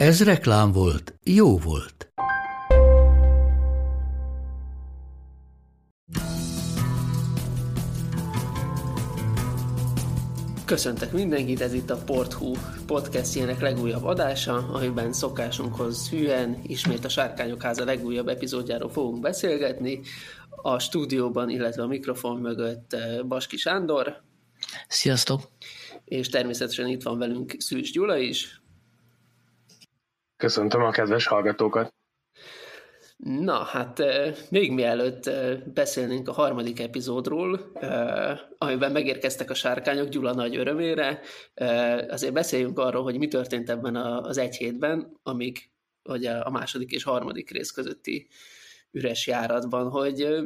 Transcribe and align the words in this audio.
Ez 0.00 0.24
reklám 0.24 0.72
volt, 0.72 1.18
jó 1.24 1.58
volt. 1.58 2.12
Köszöntek 10.64 11.12
mindenkit, 11.12 11.60
ez 11.60 11.72
itt 11.72 11.90
a 11.90 11.96
Porthu 11.96 12.52
podcastjének 12.86 13.60
legújabb 13.60 14.04
adása, 14.04 14.68
amiben 14.72 15.12
szokásunkhoz 15.12 16.10
hűen 16.10 16.58
ismét 16.66 17.04
a 17.04 17.08
Sárkányok 17.08 17.62
Háza 17.62 17.84
legújabb 17.84 18.28
epizódjáról 18.28 18.90
fogunk 18.90 19.20
beszélgetni. 19.20 20.00
A 20.50 20.78
stúdióban, 20.78 21.50
illetve 21.50 21.82
a 21.82 21.86
mikrofon 21.86 22.40
mögött 22.40 22.92
eh, 22.92 23.22
Baski 23.22 23.56
Sándor. 23.56 24.22
Sziasztok! 24.88 25.40
És 26.04 26.28
természetesen 26.28 26.86
itt 26.86 27.02
van 27.02 27.18
velünk 27.18 27.54
Szűcs 27.58 27.92
Gyula 27.92 28.16
is. 28.16 28.59
Köszöntöm 30.40 30.82
a 30.82 30.90
kedves 30.90 31.26
hallgatókat! 31.26 31.94
Na, 33.16 33.62
hát 33.62 34.02
még 34.50 34.72
mielőtt 34.72 35.30
beszélnénk 35.74 36.28
a 36.28 36.32
harmadik 36.32 36.80
epizódról, 36.80 37.72
amiben 38.58 38.92
megérkeztek 38.92 39.50
a 39.50 39.54
sárkányok 39.54 40.08
Gyula 40.08 40.34
nagy 40.34 40.56
örömére, 40.56 41.20
azért 42.08 42.32
beszéljünk 42.32 42.78
arról, 42.78 43.02
hogy 43.02 43.18
mi 43.18 43.28
történt 43.28 43.70
ebben 43.70 43.96
az 43.96 44.38
egy 44.38 44.56
hétben, 44.56 45.18
amíg 45.22 45.70
hogy 46.02 46.26
a 46.26 46.50
második 46.50 46.90
és 46.90 47.02
harmadik 47.02 47.50
rész 47.50 47.70
közötti 47.70 48.28
üres 48.90 49.26
járatban, 49.26 49.90
hogy 49.90 50.38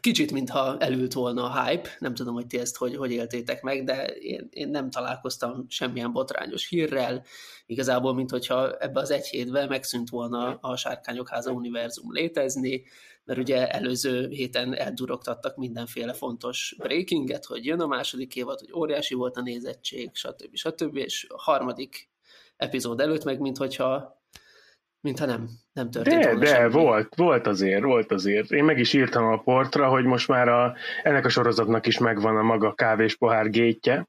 kicsit 0.00 0.32
mintha 0.32 0.78
elült 0.78 1.12
volna 1.12 1.44
a 1.44 1.64
hype, 1.64 1.88
nem 1.98 2.14
tudom, 2.14 2.34
hogy 2.34 2.46
ti 2.46 2.58
ezt 2.58 2.76
hogy, 2.76 2.96
hogy 2.96 3.10
éltétek 3.10 3.62
meg, 3.62 3.84
de 3.84 4.06
én, 4.06 4.48
én 4.50 4.68
nem 4.68 4.90
találkoztam 4.90 5.64
semmilyen 5.68 6.12
botrányos 6.12 6.68
hírrel, 6.68 7.24
igazából, 7.66 8.14
mint 8.14 8.30
hogyha 8.30 8.76
ebbe 8.76 9.00
az 9.00 9.10
egy 9.10 9.26
hétben 9.26 9.68
megszűnt 9.68 10.08
volna 10.08 10.58
a 10.60 10.76
Sárkányok 10.76 11.28
Háza 11.28 11.50
univerzum 11.50 12.12
létezni, 12.12 12.82
mert 13.24 13.40
ugye 13.40 13.68
előző 13.68 14.28
héten 14.28 14.74
eldurogtattak 14.74 15.56
mindenféle 15.56 16.12
fontos 16.12 16.74
breakinget, 16.78 17.44
hogy 17.44 17.64
jön 17.64 17.80
a 17.80 17.86
második 17.86 18.36
évad, 18.36 18.58
hogy 18.58 18.72
óriási 18.72 19.14
volt 19.14 19.36
a 19.36 19.42
nézettség, 19.42 20.10
stb. 20.12 20.56
stb. 20.56 20.96
és 20.96 21.26
a 21.28 21.42
harmadik 21.42 22.10
epizód 22.56 23.00
előtt 23.00 23.24
meg, 23.24 23.40
mint 23.40 23.56
hogyha 23.56 24.17
mintha 25.08 25.26
nem, 25.26 25.48
nem 25.72 25.90
történt 25.90 26.22
De, 26.22 26.34
de 26.34 26.46
semmi. 26.46 26.72
volt, 26.72 27.14
volt 27.16 27.46
azért, 27.46 27.82
volt 27.82 28.12
azért. 28.12 28.50
Én 28.50 28.64
meg 28.64 28.78
is 28.78 28.92
írtam 28.92 29.24
a 29.24 29.36
portra, 29.36 29.88
hogy 29.88 30.04
most 30.04 30.28
már 30.28 30.48
a, 30.48 30.74
ennek 31.02 31.24
a 31.24 31.28
sorozatnak 31.28 31.86
is 31.86 31.98
megvan 31.98 32.36
a 32.36 32.42
maga 32.42 32.74
kávés 32.74 33.16
pohár 33.16 33.50
gétje. 33.50 34.08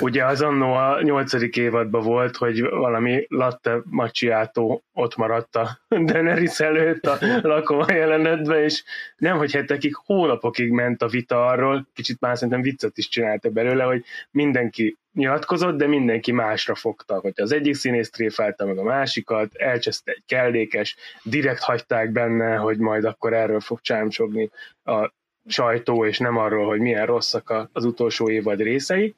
Ugye 0.00 0.24
az 0.24 0.40
annó 0.40 0.72
a 0.72 1.02
nyolcadik 1.02 1.56
évadban 1.56 2.02
volt, 2.02 2.36
hogy 2.36 2.62
valami 2.62 3.24
latte 3.28 3.80
macchiato 3.84 4.80
ott 4.92 5.16
maradt 5.16 5.56
a 5.56 5.78
Daenerys 6.06 6.60
előtt 6.60 7.06
a 7.06 7.18
lakoma 7.42 7.92
jelenetben, 7.92 8.62
és 8.62 8.84
nem, 9.16 9.36
hogy 9.36 9.52
hetekig, 9.52 9.94
hónapokig 9.94 10.70
ment 10.70 11.02
a 11.02 11.08
vita 11.08 11.46
arról, 11.46 11.88
kicsit 11.92 12.20
már 12.20 12.34
szerintem 12.36 12.62
viccet 12.62 12.98
is 12.98 13.08
csinálta 13.08 13.48
belőle, 13.50 13.84
hogy 13.84 14.04
mindenki 14.30 14.98
nyilatkozott, 15.12 15.76
de 15.76 15.86
mindenki 15.86 16.32
másra 16.32 16.74
fogta, 16.74 17.18
hogy 17.20 17.32
az 17.36 17.52
egyik 17.52 17.74
színész 17.74 18.10
tréfálta 18.10 18.66
meg 18.66 18.78
a 18.78 18.82
másikat, 18.82 19.54
elcseszte 19.54 20.12
egy 20.12 20.22
kellékes, 20.26 20.96
direkt 21.22 21.62
hagyták 21.62 22.12
benne, 22.12 22.56
hogy 22.56 22.78
majd 22.78 23.04
akkor 23.04 23.32
erről 23.32 23.60
fog 23.60 23.80
csámcsogni 23.80 24.50
a 24.84 25.12
sajtó, 25.46 26.06
és 26.06 26.18
nem 26.18 26.36
arról, 26.36 26.66
hogy 26.66 26.80
milyen 26.80 27.06
rosszak 27.06 27.68
az 27.72 27.84
utolsó 27.84 28.30
évad 28.30 28.60
részei. 28.60 29.14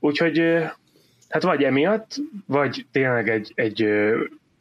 Úgyhogy 0.00 0.38
hát 1.28 1.42
vagy 1.42 1.64
emiatt, 1.64 2.16
vagy 2.46 2.86
tényleg 2.92 3.28
egy, 3.28 3.52
egy 3.54 3.88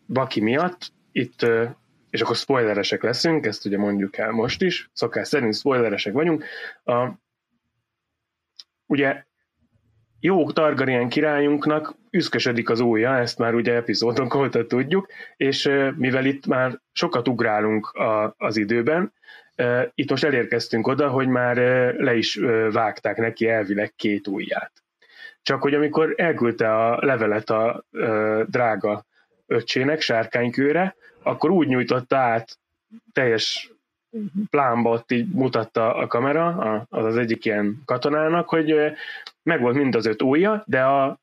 baki 0.08 0.42
miatt 0.42 0.92
itt, 1.12 1.46
és 2.09 2.22
akkor 2.22 2.36
spoileresek 2.36 3.03
leszünk, 3.03 3.46
ezt 3.46 3.66
ugye 3.66 3.78
mondjuk 3.78 4.18
el 4.18 4.31
most 4.31 4.62
is, 4.62 4.90
szokás 4.94 5.28
szerint 5.28 5.56
spoileresek 5.56 6.14
vagyunk. 6.14 6.44
A, 6.84 7.08
ugye 8.86 9.25
jó 10.20 10.52
Targaryen 10.52 11.09
királyunknak 11.09 11.96
üszkösödik 12.09 12.69
az 12.69 12.80
ujja, 12.80 13.18
ezt 13.18 13.38
már 13.38 13.54
ugye 13.54 13.74
epizódok 13.74 14.36
óta 14.36 14.66
tudjuk, 14.66 15.08
és 15.38 15.69
mivel 15.96 16.25
itt 16.25 16.46
már 16.46 16.80
sokat 16.92 17.28
ugrálunk 17.28 17.90
a, 17.90 18.36
az 18.38 18.58
időben, 18.58 19.14
itt 19.94 20.09
most 20.09 20.24
elérkeztünk 20.24 20.88
oda, 20.88 21.09
hogy 21.09 21.28
már 21.28 21.58
le 21.98 22.16
is 22.16 22.40
vágták 22.72 23.18
neki 23.18 23.48
elvileg 23.48 23.94
két 23.96 24.28
ujját. 24.28 24.72
Csak 25.42 25.62
hogy 25.62 25.74
amikor 25.74 26.14
elküldte 26.18 26.76
a 26.76 27.06
levelet 27.06 27.50
a 27.50 27.84
ö, 27.92 28.44
drága 28.48 29.06
öccsének, 29.46 30.02
sárkánykőre, 30.02 30.96
akkor 31.24 31.50
úgy 31.50 31.68
nyújtotta 31.68 32.18
át 32.18 32.60
teljes 33.14 33.72
plánba 34.50 34.90
ott 34.90 35.12
így 35.12 35.28
mutatta 35.34 35.96
a 35.96 36.08
kamera, 36.08 36.48
az 36.90 37.06
az 37.06 37.18
egyik 37.18 37.46
ilyen 37.46 37.82
katonának, 37.86 38.50
hogy 38.50 38.72
ö, 38.72 38.88
megvolt 39.44 39.76
mind 39.76 39.96
az 39.96 40.06
öt 40.06 40.22
ujja, 40.22 40.64
de 40.66 40.84
a 40.84 41.20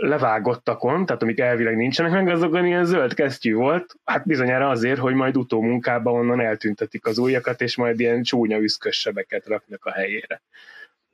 levágottakon, 0.00 1.06
tehát 1.06 1.22
amik 1.22 1.40
elvileg 1.40 1.76
nincsenek 1.76 2.12
meg, 2.12 2.28
azokon 2.28 2.66
ilyen 2.66 2.84
zöld 2.84 3.14
kesztyű 3.14 3.54
volt, 3.54 3.94
hát 4.04 4.26
bizonyára 4.26 4.68
azért, 4.68 4.98
hogy 4.98 5.14
majd 5.14 5.36
utómunkában 5.36 6.14
onnan 6.14 6.40
eltüntetik 6.40 7.06
az 7.06 7.18
ujjakat, 7.18 7.60
és 7.60 7.76
majd 7.76 8.00
ilyen 8.00 8.22
csúnya 8.22 8.58
üszkös 8.58 9.00
sebeket 9.00 9.46
raknak 9.46 9.84
a 9.84 9.92
helyére. 9.92 10.42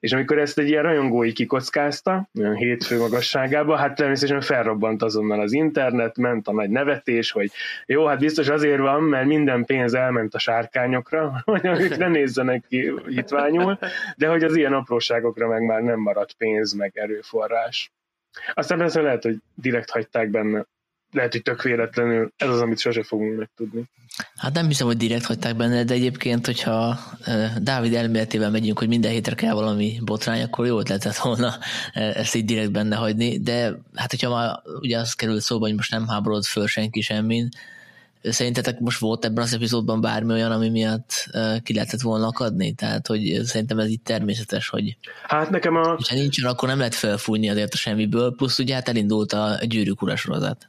És 0.00 0.12
amikor 0.12 0.38
ezt 0.38 0.58
egy 0.58 0.68
ilyen 0.68 0.82
rajongói 0.82 1.32
kikockázta, 1.32 2.28
olyan 2.38 2.54
hétfő 2.54 2.98
magasságában, 2.98 3.78
hát 3.78 3.94
természetesen 3.94 4.40
felrobbant 4.40 5.02
azonnal 5.02 5.40
az 5.40 5.52
internet, 5.52 6.16
ment 6.16 6.48
a 6.48 6.52
nagy 6.52 6.70
nevetés, 6.70 7.30
hogy 7.30 7.50
jó, 7.86 8.06
hát 8.06 8.18
biztos 8.18 8.48
azért 8.48 8.80
van, 8.80 9.02
mert 9.02 9.26
minden 9.26 9.64
pénz 9.64 9.94
elment 9.94 10.34
a 10.34 10.38
sárkányokra, 10.38 11.40
hogy 11.44 11.64
ők 11.64 11.96
ne 11.96 12.08
nézzenek 12.08 12.64
ki 12.68 12.92
hitványul, 13.06 13.78
de 14.16 14.28
hogy 14.28 14.44
az 14.44 14.56
ilyen 14.56 14.72
apróságokra 14.72 15.48
meg 15.48 15.62
már 15.62 15.82
nem 15.82 16.00
maradt 16.00 16.32
pénz, 16.32 16.72
meg 16.72 16.92
erőforrás. 16.94 17.92
Aztán 18.54 18.78
persze 18.78 19.00
lehet, 19.00 19.22
hogy 19.22 19.36
direkt 19.54 19.90
hagyták 19.90 20.30
benne. 20.30 20.66
Lehet, 21.12 21.32
hogy 21.32 21.42
tök 21.42 21.62
véletlenül. 21.62 22.32
Ez 22.36 22.48
az, 22.48 22.60
amit 22.60 22.78
sose 22.78 23.02
fogunk 23.02 23.38
megtudni. 23.38 23.84
Hát 24.36 24.54
nem 24.54 24.66
hiszem, 24.66 24.86
hogy 24.86 24.96
direkt 24.96 25.24
hagyták 25.24 25.56
benne, 25.56 25.84
de 25.84 25.94
egyébként, 25.94 26.46
hogyha 26.46 26.98
Dávid 27.62 27.94
elméletével 27.94 28.50
megyünk, 28.50 28.78
hogy 28.78 28.88
minden 28.88 29.10
hétre 29.10 29.34
kell 29.34 29.54
valami 29.54 29.98
botrány, 30.04 30.42
akkor 30.42 30.66
jó 30.66 30.78
lehetett 30.78 31.16
volna 31.16 31.54
ezt 31.92 32.34
így 32.34 32.44
direkt 32.44 32.72
benne 32.72 32.96
hagyni, 32.96 33.38
de 33.38 33.78
hát 33.94 34.10
hogyha 34.10 34.30
már 34.30 34.58
ugye 34.80 34.98
az 34.98 35.12
került 35.12 35.40
szóba, 35.40 35.66
hogy 35.66 35.74
most 35.74 35.90
nem 35.90 36.08
háborod 36.08 36.44
föl 36.44 36.66
senki 36.66 37.00
semmin, 37.00 37.48
szerintetek 38.22 38.78
most 38.78 38.98
volt 38.98 39.24
ebben 39.24 39.44
az 39.44 39.54
epizódban 39.54 40.00
bármi 40.00 40.32
olyan, 40.32 40.52
ami 40.52 40.68
miatt 40.68 41.30
ki 41.62 41.74
lehetett 41.74 42.00
volna 42.00 42.26
akadni? 42.26 42.72
Tehát, 42.72 43.06
hogy 43.06 43.40
szerintem 43.44 43.78
ez 43.78 43.88
így 43.88 44.02
természetes, 44.02 44.68
hogy 44.68 44.96
Hát 45.22 45.50
nekem 45.50 45.76
a, 45.76 45.86
ha 45.86 46.14
nincsen, 46.14 46.50
akkor 46.50 46.68
nem 46.68 46.78
lehet 46.78 46.94
felfújni 46.94 47.50
azért 47.50 47.74
a 47.74 47.76
semmiből, 47.76 48.34
plusz 48.34 48.58
ugye 48.58 48.74
hát 48.74 48.88
elindult 48.88 49.32
a 49.32 49.58
gyűrűk 49.62 50.02
ura 50.02 50.16
sorozat. 50.16 50.68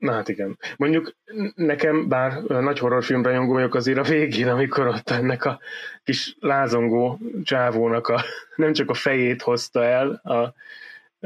Na 0.00 0.12
hát 0.12 0.28
igen. 0.28 0.58
Mondjuk 0.76 1.14
nekem, 1.54 2.08
bár 2.08 2.42
nagy 2.42 2.78
horrorfilm 2.78 3.22
rajongó 3.22 3.52
vagyok 3.52 3.74
azért 3.74 3.98
a 3.98 4.02
végén, 4.02 4.48
amikor 4.48 4.86
ott 4.86 5.10
ennek 5.10 5.44
a 5.44 5.60
kis 6.04 6.36
lázongó 6.40 7.18
csávónak 7.44 8.08
a, 8.08 8.24
nem 8.56 8.72
csak 8.72 8.90
a 8.90 8.94
fejét 8.94 9.42
hozta 9.42 9.84
el 9.84 10.20
a, 10.22 10.36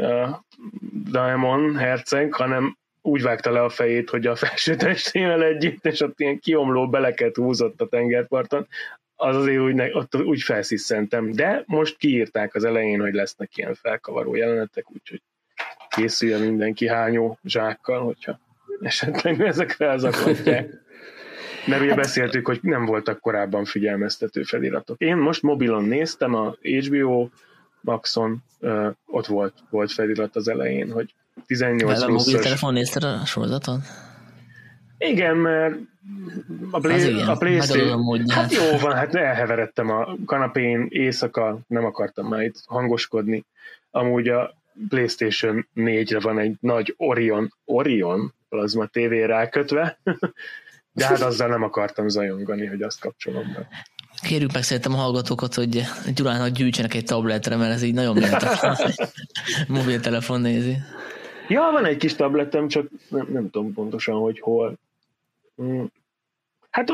a 0.03 0.45
Daemon 1.11 1.77
herceg, 1.77 2.33
hanem 2.33 2.77
úgy 3.03 3.23
vágta 3.23 3.51
le 3.51 3.63
a 3.63 3.69
fejét, 3.69 4.11
hogy 4.11 4.27
a 4.27 4.37
felső 4.37 4.77
testével 4.77 5.43
együtt, 5.43 5.85
és 5.87 6.01
ott 6.01 6.21
ilyen 6.21 6.39
kiomló 6.39 6.89
beleket 6.89 7.37
húzott 7.37 7.81
a 7.81 7.89
tengerparton, 7.89 8.67
az 9.17 9.37
azért 9.37 9.61
úgy, 9.61 9.75
ne, 9.75 9.97
ott 9.97 10.17
úgy 10.17 10.43
felsziszentem. 10.43 11.33
De 11.33 11.63
most 11.67 11.97
kiírták 11.97 12.55
az 12.55 12.65
elején, 12.65 13.01
hogy 13.01 13.15
lesznek 13.15 13.57
ilyen 13.57 13.75
felkavaró 13.75 14.35
jelenetek, 14.35 14.91
úgyhogy 14.91 15.23
készüljön 15.89 16.41
mindenki 16.41 16.89
hányó 16.89 17.39
zsákkal, 17.45 18.05
hogyha 18.05 18.39
esetleg 18.81 19.41
ezek 19.41 19.71
felzaklatják. 19.71 20.83
Mert 21.67 21.83
ugye 21.83 21.95
beszéltük, 21.95 22.47
hogy 22.47 22.59
nem 22.63 22.85
voltak 22.85 23.21
korábban 23.21 23.65
figyelmeztető 23.65 24.43
feliratok. 24.43 25.01
Én 25.01 25.17
most 25.17 25.43
mobilon 25.43 25.85
néztem, 25.85 26.35
a 26.35 26.55
HBO 26.63 27.29
Maxon, 27.81 28.43
uh, 28.61 28.87
ott 29.07 29.27
volt, 29.27 29.55
volt 29.71 29.93
felirat 29.93 30.37
az 30.37 30.49
elején, 30.49 30.91
hogy 30.91 31.15
18 31.47 31.91
Ezzel 31.91 32.03
a 32.03 32.07
pluszos. 32.07 32.27
mobiltelefon 32.27 32.73
nézted 32.73 33.05
a 33.05 33.25
sorozaton? 33.25 33.83
Igen, 34.99 35.37
mert 35.37 35.75
a, 36.71 36.81
play, 36.81 37.11
igen, 37.11 37.29
a 37.29 37.37
PlayStation... 37.37 38.29
Hát 38.29 38.53
jó 38.53 38.79
van, 38.79 38.93
hát 38.93 39.15
elheveredtem 39.15 39.91
a 39.91 40.17
kanapén 40.27 40.87
éjszaka, 40.91 41.59
nem 41.67 41.85
akartam 41.85 42.29
már 42.29 42.43
itt 42.43 42.63
hangoskodni. 42.67 43.45
Amúgy 43.91 44.29
a 44.29 44.55
PlayStation 44.89 45.69
4-re 45.77 46.21
van 46.21 46.39
egy 46.39 46.57
nagy 46.61 46.95
Orion, 46.97 47.55
Orion 47.65 48.35
plazma 48.55 48.87
TV 48.87 49.13
rákötve, 49.27 49.99
de 50.93 51.07
hát 51.07 51.21
azzal 51.21 51.49
nem 51.49 51.63
akartam 51.63 52.09
zajongani, 52.09 52.67
hogy 52.67 52.83
azt 52.83 53.01
kapcsolom 53.01 53.53
be. 53.55 53.69
Kérjük 54.23 54.53
meg 54.53 54.63
szerintem 54.63 54.93
a 54.93 54.97
hallgatókat, 54.97 55.55
hogy 55.55 55.83
Gyulának 56.15 56.49
gyűjtsenek 56.49 56.95
egy 56.95 57.05
tabletre, 57.05 57.57
mert 57.57 57.73
ez 57.73 57.83
így 57.83 57.95
nagyon 57.95 58.15
mintatott. 58.15 59.13
Mobiltelefon 59.69 60.41
nézi. 60.41 60.77
Ja, 61.49 61.71
van 61.73 61.85
egy 61.85 61.97
kis 61.97 62.15
tabletem, 62.15 62.69
csak 62.69 62.87
nem, 63.09 63.27
nem 63.33 63.51
tudom 63.51 63.73
pontosan, 63.73 64.15
hogy 64.15 64.41
hol. 64.41 64.79
Hmm. 65.57 65.93
Hát 66.71 66.93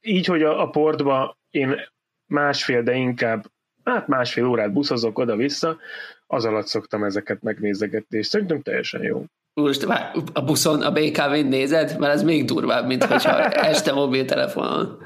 így, 0.00 0.26
hogy 0.26 0.42
a, 0.42 0.62
a 0.62 0.70
portba 0.70 1.36
én 1.50 1.80
másfél, 2.26 2.82
de 2.82 2.94
inkább 2.94 3.50
hát 3.84 4.08
másfél 4.08 4.46
órát 4.46 4.72
buszozok 4.72 5.18
oda-vissza, 5.18 5.78
az 6.26 6.44
alatt 6.44 6.66
szoktam 6.66 7.04
ezeket 7.04 7.42
megnézegetni, 7.42 8.18
és 8.18 8.26
szerintem 8.26 8.62
teljesen 8.62 9.02
jó. 9.02 9.24
Most 9.54 9.86
a 10.32 10.42
buszon 10.44 10.82
a 10.82 10.92
BKV-n 10.92 11.46
nézed? 11.46 11.98
Mert 11.98 12.12
ez 12.12 12.22
még 12.22 12.44
durvább, 12.44 12.86
mint 12.86 13.04
hogyha 13.04 13.44
este 13.48 13.92
mobiltelefonon. 13.92 14.98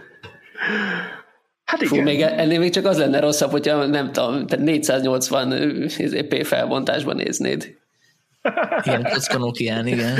Hát 1.64 1.82
igen. 1.82 1.94
Fú, 1.94 2.02
még 2.02 2.20
ennél 2.20 2.58
még 2.58 2.72
csak 2.72 2.84
az 2.84 2.98
lenne 2.98 3.20
rosszabb, 3.20 3.50
hogyha 3.50 3.86
nem 3.86 4.12
tudom, 4.12 4.46
tehát 4.46 4.64
480 4.64 5.88
p 6.28 6.44
felbontásban 6.46 7.16
néznéd. 7.16 7.76
Igen, 8.82 9.02
kockanok 9.02 9.58
ilyen, 9.58 9.86
igen. 9.86 10.18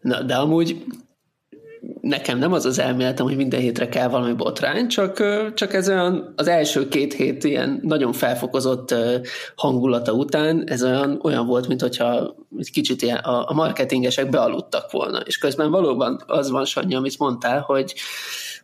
Na, 0.00 0.22
de 0.22 0.34
amúgy 0.34 0.84
nekem 2.04 2.38
nem 2.38 2.52
az 2.52 2.64
az 2.64 2.78
elméletem, 2.78 3.26
hogy 3.26 3.36
minden 3.36 3.60
hétre 3.60 3.88
kell 3.88 4.08
valami 4.08 4.32
botrány, 4.32 4.88
csak, 4.88 5.22
csak 5.54 5.74
ez 5.74 5.88
olyan 5.88 6.32
az 6.36 6.48
első 6.48 6.88
két 6.88 7.14
hét 7.14 7.44
ilyen 7.44 7.80
nagyon 7.82 8.12
felfokozott 8.12 8.94
hangulata 9.56 10.12
után, 10.12 10.68
ez 10.68 10.82
olyan, 10.82 11.20
olyan 11.22 11.46
volt, 11.46 11.68
mint 11.68 11.80
hogyha 11.80 12.36
egy 12.58 12.70
kicsit 12.70 13.02
ilyen 13.02 13.16
a, 13.16 13.52
marketingesek 13.52 14.28
bealudtak 14.30 14.90
volna, 14.90 15.18
és 15.18 15.38
közben 15.38 15.70
valóban 15.70 16.22
az 16.26 16.50
van, 16.50 16.64
Sanyi, 16.64 16.94
amit 16.94 17.18
mondtál, 17.18 17.60
hogy, 17.60 17.94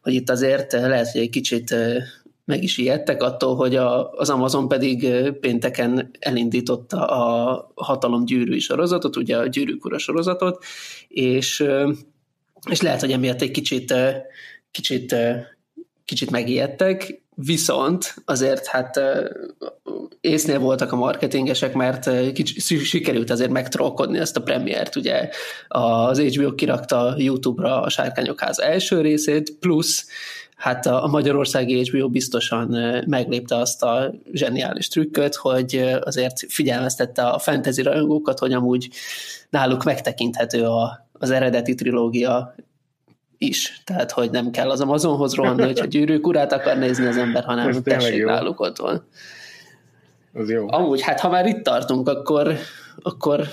hogy 0.02 0.14
itt 0.14 0.30
azért 0.30 0.72
lehet, 0.72 1.10
hogy 1.10 1.20
egy 1.20 1.30
kicsit 1.30 1.74
meg 2.44 2.62
is 2.62 2.78
ijedtek 2.78 3.22
attól, 3.22 3.56
hogy 3.56 3.76
a, 3.76 4.10
az 4.10 4.30
Amazon 4.30 4.68
pedig 4.68 5.08
pénteken 5.40 6.10
elindította 6.18 7.04
a 7.06 7.72
hatalom 7.74 8.24
gyűrű 8.24 8.58
sorozatot, 8.58 9.16
ugye 9.16 9.36
a 9.36 9.46
gyűrűk 9.46 9.98
sorozatot, 9.98 10.64
és 11.08 11.64
és 12.68 12.80
lehet, 12.80 13.00
hogy 13.00 13.12
emiatt 13.12 13.42
egy 13.42 13.50
kicsit, 13.50 13.94
kicsit, 14.70 15.16
kicsit 16.04 16.30
megijedtek, 16.30 17.22
viszont 17.34 18.14
azért 18.24 18.66
hát 18.66 19.00
észnél 20.20 20.58
voltak 20.58 20.92
a 20.92 20.96
marketingesek, 20.96 21.74
mert 21.74 22.32
kicsit, 22.32 22.84
sikerült 22.84 23.30
azért 23.30 23.50
megtrollkodni 23.50 24.18
ezt 24.18 24.36
a 24.36 24.42
premiért, 24.42 24.96
ugye. 24.96 25.28
Az 25.68 26.20
HBO 26.20 26.54
kirakta 26.54 27.14
YouTube-ra 27.18 27.80
a 27.80 27.88
Sárkányok 27.88 28.40
háza 28.40 28.62
első 28.62 29.00
részét, 29.00 29.58
plusz 29.58 30.06
hát 30.60 30.86
a, 30.86 31.06
magyarországi 31.10 31.88
HBO 31.88 32.08
biztosan 32.08 32.68
meglépte 33.06 33.56
azt 33.56 33.82
a 33.82 34.14
zseniális 34.32 34.88
trükköt, 34.88 35.34
hogy 35.34 35.84
azért 36.00 36.52
figyelmeztette 36.52 37.22
a 37.22 37.38
fantasy 37.38 37.82
rajongókat, 37.82 38.38
hogy 38.38 38.52
amúgy 38.52 38.88
náluk 39.50 39.84
megtekinthető 39.84 40.64
a, 40.64 41.08
az 41.20 41.30
eredeti 41.30 41.74
trilógia 41.74 42.54
is. 43.38 43.82
Tehát, 43.84 44.10
hogy 44.10 44.30
nem 44.30 44.50
kell 44.50 44.70
az 44.70 44.80
Amazonhoz 44.80 45.34
rohanni, 45.34 45.62
hogyha 45.62 45.84
gyűrűk 45.84 46.26
urát 46.26 46.52
akar 46.52 46.76
nézni 46.76 47.06
az 47.06 47.16
ember, 47.16 47.44
hanem 47.44 47.68
Ez 47.68 47.80
tessék 47.82 48.16
jó. 48.16 48.26
náluk 48.26 48.60
ott 48.60 48.76
van. 48.76 49.04
Az 50.32 50.50
jó. 50.50 50.72
Amúgy, 50.72 51.00
hát 51.00 51.20
ha 51.20 51.28
már 51.28 51.46
itt 51.46 51.62
tartunk, 51.62 52.08
akkor, 52.08 52.54
akkor 52.96 53.46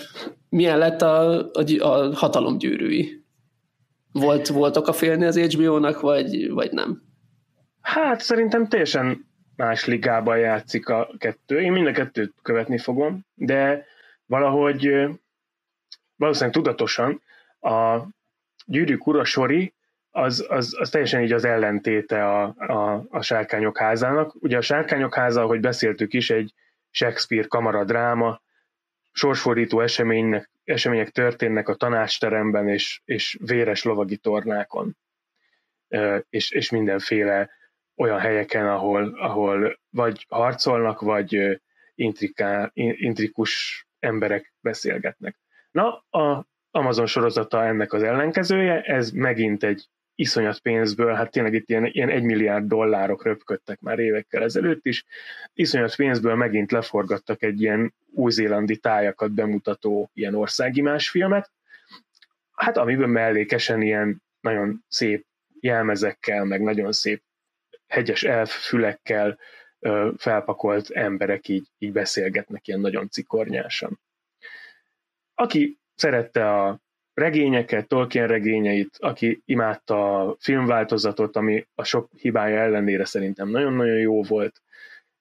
milyen 0.50 0.78
lett 0.78 1.02
a, 1.02 1.40
a, 1.52 1.64
a 1.80 2.16
hatalom 2.16 2.58
gyűrűi? 2.58 3.26
Volt, 4.12 4.48
voltok 4.48 4.88
a 4.88 4.94
félni 4.94 5.26
az 5.26 5.40
HBO-nak, 5.40 6.00
vagy, 6.00 6.52
vagy 6.52 6.72
nem? 6.72 7.02
Hát 7.82 8.22
szerintem 8.22 8.68
teljesen 8.68 9.26
más 9.56 9.86
ligában 9.86 10.38
játszik 10.38 10.90
a 10.90 11.10
kettő. 11.18 11.62
Én 11.62 11.72
mind 11.72 11.88
a 11.88 11.92
kettőt 11.92 12.34
követni 12.42 12.78
fogom, 12.78 13.26
de 13.34 13.86
valahogy 14.26 14.90
valószínűleg 16.16 16.54
tudatosan 16.56 17.22
a 17.60 18.08
gyűrűk 18.66 19.08
ura 19.08 19.24
sori 19.24 19.74
az, 20.10 20.46
az, 20.50 20.76
az 20.80 20.90
teljesen 20.90 21.22
így 21.22 21.32
az 21.32 21.46
ellentéte 21.46 22.28
a, 22.28 22.44
a, 22.58 23.06
a 23.10 23.22
Sárkányok 23.22 23.78
házának. 23.78 24.36
Ugye 24.36 24.58
a 24.58 24.62
Sárkányok 24.62 25.16
háza, 25.16 25.42
ahogy 25.42 25.60
beszéltük 25.60 26.14
is, 26.14 26.30
egy 26.30 26.54
Shakespeare 26.90 27.48
kamaradráma, 27.48 28.42
sorsfordító 29.12 29.80
eseménynek, 29.80 30.50
események 30.64 31.10
történnek 31.10 31.68
a 31.68 31.76
tanácsteremben 31.76 32.68
és, 32.68 33.02
és 33.06 33.38
véres 33.42 33.84
lovagi 33.84 34.18
tornákon, 34.18 34.98
és, 36.30 36.52
és 36.52 36.70
mindenféle 36.70 37.50
olyan 37.96 38.20
helyeken, 38.20 38.68
ahol, 38.68 39.18
ahol 39.20 39.80
vagy 39.90 40.26
harcolnak, 40.30 41.02
vagy 41.02 41.62
intriká, 41.96 42.72
intrikus 42.74 43.86
emberek 44.00 44.54
beszélgetnek. 44.62 45.38
Na, 45.72 46.06
a 46.10 46.46
Amazon 46.78 47.06
sorozata 47.06 47.66
ennek 47.66 47.94
az 47.94 48.04
ellenkezője, 48.04 48.82
ez 48.82 49.12
megint 49.12 49.64
egy 49.64 49.88
iszonyat 50.16 50.60
pénzből, 50.60 51.14
hát 51.14 51.32
tényleg 51.32 51.54
itt 51.54 51.70
ilyen, 51.70 51.86
ilyen 51.86 52.10
egy 52.10 52.24
milliárd 52.24 52.68
dollárok 52.68 53.24
röpködtek 53.24 53.80
már 53.80 54.00
évekkel 54.00 54.44
ezelőtt 54.44 54.86
is, 54.86 55.06
iszonyat 55.54 55.96
pénzből 55.96 56.36
megint 56.36 56.72
leforgattak 56.72 57.44
egy 57.44 57.62
ilyen 57.62 57.94
új-zélandi 58.12 58.78
tájakat 58.78 59.32
bemutató 59.32 60.10
ilyen 60.14 60.36
országimás 60.36 61.10
filmet, 61.10 61.52
hát 62.52 62.78
amiből 62.78 63.08
mellékesen 63.08 63.82
ilyen 63.82 64.22
nagyon 64.40 64.84
szép 64.88 65.26
jelmezekkel, 65.60 66.44
meg 66.44 66.62
nagyon 66.62 66.92
szép 66.92 67.24
hegyes 67.88 68.24
elffülekkel 68.24 69.38
felpakolt 70.18 70.90
emberek 70.90 71.48
így, 71.48 71.68
így 71.78 71.92
beszélgetnek 71.92 72.68
ilyen 72.68 72.80
nagyon 72.80 73.10
cikornyásan. 73.10 74.00
Aki 75.36 75.80
szerette 75.98 76.52
a 76.52 76.80
regényeket, 77.14 77.88
Tolkien 77.88 78.28
regényeit, 78.28 78.98
aki 79.00 79.42
imádta 79.46 80.20
a 80.20 80.36
filmváltozatot, 80.40 81.36
ami 81.36 81.68
a 81.76 81.84
sok 81.84 82.10
hibája 82.18 82.60
ellenére 82.60 83.06
szerintem 83.06 83.50
nagyon-nagyon 83.50 83.98
jó 83.98 84.24
volt, 84.24 84.62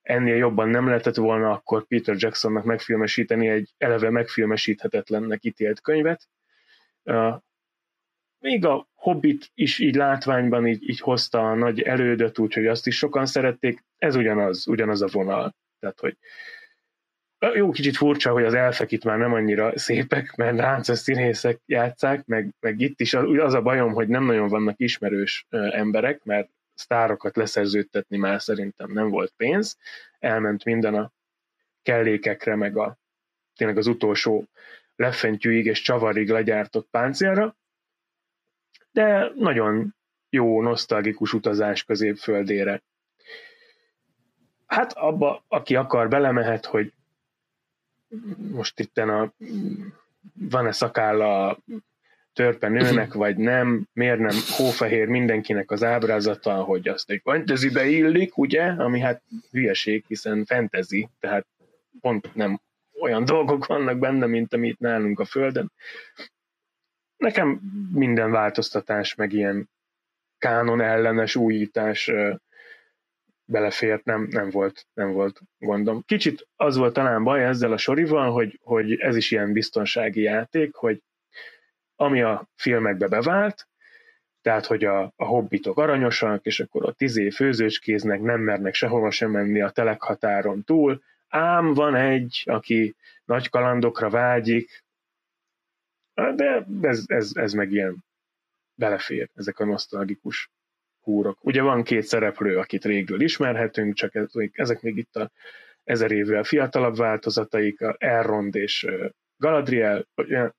ennél 0.02 0.36
jobban 0.36 0.68
nem 0.68 0.86
lehetett 0.86 1.16
volna 1.16 1.50
akkor 1.50 1.86
Peter 1.86 2.14
Jacksonnak 2.18 2.64
megfilmesíteni 2.64 3.48
egy 3.48 3.74
eleve 3.78 4.10
megfilmesíthetetlennek 4.10 5.44
ítélt 5.44 5.80
könyvet. 5.80 6.28
Még 8.38 8.64
a 8.64 8.88
Hobbit 8.94 9.50
is 9.54 9.78
így 9.78 9.94
látványban 9.94 10.66
így, 10.66 10.88
így 10.88 11.00
hozta 11.00 11.50
a 11.50 11.54
nagy 11.54 11.80
elődöt, 11.80 12.38
úgyhogy 12.38 12.66
azt 12.66 12.86
is 12.86 12.96
sokan 12.96 13.26
szerették. 13.26 13.84
Ez 13.98 14.16
ugyanaz, 14.16 14.68
ugyanaz 14.68 15.02
a 15.02 15.08
vonal. 15.12 15.56
Tehát, 15.78 16.00
hogy 16.00 16.16
jó, 17.38 17.70
kicsit 17.70 17.96
furcsa, 17.96 18.32
hogy 18.32 18.44
az 18.44 18.54
elfek 18.54 18.92
itt 18.92 19.04
már 19.04 19.18
nem 19.18 19.32
annyira 19.32 19.78
szépek, 19.78 20.34
mert 20.36 20.56
láncos 20.56 20.98
színészek 20.98 21.60
játszák, 21.66 22.24
meg, 22.24 22.54
meg 22.60 22.80
itt 22.80 23.00
is. 23.00 23.14
Az 23.14 23.54
a 23.54 23.62
bajom, 23.62 23.92
hogy 23.92 24.08
nem 24.08 24.24
nagyon 24.24 24.48
vannak 24.48 24.80
ismerős 24.80 25.46
emberek, 25.50 26.24
mert 26.24 26.48
sztárokat 26.74 27.36
leszerződtetni 27.36 28.16
már 28.16 28.42
szerintem 28.42 28.92
nem 28.92 29.08
volt 29.08 29.32
pénz, 29.36 29.78
elment 30.18 30.64
minden 30.64 30.94
a 30.94 31.12
kellékekre, 31.82 32.54
meg 32.54 32.76
a 32.76 32.98
tényleg 33.56 33.76
az 33.76 33.86
utolsó 33.86 34.44
lefentyűig 34.96 35.66
és 35.66 35.80
csavarig 35.80 36.30
legyártott 36.30 36.88
páncélra, 36.90 37.56
de 38.90 39.32
nagyon 39.34 39.94
jó, 40.30 40.62
nosztalgikus 40.62 41.32
utazás 41.32 41.84
középföldére. 41.84 42.82
Hát 44.66 44.92
abba, 44.92 45.44
aki 45.48 45.76
akar, 45.76 46.08
belemehet, 46.08 46.66
hogy 46.66 46.92
most 48.50 48.80
itten 48.80 49.08
a 49.08 49.32
van-e 50.34 50.72
szakálla 50.72 51.48
a 51.48 51.58
törpe 52.32 52.68
nőnek, 52.68 53.12
vagy 53.12 53.36
nem, 53.36 53.88
miért 53.92 54.18
nem? 54.18 54.36
Hófehér 54.56 55.08
mindenkinek 55.08 55.70
az 55.70 55.82
ábrázata, 55.82 56.54
hogy 56.54 56.88
azt 56.88 57.10
egy 57.10 57.20
fantasybe 57.24 57.86
illik, 57.86 58.36
ugye, 58.38 58.62
ami 58.62 59.00
hát 59.00 59.22
hülyeség, 59.50 60.04
hiszen 60.08 60.44
fantasy, 60.44 61.08
tehát 61.20 61.46
pont 62.00 62.34
nem 62.34 62.60
olyan 63.00 63.24
dolgok 63.24 63.66
vannak 63.66 63.98
benne, 63.98 64.26
mint 64.26 64.54
amit 64.54 64.78
nálunk 64.78 65.20
a 65.20 65.24
Földön. 65.24 65.72
Nekem 67.16 67.60
minden 67.92 68.30
változtatás, 68.30 69.14
meg 69.14 69.32
ilyen 69.32 69.68
kánon 70.38 70.80
ellenes 70.80 71.36
újítás 71.36 72.10
belefért, 73.46 74.04
nem, 74.04 74.26
nem, 74.30 74.50
volt, 74.50 74.86
nem 74.94 75.12
volt 75.12 75.40
gondom. 75.58 76.02
Kicsit 76.06 76.48
az 76.56 76.76
volt 76.76 76.92
talán 76.92 77.24
baj 77.24 77.44
ezzel 77.44 77.72
a 77.72 77.76
sorival, 77.76 78.32
hogy, 78.32 78.58
hogy 78.62 78.92
ez 78.92 79.16
is 79.16 79.30
ilyen 79.30 79.52
biztonsági 79.52 80.20
játék, 80.20 80.74
hogy 80.74 81.02
ami 81.96 82.22
a 82.22 82.48
filmekbe 82.54 83.08
bevált, 83.08 83.68
tehát, 84.42 84.66
hogy 84.66 84.84
a, 84.84 85.12
a 85.16 85.24
hobbitok 85.24 85.78
aranyosak, 85.78 86.44
és 86.44 86.60
akkor 86.60 86.84
ott 86.84 87.00
izé 87.00 87.30
főzőcskéznek, 87.30 88.20
nem 88.20 88.40
mernek 88.40 88.74
sehova 88.74 89.10
sem 89.10 89.30
menni 89.30 89.60
a 89.60 89.70
telekhatáron 89.70 90.64
túl, 90.64 91.02
ám 91.28 91.74
van 91.74 91.94
egy, 91.94 92.42
aki 92.44 92.96
nagy 93.24 93.48
kalandokra 93.48 94.10
vágyik, 94.10 94.84
de 96.14 96.66
ez, 96.80 97.02
ez, 97.06 97.30
ez 97.34 97.52
meg 97.52 97.72
ilyen 97.72 98.04
belefér, 98.74 99.30
ezek 99.34 99.58
a 99.58 99.64
nosztalgikus 99.64 100.50
húrok. 101.06 101.38
Ugye 101.40 101.62
van 101.62 101.82
két 101.82 102.02
szereplő, 102.02 102.58
akit 102.58 102.84
régről 102.84 103.20
ismerhetünk, 103.20 103.94
csak 103.94 104.12
ezek 104.52 104.82
még 104.82 104.96
itt 104.96 105.16
a 105.16 105.30
ezer 105.84 106.10
évvel 106.10 106.42
fiatalabb 106.42 106.96
változataik, 106.96 107.80
a 107.80 107.96
Elrond 107.98 108.54
és 108.54 108.86
Galadriel. 109.38 110.06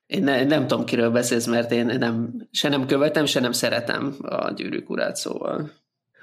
Én 0.05 0.23
ne, 0.23 0.43
nem 0.43 0.67
tudom, 0.67 0.85
kiről 0.85 1.09
beszélsz, 1.09 1.45
mert 1.45 1.71
én 1.71 1.85
nem, 1.85 2.47
se 2.51 2.69
nem 2.69 2.85
követem, 2.85 3.25
se 3.25 3.39
nem 3.39 3.51
szeretem 3.51 4.15
a 4.21 4.51
gyűrűk 4.51 4.89
urát, 4.89 5.15
szóval. 5.15 5.71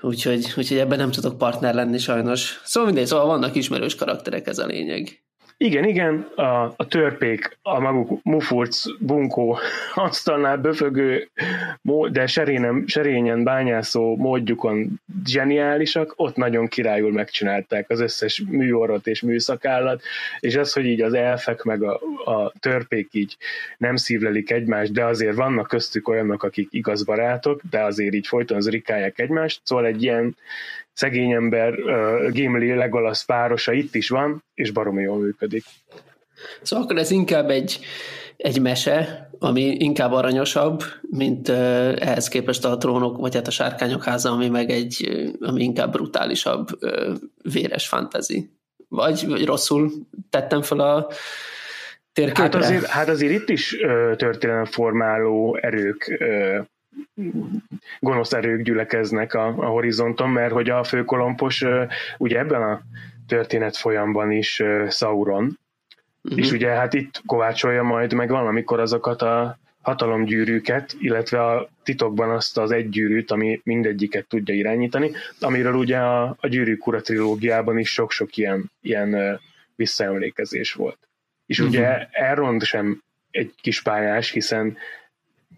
Úgyhogy, 0.01 0.53
úgyhogy 0.57 0.79
ebben 0.79 0.99
nem 0.99 1.11
tudok 1.11 1.39
partner 1.39 1.75
lenni 1.75 1.99
sajnos. 1.99 2.61
Szóval 2.65 2.89
mindegy, 2.91 3.09
szóval 3.09 3.27
vannak 3.27 3.55
ismerős 3.55 3.95
karakterek, 3.95 4.47
ez 4.47 4.59
a 4.59 4.67
lényeg. 4.67 5.24
Igen, 5.65 5.85
igen, 5.85 6.21
a, 6.35 6.75
a 6.77 6.87
törpék, 6.89 7.59
a 7.63 7.81
maguk 7.81 8.23
mufurc, 8.23 8.85
bunkó, 9.01 9.59
asztalnál 9.95 10.57
böfögő, 10.57 11.29
de 12.11 12.27
serényen, 12.27 12.85
serényen 12.87 13.45
bányászó 13.45 14.17
módjukon 14.17 15.01
zseniálisak, 15.27 16.13
ott 16.17 16.37
nagyon 16.37 16.67
királyul 16.67 17.13
megcsinálták 17.13 17.91
az 17.91 18.01
összes 18.01 18.43
műorot 18.49 19.07
és 19.07 19.23
műszakállat, 19.23 20.03
és 20.41 20.57
az, 20.57 20.73
hogy 20.73 20.85
így 20.87 21.01
az 21.01 21.15
elfek 21.15 21.63
meg 21.63 21.83
a, 21.83 22.01
a 22.25 22.53
törpék 22.61 23.09
így 23.13 23.37
nem 23.79 23.97
szívlelik 23.97 24.51
egymást, 24.51 24.93
de 24.93 25.05
azért 25.05 25.37
vannak 25.37 25.69
köztük 25.69 26.09
olyanok, 26.09 26.43
akik 26.43 26.69
igaz 26.71 27.05
barátok, 27.05 27.61
de 27.71 27.83
azért 27.83 28.15
így 28.15 28.27
folyton 28.27 28.57
az 28.57 28.69
rikálják 28.69 29.19
egymást, 29.19 29.61
szóval 29.63 29.87
egy 29.87 30.03
ilyen 30.03 30.37
szegény 30.95 31.33
ember 31.33 31.79
uh, 31.79 32.31
Gimli 32.31 32.75
Legolas 32.75 33.25
párosa 33.25 33.73
itt 33.73 33.95
is 33.95 34.09
van, 34.09 34.45
és 34.55 34.71
baromi 34.71 35.03
jól 35.03 35.19
működik. 35.19 35.65
Szóval 36.63 36.85
akkor 36.85 36.97
ez 36.99 37.11
inkább 37.11 37.51
egy, 37.51 37.79
egy 38.37 38.61
mese, 38.61 39.29
ami 39.39 39.63
inkább 39.63 40.13
aranyosabb, 40.13 40.83
mint 41.11 41.49
uh, 41.49 41.57
ehhez 41.99 42.29
képest 42.29 42.65
a 42.65 42.77
trónok, 42.77 43.19
vagy 43.19 43.35
hát 43.35 43.47
a 43.47 43.51
sárkányok 43.51 44.05
háza, 44.05 44.31
ami 44.31 44.49
meg 44.49 44.71
egy, 44.71 45.27
ami 45.41 45.63
inkább 45.63 45.93
brutálisabb, 45.93 46.69
uh, 46.81 47.15
véres 47.53 47.89
fantasy. 47.89 48.51
Vagy, 48.89 49.27
vagy 49.29 49.45
rosszul 49.45 49.91
tettem 50.31 50.63
fel 50.63 50.81
a 50.81 51.09
térképre? 52.13 52.43
Hát 52.43 52.55
azért, 52.55 52.87
hát 52.87 53.09
azért 53.09 53.33
itt 53.33 53.49
is 53.49 53.73
uh, 53.73 54.17
történelemformáló 54.17 55.59
erők 55.61 56.17
uh, 56.21 56.67
gonosz 58.01 58.33
erők 58.33 58.63
gyülekeznek 58.63 59.35
a, 59.35 59.47
a 59.47 59.67
horizonton, 59.67 60.31
mert 60.31 60.53
hogy 60.53 60.71
a 60.71 60.85
főkolompos 60.85 61.65
ugye 62.19 62.39
ebben 62.39 62.63
a 62.63 62.81
történet 63.27 63.77
folyamban 63.77 64.31
is 64.31 64.63
Sauron, 64.89 65.59
uh-huh. 66.23 66.41
és 66.41 66.53
ugye 66.53 66.69
hát 66.69 66.95
itt 66.95 67.23
kovácsolja 67.27 67.83
majd 67.83 68.13
meg 68.13 68.29
valamikor 68.29 68.81
azokat 68.81 69.23
a 69.23 69.59
hatalomgyűrűket, 69.83 70.97
illetve 70.99 71.45
a 71.45 71.69
titokban 71.83 72.31
azt 72.31 72.59
az 72.59 72.71
egy 72.71 72.89
gyűrűt, 72.89 73.31
ami 73.31 73.61
mindegyiket 73.65 74.27
tudja 74.27 74.55
irányítani, 74.55 75.11
amiről 75.41 75.75
ugye 75.75 75.99
a, 75.99 76.37
a 76.41 76.47
gyűrűk 76.47 76.87
ura 76.87 77.01
trilógiában 77.01 77.79
is 77.79 77.93
sok-sok 77.93 78.37
ilyen, 78.37 78.71
ilyen 78.81 79.41
visszaemlékezés 79.77 80.73
volt. 80.73 80.99
És 81.47 81.59
uh-huh. 81.59 81.75
ugye 81.75 82.07
Elrond 82.11 82.63
sem 82.63 83.03
egy 83.31 83.55
kis 83.61 83.83
pályás, 83.83 84.31
hiszen 84.31 84.77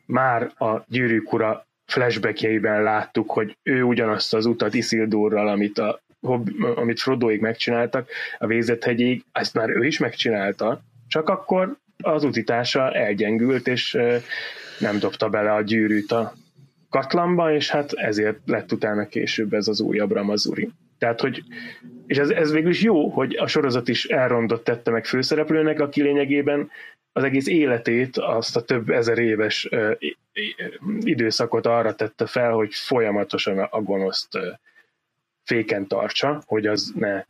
már 0.06 0.50
a 0.58 0.84
gyűrűk 0.88 1.32
ura 1.32 1.66
flashbackjeiben 1.86 2.82
láttuk, 2.82 3.30
hogy 3.30 3.56
ő 3.62 3.82
ugyanazt 3.82 4.34
az 4.34 4.46
utat 4.46 4.74
Isildurral, 4.74 5.48
amit, 5.48 5.78
a, 5.78 6.00
amit 6.74 7.00
Frodoig 7.00 7.40
megcsináltak, 7.40 8.08
a 8.38 8.46
Vézethegyig, 8.46 9.24
ezt 9.32 9.54
már 9.54 9.70
ő 9.70 9.84
is 9.84 9.98
megcsinálta, 9.98 10.80
csak 11.08 11.28
akkor 11.28 11.76
az 12.02 12.24
utitása 12.24 12.92
elgyengült, 12.92 13.68
és 13.68 13.98
nem 14.78 14.98
dobta 14.98 15.28
bele 15.28 15.52
a 15.52 15.62
gyűrűt 15.62 16.12
a 16.12 16.34
katlamba, 16.90 17.52
és 17.54 17.70
hát 17.70 17.92
ezért 17.92 18.38
lett 18.46 18.72
utána 18.72 19.06
később 19.06 19.52
ez 19.52 19.68
az 19.68 19.80
újabb 19.80 20.12
Ramazuri. 20.12 20.70
Tehát, 20.98 21.20
hogy, 21.20 21.42
és 22.06 22.16
ez, 22.16 22.30
ez 22.30 22.52
végül 22.52 22.70
is 22.70 22.82
jó, 22.82 23.08
hogy 23.08 23.36
a 23.36 23.46
sorozat 23.46 23.88
is 23.88 24.04
elrondott 24.04 24.64
tette 24.64 24.90
meg 24.90 25.04
főszereplőnek, 25.04 25.80
aki 25.80 26.02
lényegében 26.02 26.70
az 27.16 27.24
egész 27.24 27.46
életét, 27.46 28.16
azt 28.18 28.56
a 28.56 28.62
több 28.62 28.90
ezer 28.90 29.18
éves 29.18 29.68
időszakot 31.00 31.66
arra 31.66 31.94
tette 31.94 32.26
fel, 32.26 32.52
hogy 32.52 32.74
folyamatosan 32.74 33.58
a 33.58 33.80
gonoszt 33.82 34.38
féken 35.44 35.86
tartsa, 35.86 36.42
hogy 36.46 36.66
az 36.66 36.92
ne 36.94 37.24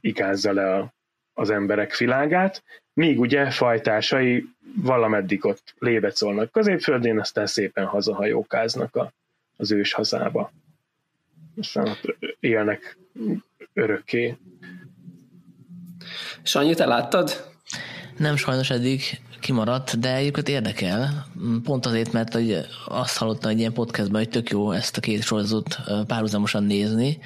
ikázza 0.00 0.52
le 0.52 0.74
a, 0.74 0.92
az 1.34 1.50
emberek 1.50 1.96
világát, 1.96 2.62
míg 2.92 3.20
ugye 3.20 3.50
fajtásai 3.50 4.44
valameddig 4.76 5.44
ott 5.44 5.74
lébecolnak 5.78 6.52
középföldén, 6.52 7.18
aztán 7.18 7.46
szépen 7.46 7.84
hazahajókáznak 7.84 8.96
a, 8.96 9.12
az 9.56 9.72
ős 9.72 9.92
hazába. 9.92 10.52
Aztán 11.56 11.88
ott 11.88 12.16
élnek 12.40 12.96
örökké. 13.72 14.36
Sanyi, 16.42 16.74
te 16.74 16.86
láttad? 16.86 17.50
Nem 18.16 18.36
sajnos 18.36 18.70
eddig 18.70 19.00
kimaradt, 19.42 19.98
de 19.98 20.14
egyébként 20.14 20.48
érdekel. 20.48 21.26
Pont 21.62 21.86
azért, 21.86 22.12
mert 22.12 22.32
hogy 22.32 22.66
azt 22.84 23.16
hallottam 23.16 23.50
egy 23.50 23.58
ilyen 23.58 23.72
podcastban, 23.72 24.20
hogy 24.20 24.28
tök 24.28 24.50
jó 24.50 24.72
ezt 24.72 24.96
a 24.96 25.00
két 25.00 25.22
sorozatot 25.22 25.78
párhuzamosan 26.06 26.64
nézni. 26.64 27.18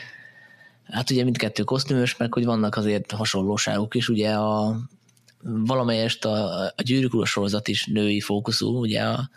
Hát 0.91 1.11
ugye 1.11 1.25
mindkettő 1.25 1.63
kosztümös, 1.63 2.17
meg 2.17 2.33
hogy 2.33 2.45
vannak 2.45 2.77
azért 2.77 3.13
hasonlóságok 3.13 3.95
is. 3.95 4.09
Ugye 4.09 4.33
a 4.33 4.77
valamelyest 5.43 6.25
a, 6.25 6.65
a 6.65 6.83
gyűrűk 6.83 7.27
sorozat 7.27 7.69
is 7.69 7.87
női 7.87 8.21
fókuszú, 8.21 8.81
ugye 8.81 9.03
a 9.03 9.31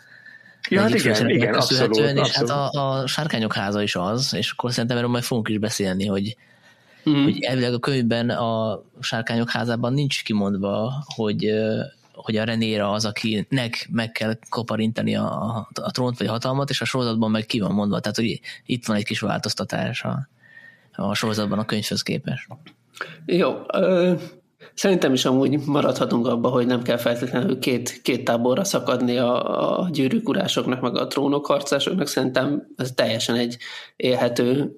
Ja, 0.68 0.80
hát 0.80 0.94
igen, 0.94 1.28
igen, 1.28 1.54
abszolút, 1.54 1.96
és 1.96 2.04
abszolút. 2.04 2.50
hát 2.50 2.74
a, 2.74 2.98
a 3.00 3.06
sárkányok 3.06 3.52
háza 3.52 3.82
is 3.82 3.96
az, 3.96 4.34
és 4.34 4.50
akkor 4.50 4.72
szerintem 4.72 4.96
erről 4.96 5.10
majd 5.10 5.24
fogunk 5.24 5.48
is 5.48 5.58
beszélni, 5.58 6.06
hogy, 6.06 6.36
mm. 7.10 7.22
hogy 7.22 7.42
elvileg 7.42 7.74
a 7.74 7.78
könyvben 7.78 8.30
a 8.30 8.82
sárkányok 9.00 9.50
házában 9.50 9.92
nincs 9.92 10.24
kimondva, 10.24 11.04
hogy 11.14 11.52
hogy 12.22 12.36
a 12.36 12.44
Renéra 12.44 12.90
az, 12.90 13.04
akinek 13.04 13.88
meg 13.90 14.12
kell 14.12 14.38
kaparintani 14.48 15.16
a, 15.16 15.68
a 15.82 15.90
trónt 15.90 16.18
vagy 16.18 16.26
a 16.26 16.30
hatalmat, 16.30 16.70
és 16.70 16.80
a 16.80 16.84
sorozatban 16.84 17.30
meg 17.30 17.46
ki 17.46 17.60
van 17.60 17.72
mondva. 17.72 18.00
Tehát, 18.00 18.16
hogy 18.16 18.40
itt 18.66 18.86
van 18.86 18.96
egy 18.96 19.04
kis 19.04 19.20
változtatás 19.20 20.02
a, 20.02 20.28
a 20.92 21.14
sorozatban 21.14 21.58
a 21.58 21.64
könyvhöz 21.64 22.02
képest. 22.02 22.46
Jó, 23.26 23.56
ö, 23.72 24.12
szerintem 24.74 25.12
is 25.12 25.24
amúgy 25.24 25.58
maradhatunk 25.66 26.26
abba, 26.26 26.48
hogy 26.48 26.66
nem 26.66 26.82
kell 26.82 26.96
feltétlenül 26.96 27.58
két, 27.58 28.02
két 28.02 28.24
táborra 28.24 28.64
szakadni 28.64 29.16
a, 29.16 29.80
a 29.80 29.88
gyűrűk 29.90 30.28
urásoknak, 30.28 30.80
meg 30.80 30.96
a 30.96 31.06
trónok 31.06 31.46
harcásoknak. 31.46 32.06
Szerintem 32.06 32.66
ez 32.76 32.92
teljesen 32.92 33.36
egy 33.36 33.56
élhető 33.96 34.74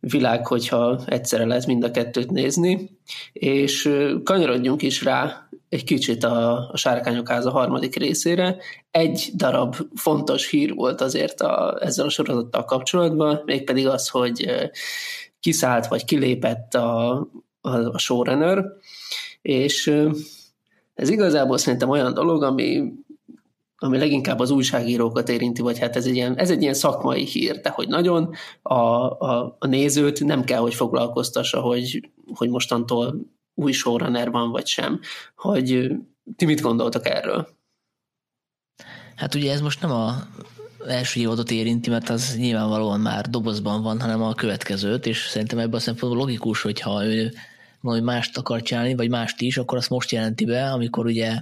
világ, 0.00 0.46
hogyha 0.46 1.00
egyszerre 1.06 1.44
lehet 1.44 1.66
mind 1.66 1.84
a 1.84 1.90
kettőt 1.90 2.30
nézni, 2.30 2.90
és 3.32 3.90
kanyarodjunk 4.24 4.82
is 4.82 5.02
rá 5.02 5.45
egy 5.68 5.84
kicsit 5.84 6.24
a, 6.24 6.68
a 6.72 6.76
Sárkányok 6.76 7.28
háza 7.28 7.50
harmadik 7.50 7.96
részére. 7.96 8.56
Egy 8.90 9.30
darab 9.34 9.76
fontos 9.94 10.50
hír 10.50 10.74
volt 10.74 11.00
azért 11.00 11.40
a, 11.40 11.78
ezzel 11.80 12.06
a 12.06 12.10
sorozattal 12.10 12.64
kapcsolatban, 12.64 13.42
mégpedig 13.44 13.86
az, 13.86 14.08
hogy 14.08 14.50
kiszállt 15.40 15.86
vagy 15.86 16.04
kilépett 16.04 16.74
a, 16.74 17.10
a, 17.60 17.70
a 17.70 17.98
showrunner, 17.98 18.64
és 19.42 19.92
ez 20.94 21.08
igazából 21.08 21.58
szerintem 21.58 21.88
olyan 21.88 22.14
dolog, 22.14 22.42
ami, 22.42 22.92
ami 23.76 23.98
leginkább 23.98 24.38
az 24.38 24.50
újságírókat 24.50 25.28
érinti, 25.28 25.62
vagy 25.62 25.78
hát 25.78 25.96
ez 25.96 26.06
egy 26.06 26.14
ilyen, 26.14 26.36
ez 26.36 26.50
egy 26.50 26.62
ilyen 26.62 26.74
szakmai 26.74 27.24
hír, 27.24 27.60
de 27.60 27.70
hogy 27.70 27.88
nagyon 27.88 28.30
a, 28.62 28.74
a, 28.74 29.56
a 29.58 29.66
nézőt 29.66 30.24
nem 30.24 30.44
kell, 30.44 30.60
hogy 30.60 30.74
foglalkoztassa, 30.74 31.60
hogy, 31.60 32.10
hogy 32.34 32.48
mostantól 32.48 33.20
új 33.56 33.72
showrunner 33.72 34.30
van, 34.30 34.50
vagy 34.50 34.66
sem. 34.66 35.00
Hogy 35.36 35.90
ti 36.36 36.44
mit 36.44 36.60
gondoltak 36.60 37.06
erről? 37.06 37.48
Hát 39.16 39.34
ugye 39.34 39.52
ez 39.52 39.60
most 39.60 39.80
nem 39.80 39.90
a 39.90 40.14
első 40.86 41.20
évadot 41.20 41.50
érinti, 41.50 41.90
mert 41.90 42.08
az 42.08 42.36
nyilvánvalóan 42.36 43.00
már 43.00 43.28
dobozban 43.28 43.82
van, 43.82 44.00
hanem 44.00 44.22
a 44.22 44.34
következőt, 44.34 45.06
és 45.06 45.26
szerintem 45.28 45.58
ebben 45.58 45.74
a 45.74 45.80
szempontból 45.80 46.20
logikus, 46.20 46.62
hogyha 46.62 47.04
ő 47.04 47.32
valami 47.80 48.02
mást 48.02 48.36
akar 48.36 48.62
csinálni, 48.62 48.94
vagy 48.94 49.08
mást 49.08 49.40
is, 49.40 49.58
akkor 49.58 49.78
azt 49.78 49.90
most 49.90 50.10
jelenti 50.10 50.44
be, 50.44 50.70
amikor 50.72 51.06
ugye 51.06 51.38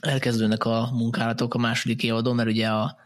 elkezdődnek 0.00 0.64
a 0.64 0.90
munkálatok 0.92 1.54
a 1.54 1.58
második 1.58 2.02
évadon, 2.02 2.34
mert 2.34 2.48
ugye 2.48 2.68
a 2.68 2.96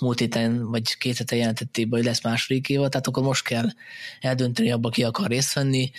múlt 0.00 0.18
héten 0.18 0.70
vagy 0.70 0.96
két 0.96 1.16
héten 1.16 1.38
jelentették 1.38 1.88
be, 1.88 1.96
hogy 1.96 2.06
lesz 2.06 2.22
második 2.22 2.68
évad, 2.68 2.90
tehát 2.90 3.06
akkor 3.06 3.22
most 3.22 3.44
kell 3.44 3.66
eldönteni 4.20 4.72
abba, 4.72 4.88
ki 4.88 5.04
akar 5.04 5.28
részt 5.28 5.52
venni, 5.52 5.90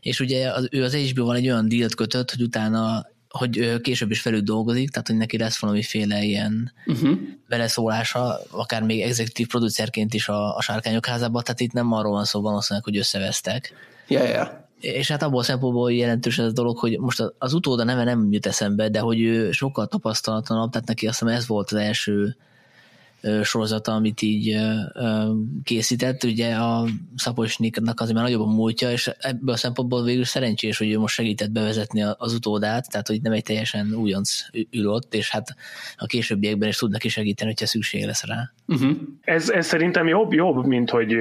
és 0.00 0.20
ugye 0.20 0.50
az, 0.50 0.68
ő 0.70 0.82
az 0.82 0.94
HBO-val 0.94 1.36
egy 1.36 1.48
olyan 1.48 1.68
dílt 1.68 1.94
kötött, 1.94 2.30
hogy 2.30 2.42
utána 2.42 3.06
hogy 3.28 3.80
később 3.80 4.10
is 4.10 4.22
velük 4.22 4.42
dolgozik, 4.42 4.90
tehát 4.90 5.06
hogy 5.06 5.16
neki 5.16 5.38
lesz 5.38 5.58
valamiféle 5.58 6.22
ilyen 6.22 6.72
uh-huh. 6.86 7.18
beleszólása, 7.48 8.40
akár 8.50 8.82
még 8.82 9.00
executív 9.00 9.46
producerként 9.46 10.14
is 10.14 10.28
a, 10.28 10.56
a 10.56 10.62
Sárkányok 10.62 11.06
házában, 11.06 11.42
tehát 11.42 11.60
itt 11.60 11.72
nem 11.72 11.92
arról 11.92 12.12
van 12.12 12.24
szó 12.24 12.40
valószínűleg, 12.40 12.84
hogy 12.84 12.96
összevesztek. 12.96 13.72
Yeah, 14.08 14.28
yeah. 14.28 14.48
És 14.80 15.08
hát 15.10 15.22
abból 15.22 15.40
a 15.40 15.42
szempontból 15.42 15.92
jelentős 15.92 16.38
ez 16.38 16.44
a 16.44 16.52
dolog, 16.52 16.78
hogy 16.78 16.98
most 16.98 17.32
az 17.38 17.52
utóda 17.52 17.84
neve 17.84 18.04
nem 18.04 18.32
jut 18.32 18.46
eszembe, 18.46 18.88
de 18.88 19.00
hogy 19.00 19.20
ő 19.20 19.52
sokkal 19.52 19.86
tapasztalatlanabb, 19.86 20.70
tehát 20.70 20.88
neki 20.88 21.06
azt 21.06 21.18
hiszem 21.18 21.34
ez 21.34 21.46
volt 21.46 21.72
az 21.72 21.78
első 21.78 22.36
sorozata, 23.42 23.92
amit 23.92 24.22
így 24.22 24.56
készített. 25.64 26.22
Ugye 26.24 26.54
a 26.54 26.86
Szaposniknak 27.16 28.00
azért 28.00 28.16
már 28.16 28.24
nagyobb 28.24 28.40
a 28.40 28.52
múltja, 28.52 28.90
és 28.90 29.10
ebből 29.18 29.54
a 29.54 29.56
szempontból 29.56 30.04
végül 30.04 30.24
szerencsés, 30.24 30.78
hogy 30.78 30.90
ő 30.90 30.98
most 30.98 31.14
segített 31.14 31.50
bevezetni 31.50 32.02
az 32.18 32.34
utódát, 32.34 32.90
tehát 32.90 33.06
hogy 33.06 33.22
nem 33.22 33.32
egy 33.32 33.42
teljesen 33.42 33.94
újonc 33.94 34.30
ül 34.70 34.88
ott, 34.88 35.14
és 35.14 35.30
hát 35.30 35.54
a 35.96 36.06
későbbiekben 36.06 36.68
is 36.68 36.76
tud 36.76 36.90
neki 36.90 37.08
segíteni, 37.08 37.50
hogyha 37.50 37.66
szükség 37.66 38.04
lesz 38.04 38.24
rá. 38.24 38.52
Uh-huh. 38.66 38.96
Ez, 39.24 39.50
ez 39.50 39.66
szerintem 39.66 40.08
jobb, 40.08 40.32
jobb, 40.32 40.66
mint 40.66 40.90
hogy 40.90 41.14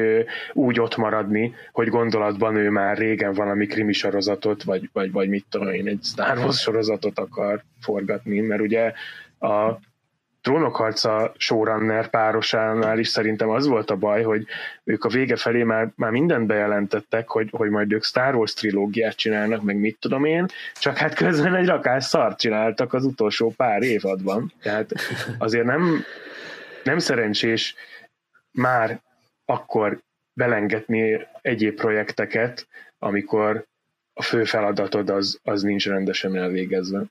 úgy 0.54 0.80
ott 0.80 0.96
maradni, 0.98 1.54
hogy 1.72 1.88
gondolatban 1.88 2.56
ő 2.56 2.70
már 2.70 2.98
régen 2.98 3.34
valami 3.34 3.66
krimi 3.66 3.94
sorozatot, 3.94 4.64
vagy, 4.64 4.90
vagy, 4.94 5.12
vagy 5.12 5.30
mit 5.30 5.46
tudom 5.50 5.68
én, 5.68 5.88
egy 5.88 6.00
Star 6.04 6.38
Wars 6.38 6.60
sorozatot 6.60 7.20
akar 7.20 7.64
forgatni, 7.80 8.40
mert 8.40 8.62
ugye 8.62 8.94
a 9.40 9.80
trónokharca 10.48 11.34
showrunner 11.38 12.10
párosánál 12.10 13.00
is 13.00 13.08
szerintem 13.08 13.50
az 13.50 13.68
volt 13.68 13.90
a 13.90 13.96
baj, 13.96 14.24
hogy 14.24 14.46
ők 14.84 15.04
a 15.04 15.10
vége 15.10 15.36
felé 15.36 15.64
már, 15.64 15.92
már 15.96 16.12
mindent 16.12 16.46
bejelentettek, 16.46 17.30
hogy, 17.30 17.50
hogy 17.52 17.70
majd 17.70 17.92
ők 17.92 18.04
Star 18.04 18.36
Wars 18.36 18.54
trilógiát 18.54 19.16
csinálnak, 19.16 19.62
meg 19.62 19.76
mit 19.76 19.98
tudom 20.00 20.26
én, 20.26 20.46
csak 20.74 20.98
hát 20.98 21.14
közben 21.14 21.56
egy 21.56 21.66
rakás 21.66 22.04
szart 22.04 22.40
csináltak 22.40 22.94
az 22.94 23.06
utolsó 23.06 23.54
pár 23.58 23.82
évadban. 23.82 24.54
Tehát 24.62 24.92
azért 25.38 25.66
nem, 25.66 26.04
nem 26.84 27.00
szerencsés 27.00 27.76
már 28.52 29.02
akkor 29.46 30.00
belengetni 30.34 31.28
egyéb 31.42 31.76
projekteket, 31.76 32.68
amikor 33.00 33.66
a 34.14 34.22
fő 34.22 34.44
feladatod 34.44 35.10
az, 35.10 35.40
az 35.44 35.62
nincs 35.62 35.88
rendesen 35.88 36.36
elvégezve. 36.36 37.04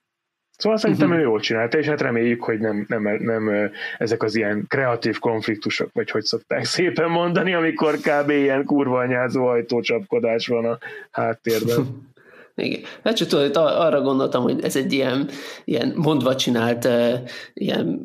Szóval 0.56 0.78
szerintem 0.78 1.08
uh-huh. 1.08 1.22
ő 1.22 1.26
jól 1.26 1.40
csinálta, 1.40 1.78
és 1.78 1.86
hát 1.86 2.00
reméljük, 2.00 2.42
hogy 2.42 2.58
nem, 2.58 2.84
nem, 2.88 3.02
nem 3.20 3.70
ezek 3.98 4.22
az 4.22 4.36
ilyen 4.36 4.64
kreatív 4.68 5.18
konfliktusok, 5.18 5.90
vagy 5.92 6.10
hogy 6.10 6.25
szokták 6.25 6.64
szépen 6.64 7.10
mondani, 7.10 7.54
amikor 7.54 7.96
kb. 7.96 8.30
ilyen 8.30 8.64
kurva 8.64 8.98
anyázó 8.98 9.46
ajtócsapkodás 9.46 10.46
van 10.46 10.64
a 10.64 10.78
háttérben. 11.10 11.86
Igen. 12.58 12.80
Hát 13.04 13.16
csak 13.16 13.28
tudod, 13.28 13.56
arra 13.56 14.00
gondoltam, 14.00 14.42
hogy 14.42 14.64
ez 14.64 14.76
egy 14.76 14.92
ilyen, 14.92 15.28
ilyen 15.64 15.92
mondva 15.96 16.36
csinált, 16.36 16.88
ilyen 17.54 18.00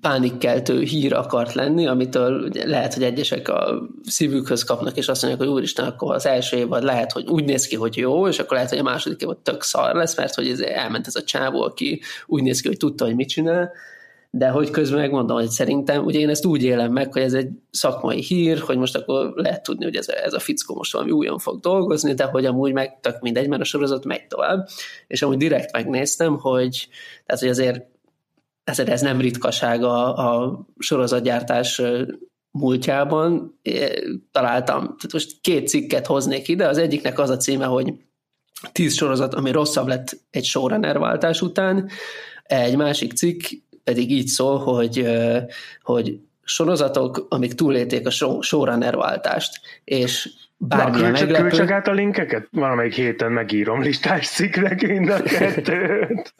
pánikkeltő 0.00 0.80
hír 0.80 1.14
akart 1.14 1.52
lenni, 1.54 1.86
amitől 1.86 2.50
lehet, 2.64 2.94
hogy 2.94 3.02
egyesek 3.02 3.48
a 3.48 3.88
szívükhöz 4.04 4.64
kapnak, 4.64 4.96
és 4.96 5.08
azt 5.08 5.22
mondják, 5.22 5.48
hogy 5.48 5.56
úristen, 5.56 5.84
akkor 5.84 6.14
az 6.14 6.26
első 6.26 6.56
évad 6.56 6.82
lehet, 6.82 7.12
hogy 7.12 7.26
úgy 7.26 7.44
néz 7.44 7.66
ki, 7.66 7.76
hogy 7.76 7.96
jó, 7.96 8.28
és 8.28 8.38
akkor 8.38 8.52
lehet, 8.52 8.70
hogy 8.70 8.78
a 8.78 8.82
második 8.82 9.20
évad 9.20 9.38
tök 9.38 9.62
szar 9.62 9.94
lesz, 9.94 10.16
mert 10.16 10.34
hogy 10.34 10.48
ez 10.48 10.60
elment 10.60 11.06
ez 11.06 11.16
a 11.16 11.22
csávó, 11.22 11.62
aki 11.62 12.00
úgy 12.26 12.42
néz 12.42 12.60
ki, 12.60 12.68
hogy 12.68 12.76
tudta, 12.76 13.04
hogy 13.04 13.14
mit 13.14 13.28
csinál, 13.28 13.72
de 14.36 14.48
hogy 14.48 14.70
közben 14.70 15.00
megmondom, 15.00 15.36
hogy 15.36 15.48
szerintem, 15.48 16.04
ugye 16.04 16.18
én 16.18 16.28
ezt 16.28 16.44
úgy 16.44 16.62
élem 16.62 16.92
meg, 16.92 17.12
hogy 17.12 17.22
ez 17.22 17.32
egy 17.32 17.48
szakmai 17.70 18.22
hír, 18.22 18.58
hogy 18.58 18.78
most 18.78 18.96
akkor 18.96 19.32
lehet 19.34 19.62
tudni, 19.62 19.84
hogy 19.84 19.96
ez 19.96 20.08
a, 20.08 20.24
ez 20.24 20.32
a 20.32 20.38
fickó 20.38 20.74
most 20.74 20.92
valami 20.92 21.10
újon 21.10 21.38
fog 21.38 21.60
dolgozni, 21.60 22.14
de 22.14 22.24
hogy 22.24 22.46
amúgy 22.46 22.72
meg 22.72 23.00
tök 23.00 23.20
mindegy, 23.20 23.48
mert 23.48 23.62
a 23.62 23.64
sorozat 23.64 24.04
megy 24.04 24.26
tovább, 24.26 24.68
és 25.06 25.22
amúgy 25.22 25.36
direkt 25.36 25.72
megnéztem, 25.72 26.38
hogy, 26.38 26.88
tehát, 27.26 27.42
hogy 27.42 27.50
azért, 27.50 27.84
ezért 28.64 28.88
ez 28.88 29.00
nem 29.00 29.20
ritkaság 29.20 29.82
a, 29.82 30.16
a 30.16 30.60
sorozatgyártás 30.78 31.82
múltjában. 32.50 33.60
Találtam, 34.32 34.82
tehát 34.82 35.12
most 35.12 35.40
két 35.40 35.68
cikket 35.68 36.06
hoznék 36.06 36.48
ide, 36.48 36.68
az 36.68 36.78
egyiknek 36.78 37.18
az 37.18 37.30
a 37.30 37.36
címe, 37.36 37.64
hogy 37.64 37.92
tíz 38.72 38.94
sorozat, 38.94 39.34
ami 39.34 39.50
rosszabb 39.50 39.86
lett 39.86 40.20
egy 40.30 40.44
showrunner 40.44 40.98
váltás 40.98 41.42
után, 41.42 41.90
egy 42.46 42.76
másik 42.76 43.12
cikk 43.12 43.42
pedig 43.86 44.10
így 44.10 44.26
szól, 44.26 44.58
hogy, 44.58 45.08
hogy 45.82 46.18
sorozatok, 46.42 47.26
amik 47.28 47.54
túlélték 47.54 48.06
a 48.06 48.40
showrunner 48.40 48.96
váltást, 48.96 49.60
és 49.84 50.28
bármilyen 50.56 51.12
Na, 51.12 51.18
meglepő... 51.18 51.48
Küldj 51.48 51.72
át 51.72 51.88
a 51.88 51.92
linkeket, 51.92 52.48
valamelyik 52.50 52.94
héten 52.94 53.32
megírom 53.32 53.82
listás 53.82 54.28
cikknek 54.28 54.86
mind 54.86 55.08
a 55.08 55.22
kettőt. 55.22 56.34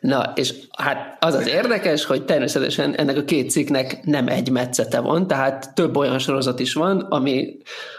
Na, 0.00 0.32
és 0.34 0.54
hát 0.78 1.16
az 1.20 1.34
az 1.34 1.46
érdekes, 1.48 2.04
hogy 2.04 2.24
természetesen 2.24 2.94
ennek 2.94 3.16
a 3.16 3.24
két 3.24 3.50
cikknek 3.50 4.04
nem 4.04 4.28
egy 4.28 4.50
metszete 4.50 5.00
van, 5.00 5.26
tehát 5.26 5.74
több 5.74 5.96
olyan 5.96 6.18
sorozat 6.18 6.60
is 6.60 6.72
van, 6.72 7.00
ami, 7.00 7.56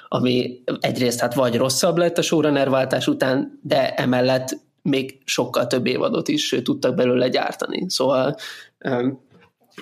ami 0.07 0.63
egyrészt 0.79 1.19
hát 1.19 1.33
vagy 1.33 1.55
rosszabb 1.57 1.97
lett 1.97 2.17
a 2.17 2.21
showrunner 2.21 2.69
váltás 2.69 3.07
után, 3.07 3.59
de 3.61 3.93
emellett 3.93 4.63
még 4.85 5.17
sokkal 5.23 5.67
több 5.67 5.85
évadot 5.85 6.27
is 6.27 6.55
tudtak 6.63 6.95
belőle 6.95 7.29
gyártani. 7.29 7.85
Szóval 7.87 8.35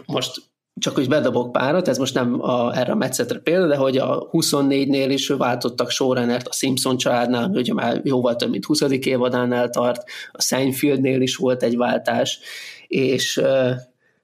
most 0.05 0.41
csak 0.75 0.95
hogy 0.95 1.07
bedobok 1.07 1.51
párat, 1.51 1.87
ez 1.87 1.97
most 1.97 2.13
nem 2.13 2.41
a, 2.41 2.77
erre 2.77 2.91
a 2.91 2.95
metszetre 2.95 3.39
példa, 3.39 3.67
de 3.67 3.75
hogy 3.75 3.97
a 3.97 4.29
24-nél 4.31 5.07
is 5.09 5.27
váltottak 5.27 5.89
showrunnert, 5.89 6.47
a 6.47 6.53
Simpson 6.53 6.97
családnál, 6.97 7.49
hogy 7.49 7.73
már 7.73 8.01
jóval 8.03 8.35
több, 8.35 8.49
mint 8.49 8.65
20. 8.65 8.81
évadánál 8.81 9.69
tart, 9.69 10.03
a 10.31 10.41
Seinfeldnél 10.41 11.21
is 11.21 11.35
volt 11.35 11.63
egy 11.63 11.77
váltás, 11.77 12.39
és 12.87 13.41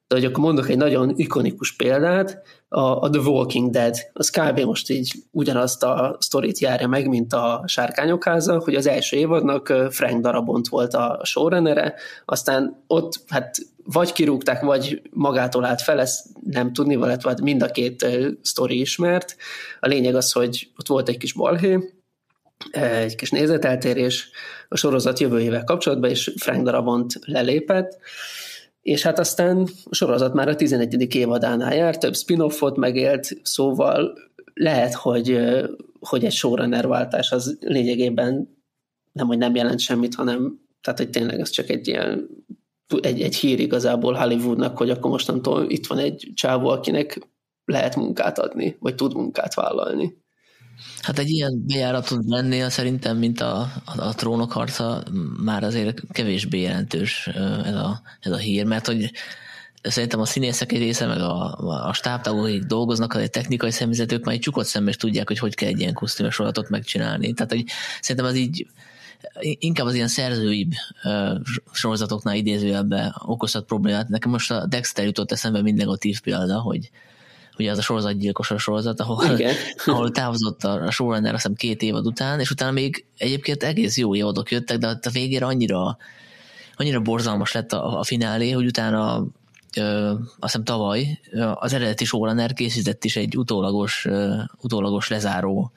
de 0.08 0.16
hogy 0.16 0.26
akkor 0.26 0.44
mondok 0.44 0.70
egy 0.70 0.78
nagyon 0.78 1.14
ikonikus 1.16 1.76
példát, 1.76 2.42
a, 2.68 2.80
a 2.80 3.10
The 3.10 3.22
Walking 3.22 3.72
Dead, 3.72 3.96
az 4.14 4.30
kb. 4.30 4.60
most 4.60 4.90
így 4.90 5.14
ugyanazt 5.32 5.84
a 5.84 6.16
sztorit 6.20 6.60
járja 6.60 6.88
meg, 6.88 7.08
mint 7.08 7.34
a 7.34 7.64
Sárkányok 7.66 8.24
háza, 8.24 8.60
hogy 8.60 8.76
az 8.76 8.88
első 8.88 9.18
évadnak 9.18 9.74
Frank 9.90 10.22
Darabont 10.22 10.68
volt 10.68 10.94
a 10.94 11.20
showrunnere, 11.24 11.94
aztán 12.26 12.84
ott 12.88 13.14
hát 13.28 13.58
vagy 13.92 14.12
kirúgták, 14.12 14.62
vagy 14.62 15.02
magától 15.12 15.66
állt 15.66 15.82
fel, 15.82 16.00
ezt 16.00 16.26
nem 16.44 16.74
tudni, 16.74 16.94
illetve 16.94 17.30
hát 17.30 17.42
mind 17.42 17.62
a 17.62 17.72
két 17.72 18.06
sztori 18.42 18.80
ismert. 18.80 19.36
A 19.80 19.88
lényeg 19.88 20.16
az, 20.16 20.32
hogy 20.32 20.72
ott 20.78 20.88
volt 20.88 21.10
egy 21.10 21.18
kis 21.18 21.34
balhé, 21.34 21.94
egy 22.72 23.16
kis 23.16 23.30
nézeteltérés 23.30 24.30
a 24.68 24.78
sorozat 24.78 25.20
jövőjével 25.20 25.64
kapcsolatban, 25.64 26.10
és 26.10 26.34
Frank 26.38 26.64
Darabont 26.64 27.20
lelépett, 27.26 27.98
és 28.82 29.02
hát 29.02 29.20
aztán 29.20 29.68
a 29.84 29.96
sorozat 29.96 30.34
már 30.34 30.48
a 30.48 30.56
11. 30.56 31.16
évadánál 31.16 31.76
jár, 31.76 31.98
több 31.98 32.16
spin-offot 32.16 32.78
megélt, 32.78 33.28
szóval 33.44 34.14
lehet, 34.54 34.94
hogy, 34.94 35.40
hogy 36.00 36.26
egy 36.26 36.34
showrunner 36.34 36.88
váltás 36.88 37.32
az 37.32 37.58
lényegében 37.60 38.58
nem, 39.12 39.28
hogy 39.28 39.38
nem 39.38 39.56
jelent 39.56 39.80
semmit, 39.80 40.16
hanem 40.16 40.60
tehát, 40.82 41.00
hogy 41.00 41.10
tényleg 41.10 41.40
ez 41.40 41.50
csak 41.50 41.70
egy 41.70 41.88
ilyen 41.88 42.30
egy, 43.02 43.22
egy 43.22 43.36
hír 43.36 43.60
igazából 43.60 44.14
Hollywoodnak, 44.14 44.78
hogy 44.78 44.90
akkor 44.90 45.12
mostantól 45.12 45.70
itt 45.70 45.88
van 45.88 45.98
egy 45.98 46.32
csávó, 46.34 46.70
akinek 46.70 47.20
lehet 47.66 47.96
munkát 47.96 48.40
adni, 48.40 48.78
vagy 48.80 48.96
tud 48.96 49.14
munkát 49.14 49.54
vállalni. 49.54 50.18
Hát 51.02 51.20
egy 51.20 51.30
ilyen 51.30 51.64
bejáratot 51.68 52.26
lennél 52.26 52.70
szerintem, 52.70 53.18
mint 53.18 53.42
a, 53.42 53.60
a, 53.86 54.02
a 54.02 54.14
trónok 54.14 54.52
harca, 54.52 55.04
már 55.44 55.64
azért 55.64 56.02
kevésbé 56.12 56.62
jelentős 56.62 57.28
ez 57.64 57.76
a, 57.76 58.02
ez 58.20 58.32
a 58.32 58.38
hír, 58.38 58.66
mert 58.66 58.86
hogy 58.86 59.12
szerintem 59.82 60.20
a 60.20 60.26
színészek 60.26 60.72
egy 60.72 60.80
része, 60.80 61.06
meg 61.06 61.22
a, 61.22 61.54
a 61.88 61.94
stábtagok, 61.94 62.44
akik 62.44 62.64
dolgoznak, 62.64 63.14
a 63.14 63.28
technikai 63.28 63.72
személyzetők 63.72 64.24
már 64.24 64.36
egy 64.36 64.42
csukott 64.42 64.66
szemben 64.66 64.90
is 64.90 64.98
tudják, 64.98 65.28
hogy 65.28 65.40
hogy 65.40 65.56
kell 65.56 65.70
egy 65.70 65.80
ilyen 65.80 65.94
kosztümös 65.94 66.34
sorozatot 66.34 66.70
megcsinálni. 66.70 67.34
Tehát, 67.34 67.52
hogy 67.52 67.66
szerintem 68.02 68.32
az 68.32 68.36
így 68.36 68.68
inkább 69.40 69.86
az 69.86 69.94
ilyen 69.94 70.08
szerzőibb 70.08 70.72
sorozatoknál 71.72 72.36
idézőjelben 72.36 73.16
okozhat 73.26 73.66
problémát. 73.66 74.10
Nekem 74.10 74.32
most 74.32 74.52
a 74.52 74.66
Dexter 74.66 75.06
jutott 75.06 75.32
eszembe 75.32 75.62
mind 75.62 75.78
negatív 75.78 76.22
példa, 76.22 76.60
hogy 76.60 76.90
ugye 77.58 77.72
az 77.72 77.78
a 77.78 77.82
sorozatgyilkos 77.82 78.52
a 78.52 78.58
sorozat, 78.58 79.00
ahol, 79.00 79.26
Igen. 79.26 79.56
ahol 79.86 80.12
távozott 80.12 80.64
a 80.64 80.92
showrunner 80.92 81.34
azt 81.34 81.42
hiszem 81.42 81.58
két 81.58 81.82
évad 81.82 82.06
után, 82.06 82.40
és 82.40 82.52
utána 82.52 82.72
még 82.72 83.06
egyébként 83.18 83.64
egész 83.64 83.98
jó 83.98 84.16
évadok 84.16 84.52
jöttek, 84.52 84.78
de 84.78 84.88
a 84.88 85.10
végére 85.12 85.46
annyira, 85.46 85.98
annyira 86.76 87.00
borzalmas 87.00 87.52
lett 87.52 87.74
a, 87.74 88.00
a 88.00 88.04
finálé, 88.04 88.52
hogy 88.52 88.66
utána 88.66 89.26
ö, 89.78 90.10
azt 90.12 90.20
hiszem 90.40 90.64
tavaly 90.64 91.20
az 91.54 91.74
eredeti 91.74 92.06
showrunner 92.06 92.54
készített 92.54 93.04
is 93.04 93.16
egy 93.16 93.38
utólagos, 93.38 94.06
ö, 94.06 94.36
utólagos 94.62 95.08
lezáró 95.08 95.72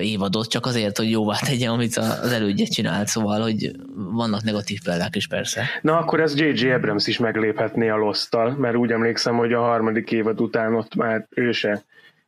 évadot, 0.00 0.50
csak 0.50 0.66
azért, 0.66 0.96
hogy 0.96 1.10
jóvá 1.10 1.36
tegye, 1.36 1.68
amit 1.68 1.96
az 1.96 2.32
elődje 2.32 2.66
csinált, 2.66 3.06
szóval, 3.06 3.40
hogy 3.40 3.70
vannak 3.94 4.42
negatív 4.42 4.80
példák 4.84 5.16
is 5.16 5.26
persze. 5.26 5.64
Na 5.82 5.98
akkor 5.98 6.20
ez 6.20 6.38
J.J. 6.38 6.70
Abrams 6.70 7.06
is 7.06 7.18
megléphetné 7.18 7.88
a 7.88 7.96
losztal, 7.96 8.50
mert 8.50 8.76
úgy 8.76 8.90
emlékszem, 8.90 9.36
hogy 9.36 9.52
a 9.52 9.60
harmadik 9.60 10.12
évad 10.12 10.40
után 10.40 10.74
ott 10.74 10.94
már 10.94 11.26
ő 11.30 11.52
se 11.52 11.84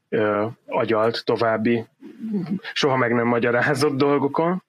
ö, 0.09 0.47
agyalt 0.67 1.25
további, 1.25 1.85
soha 2.73 2.97
meg 2.97 3.15
nem 3.15 3.27
magyarázott 3.27 3.97
dolgokon. 3.97 4.63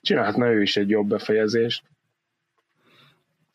Csinálhatna 0.00 0.46
ő 0.46 0.62
is 0.62 0.76
egy 0.76 0.88
jobb 0.88 1.08
befejezést. 1.08 1.82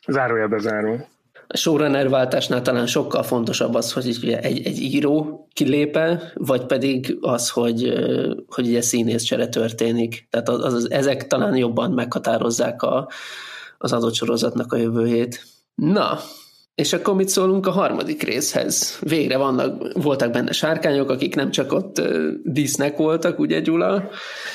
Zárója 0.07 0.47
bezáró. 0.47 1.07
A 1.47 1.57
showrunner 1.57 2.09
váltásnál 2.09 2.61
talán 2.61 2.87
sokkal 2.87 3.23
fontosabb 3.23 3.73
az, 3.73 3.93
hogy 3.93 4.37
egy, 4.41 4.65
egy 4.65 4.79
író 4.79 5.47
kilépe, 5.53 6.31
vagy 6.35 6.65
pedig 6.65 7.17
az, 7.21 7.49
hogy, 7.49 7.93
hogy 8.47 8.67
ugye 8.67 8.81
színészcsere 8.81 9.47
történik. 9.47 10.27
Tehát 10.29 10.49
az, 10.49 10.73
az, 10.73 10.91
ezek 10.91 11.27
talán 11.27 11.55
jobban 11.55 11.91
meghatározzák 11.91 12.81
a, 12.81 13.09
az 13.77 13.93
adott 13.93 14.13
sorozatnak 14.13 14.73
a 14.73 14.77
jövőjét. 14.77 15.45
Na, 15.75 16.19
és 16.75 16.93
akkor 16.93 17.15
mit 17.15 17.27
szólunk 17.27 17.67
a 17.67 17.71
harmadik 17.71 18.23
részhez? 18.23 18.99
Végre 19.01 19.37
vannak, 19.37 19.93
voltak 19.93 20.31
benne 20.31 20.51
sárkányok, 20.51 21.09
akik 21.09 21.35
nem 21.35 21.51
csak 21.51 21.71
ott 21.71 22.01
dísznek 22.43 22.97
voltak, 22.97 23.39
ugye 23.39 23.59
Gyula? 23.59 24.09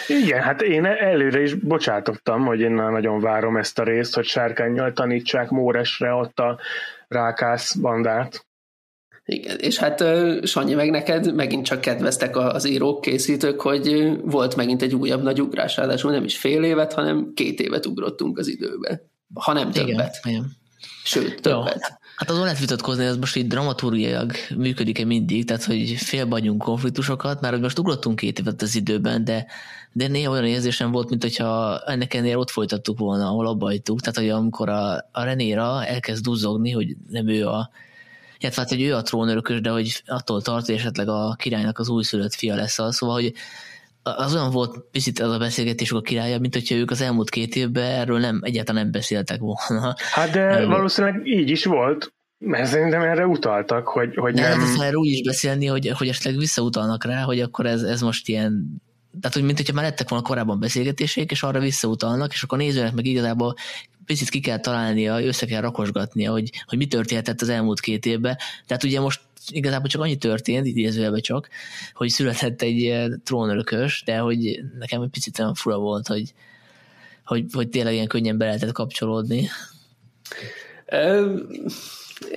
Igen, 0.08 0.40
hát 0.40 0.62
én 0.62 0.84
előre 0.84 1.42
is 1.42 1.54
bocsátottam, 1.54 2.44
hogy 2.44 2.60
én 2.60 2.72
nagyon 2.72 3.20
várom 3.20 3.56
ezt 3.56 3.78
a 3.78 3.84
részt, 3.84 4.14
hogy 4.14 4.24
sárkányjal 4.24 4.92
tanítsák 4.92 5.50
Móresre 5.50 6.12
ott 6.12 6.38
a 6.38 6.58
rákász 7.08 7.74
bandát. 7.74 8.46
Igen, 9.24 9.58
és 9.58 9.78
hát 9.78 10.04
Sanyi 10.42 10.74
meg 10.74 10.90
neked 10.90 11.34
megint 11.34 11.64
csak 11.64 11.80
kedveztek 11.80 12.36
az 12.36 12.68
írók, 12.68 13.00
készítők, 13.00 13.60
hogy 13.60 14.10
volt 14.22 14.56
megint 14.56 14.82
egy 14.82 14.94
újabb 14.94 15.22
nagy 15.22 15.40
ugrás, 15.40 15.76
ráadásul 15.76 16.10
nem 16.10 16.24
is 16.24 16.38
fél 16.38 16.62
évet, 16.62 16.92
hanem 16.92 17.32
két 17.34 17.60
évet 17.60 17.86
ugrottunk 17.86 18.38
az 18.38 18.48
időbe, 18.48 19.02
ha 19.34 19.52
nem 19.52 19.70
többet. 19.70 20.18
Igen, 20.22 20.34
igen. 20.34 20.58
Sőt, 21.04 21.42
többet. 21.42 21.80
Jó. 21.88 21.99
Hát 22.20 22.30
azon 22.30 22.42
lehet 22.42 22.58
vitatkozni, 22.58 23.04
ez 23.04 23.16
most 23.16 23.36
így 23.36 23.46
dramaturgiailag 23.46 24.32
működik-e 24.56 25.04
mindig, 25.04 25.44
tehát 25.44 25.64
hogy 25.64 25.90
félbagyunk 25.90 26.62
konfliktusokat, 26.62 27.40
mert 27.40 27.52
hogy 27.52 27.62
most 27.62 27.78
ugrottunk 27.78 28.16
két 28.16 28.38
évet 28.38 28.62
az 28.62 28.74
időben, 28.74 29.24
de, 29.24 29.46
de 29.92 30.08
néha 30.08 30.30
olyan 30.30 30.44
érzésem 30.44 30.90
volt, 30.90 31.08
mint 31.08 31.22
hogyha 31.22 31.78
ennek 31.86 32.14
ennél 32.14 32.38
ott 32.38 32.50
folytattuk 32.50 32.98
volna, 32.98 33.26
ahol 33.26 33.46
abba. 33.46 33.66
Tehát, 33.78 34.16
hogy 34.16 34.28
amikor 34.28 34.68
a, 34.68 35.08
a 35.12 35.22
Renéra 35.22 35.84
elkezd 35.84 36.24
duzzogni, 36.24 36.70
hogy 36.70 36.96
nem 37.08 37.28
ő 37.28 37.46
a 37.46 37.70
illetve 38.38 38.60
hát, 38.60 38.70
hogy 38.70 38.82
ő 38.82 38.94
a 38.94 39.02
trónörökös, 39.02 39.60
de 39.60 39.70
hogy 39.70 40.02
attól 40.06 40.42
tart, 40.42 40.66
hogy 40.66 40.74
esetleg 40.74 41.08
a 41.08 41.34
királynak 41.38 41.78
az 41.78 41.88
újszülött 41.88 42.34
fia 42.34 42.54
lesz 42.54 42.78
az. 42.78 42.96
Szóval, 42.96 43.14
hogy 43.14 43.34
az 44.16 44.34
olyan 44.34 44.50
volt 44.50 44.84
picit 44.90 45.20
az 45.20 45.32
a 45.32 45.38
beszélgetésük 45.38 45.96
a 45.96 46.00
királya, 46.00 46.38
mint 46.38 46.54
hogyha 46.54 46.74
ők 46.74 46.90
az 46.90 47.00
elmúlt 47.00 47.30
két 47.30 47.56
évben 47.56 47.84
erről 47.84 48.18
nem, 48.18 48.40
egyáltalán 48.42 48.82
nem 48.82 48.92
beszéltek 48.92 49.38
volna. 49.38 49.94
Hát 50.12 50.30
de 50.30 50.40
erről. 50.40 50.68
valószínűleg 50.68 51.26
így 51.26 51.50
is 51.50 51.64
volt, 51.64 52.12
mert 52.38 52.66
szerintem 52.66 53.02
erre 53.02 53.26
utaltak, 53.26 53.88
hogy, 53.88 54.16
hogy 54.16 54.34
de 54.34 54.48
nem... 54.48 54.58
Lehet 54.58 54.80
erről 54.80 55.00
úgy 55.00 55.08
is 55.08 55.22
beszélni, 55.22 55.66
hogy, 55.66 55.92
hogy 55.96 56.08
esetleg 56.08 56.36
visszautalnak 56.36 57.04
rá, 57.04 57.22
hogy 57.22 57.40
akkor 57.40 57.66
ez, 57.66 57.82
ez 57.82 58.00
most 58.00 58.28
ilyen 58.28 58.82
tehát, 59.20 59.36
hogy 59.36 59.44
mint 59.44 59.56
hogyha 59.56 59.72
már 59.72 59.84
lettek 59.84 60.08
volna 60.08 60.24
korábban 60.24 60.60
beszélgetések, 60.60 61.30
és 61.30 61.42
arra 61.42 61.60
visszautalnak, 61.60 62.32
és 62.32 62.42
akkor 62.42 62.58
a 62.58 62.62
nézőnek 62.62 62.92
meg 62.92 63.06
igazából 63.06 63.54
picit 64.04 64.28
ki 64.28 64.40
kell 64.40 64.58
találnia, 64.58 65.24
össze 65.24 65.46
kell 65.46 65.60
rakosgatnia, 65.60 66.32
hogy, 66.32 66.50
hogy 66.66 66.78
mi 66.78 66.86
történhetett 66.86 67.40
az 67.40 67.48
elmúlt 67.48 67.80
két 67.80 68.06
évben. 68.06 68.36
Tehát 68.66 68.84
ugye 68.84 69.00
most 69.00 69.20
igazából 69.50 69.88
csak 69.88 70.02
annyi 70.02 70.16
történt, 70.16 70.66
idézőjelben 70.66 71.20
csak, 71.20 71.48
hogy 71.92 72.08
született 72.08 72.62
egy 72.62 73.04
trónörökös, 73.24 74.02
de 74.06 74.18
hogy 74.18 74.60
nekem 74.78 75.02
egy 75.02 75.10
picit 75.10 75.38
olyan 75.38 75.54
fura 75.54 75.78
volt, 75.78 76.06
hogy, 76.06 76.32
hogy, 77.24 77.44
hogy 77.52 77.68
tényleg 77.68 77.94
ilyen 77.94 78.06
könnyen 78.06 78.38
be 78.38 78.44
lehetett 78.44 78.72
kapcsolódni. 78.72 79.48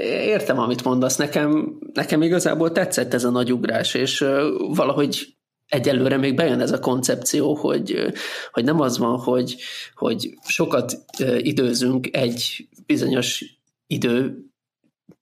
Értem, 0.09 0.59
amit 0.59 0.83
mondasz. 0.83 1.15
Nekem, 1.15 1.77
nekem 1.93 2.21
igazából 2.21 2.71
tetszett 2.71 3.13
ez 3.13 3.23
a 3.23 3.29
nagy 3.29 3.53
ugrás, 3.53 3.93
és 3.93 4.19
valahogy 4.57 5.35
egyelőre 5.67 6.17
még 6.17 6.35
bejön 6.35 6.59
ez 6.59 6.71
a 6.71 6.79
koncepció, 6.79 7.55
hogy, 7.55 8.13
hogy 8.51 8.63
nem 8.63 8.79
az 8.79 8.97
van, 8.97 9.19
hogy, 9.19 9.55
hogy 9.95 10.33
sokat 10.45 10.97
időzünk 11.37 12.15
egy 12.15 12.67
bizonyos 12.85 13.45
idő 13.87 14.45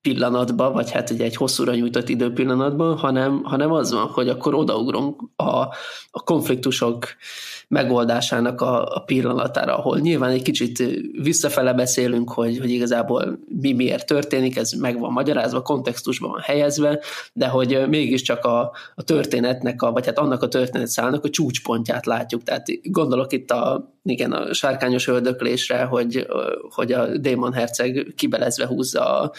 pillanatban, 0.02 0.74
vagy 0.74 0.92
hát 0.92 1.10
ugye 1.10 1.24
egy 1.24 1.36
hosszúra 1.36 1.74
nyújtott 1.76 2.10
időpillanatban, 2.10 2.98
hanem, 2.98 3.44
hanem 3.44 3.72
az 3.72 3.92
van, 3.92 4.08
hogy 4.08 4.30
akkor 4.30 4.56
odaugrunk 4.56 5.22
a, 5.36 5.44
a 6.12 6.24
konfliktusok 6.24 7.06
megoldásának 7.68 8.62
a, 8.62 8.96
a 8.96 9.00
pillanatára, 9.00 9.78
ahol 9.78 10.00
nyilván 10.00 10.30
egy 10.30 10.42
kicsit 10.42 10.84
visszafele 11.22 11.74
beszélünk, 11.74 12.32
hogy, 12.32 12.58
hogy 12.60 12.70
igazából 12.70 13.40
mi 13.62 13.74
miért 13.74 14.06
történik, 14.06 14.58
ez 14.58 14.72
meg 14.72 15.00
van 15.00 15.12
magyarázva, 15.12 15.62
kontextusban 15.62 16.32
van 16.32 16.42
helyezve, 16.42 17.00
de 17.34 17.48
hogy 17.48 17.86
mégiscsak 17.90 18.46
a, 18.46 18.72
a 18.96 19.04
történetnek, 19.04 19.82
a, 19.82 19.92
vagy 19.92 20.06
hát 20.06 20.20
annak 20.20 20.44
a 20.44 20.48
történetszálnak 20.48 21.24
a 21.24 21.30
csúcspontját 21.30 22.06
látjuk. 22.06 22.44
Tehát 22.44 22.68
gondolok 22.84 23.34
itt 23.34 23.52
a, 23.52 23.94
igen, 24.04 24.32
a 24.32 24.54
sárkányos 24.54 25.08
öldöklésre, 25.08 25.84
hogy, 25.84 26.28
hogy 26.70 26.92
a 26.92 27.18
démon 27.18 27.54
herceg 27.54 28.14
kibelezve 28.16 28.66
húzza 28.66 29.20
a, 29.20 29.32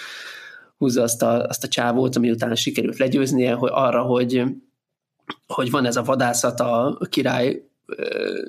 húzza 0.83 1.03
azt 1.03 1.23
a, 1.23 1.47
azt 1.47 1.64
a 1.64 1.68
csávót, 1.68 2.16
ami 2.16 2.31
utána 2.31 2.55
sikerült 2.55 2.99
legyőznie, 2.99 3.53
hogy 3.53 3.71
arra, 3.73 4.03
hogy, 4.03 4.45
hogy 5.47 5.71
van 5.71 5.87
ez 5.87 5.97
a 5.97 6.03
vadászat 6.03 6.61
a 6.61 6.99
király 7.11 7.62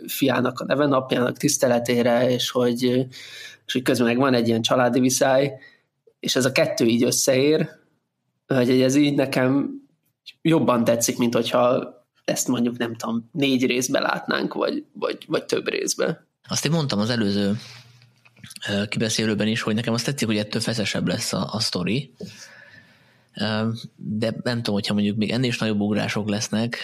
fiának 0.08 0.60
a 0.60 0.65
neve 0.65 0.86
napjának 0.86 1.38
tiszteletére, 1.38 2.30
és 2.30 2.50
hogy, 2.50 2.82
és 3.65 3.74
hogy 3.74 3.82
közben 3.82 4.08
meg 4.08 4.17
van 4.17 4.34
egy 4.34 4.48
ilyen 4.48 4.62
családi 4.62 5.00
viszály, 5.00 5.54
és 6.19 6.36
ez 6.36 6.46
a 6.46 6.52
kettő 6.52 6.86
így 6.86 7.04
összeér, 7.04 7.69
hogy 8.48 8.82
ez 8.82 8.96
így 8.96 9.15
nekem 9.15 9.72
jobban 10.41 10.84
tetszik, 10.84 11.17
mint 11.17 11.34
hogyha 11.34 11.93
ezt 12.26 12.48
mondjuk 12.48 12.78
nem 12.78 12.96
tudom, 12.96 13.30
négy 13.32 13.65
részbe 13.65 14.00
látnánk, 14.00 14.54
vagy, 14.54 14.86
vagy, 14.93 15.26
vagy 15.28 15.46
több 15.46 15.67
részbe. 15.67 16.28
Azt 16.48 16.65
én 16.65 16.72
mondtam 16.72 17.00
az 17.00 17.10
előző 17.10 17.58
kibeszélőben 18.89 19.47
is, 19.47 19.62
hogy 19.62 19.75
nekem 19.75 19.93
azt 19.93 20.06
tetszik, 20.06 20.27
hogy 20.27 20.38
ettől 20.38 20.62
feszesebb 20.62 21.08
lesz 21.08 21.34
a, 21.34 21.49
a 21.53 21.60
sztori, 21.60 22.13
de 23.95 24.36
nem 24.43 24.58
tudom, 24.58 24.73
hogyha 24.73 24.93
mondjuk 24.93 25.17
még 25.17 25.32
ennél 25.32 25.49
is 25.49 25.58
nagyobb 25.58 25.79
ugrások 25.79 26.29
lesznek, 26.29 26.77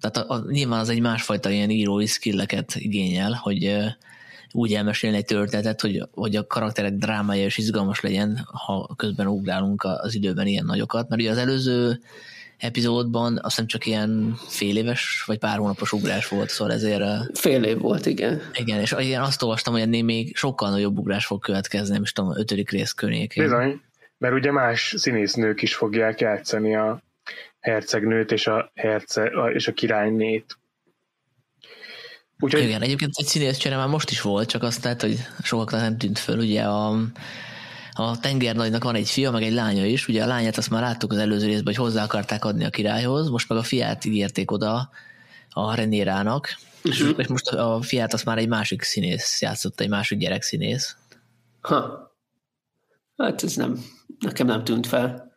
tehát 0.00 0.16
a, 0.16 0.34
a, 0.34 0.44
nyilván 0.50 0.80
az 0.80 0.88
egy 0.88 1.00
másfajta 1.00 1.50
ilyen 1.50 1.70
írói 1.70 2.06
skilleket 2.06 2.74
igényel, 2.74 3.32
hogy 3.32 3.76
úgy 4.52 4.74
elmesélni 4.74 5.16
egy 5.16 5.24
történetet, 5.24 5.80
hogy, 5.80 6.02
hogy 6.12 6.36
a 6.36 6.46
karakterek 6.46 6.92
drámája 6.92 7.44
is 7.44 7.58
izgalmas 7.58 8.00
legyen, 8.00 8.46
ha 8.52 8.94
közben 8.96 9.26
ugrálunk 9.26 9.82
az 9.84 10.14
időben 10.14 10.46
ilyen 10.46 10.64
nagyokat, 10.64 11.08
mert 11.08 11.20
ugye 11.20 11.30
az 11.30 11.38
előző 11.38 12.00
epizódban 12.62 13.36
azt 13.36 13.44
hiszem 13.44 13.66
csak 13.66 13.86
ilyen 13.86 14.38
fél 14.48 14.76
éves 14.76 15.22
vagy 15.26 15.38
pár 15.38 15.58
hónapos 15.58 15.92
ugrás 15.92 16.28
volt, 16.28 16.50
szóval 16.50 16.74
ezért... 16.74 17.38
Fél 17.38 17.62
év 17.64 17.78
volt, 17.78 18.06
igen. 18.06 18.42
Igen, 18.52 18.80
és 18.80 18.94
igen, 18.98 19.22
azt 19.22 19.42
olvastam, 19.42 19.72
hogy 19.72 19.82
ennél 19.82 20.02
még 20.02 20.36
sokkal 20.36 20.70
nagyobb 20.70 20.98
ugrás 20.98 21.26
fog 21.26 21.40
következni, 21.40 21.92
nem 21.92 22.02
is 22.02 22.12
tudom, 22.12 22.36
ötödik 22.36 22.70
rész 22.70 22.92
környékén. 22.92 23.44
Bizony, 23.44 23.80
mert 24.18 24.34
ugye 24.34 24.52
más 24.52 24.94
színésznők 24.96 25.62
is 25.62 25.74
fogják 25.74 26.20
játszani 26.20 26.76
a 26.76 27.02
hercegnőt 27.60 28.32
és 28.32 28.46
a, 28.46 28.70
herce, 28.74 29.24
és 29.52 29.68
a 29.68 29.72
királynét. 29.72 30.58
Úgyhogy... 32.40 32.62
Igen, 32.62 32.82
egyébként 32.82 33.10
egy 33.14 33.26
színészcsere 33.26 33.76
már 33.76 33.88
most 33.88 34.10
is 34.10 34.20
volt, 34.20 34.48
csak 34.48 34.62
azt 34.62 34.84
lehet, 34.84 35.00
hogy 35.00 35.16
sokaknak 35.42 35.80
nem 35.80 35.98
tűnt 35.98 36.18
föl, 36.18 36.38
ugye 36.38 36.62
a 36.62 36.98
a 37.92 38.20
tengernagynak 38.20 38.84
van 38.84 38.94
egy 38.94 39.08
fia, 39.08 39.30
meg 39.30 39.42
egy 39.42 39.52
lánya 39.52 39.84
is. 39.84 40.08
Ugye 40.08 40.22
a 40.22 40.26
lányát 40.26 40.56
azt 40.56 40.70
már 40.70 40.82
láttuk 40.82 41.12
az 41.12 41.18
előző 41.18 41.46
részben, 41.46 41.74
hogy 41.74 41.84
hozzá 41.84 42.02
akarták 42.02 42.44
adni 42.44 42.64
a 42.64 42.70
királyhoz, 42.70 43.28
most 43.28 43.48
meg 43.48 43.58
a 43.58 43.62
fiát 43.62 44.04
ígérték 44.04 44.50
oda 44.50 44.90
a 45.50 45.74
Renérának, 45.74 46.56
uh-huh. 46.84 47.18
és 47.18 47.26
most 47.26 47.48
a 47.48 47.82
fiát 47.82 48.12
azt 48.12 48.24
már 48.24 48.38
egy 48.38 48.48
másik 48.48 48.82
színész 48.82 49.40
játszott, 49.40 49.80
egy 49.80 49.88
másik 49.88 50.18
gyerek 50.18 50.42
színész. 50.42 50.96
Ha. 51.60 52.10
Hát 53.16 53.42
ez 53.42 53.54
nem, 53.54 53.84
nekem 54.18 54.46
nem 54.46 54.64
tűnt 54.64 54.86
fel. 54.86 55.30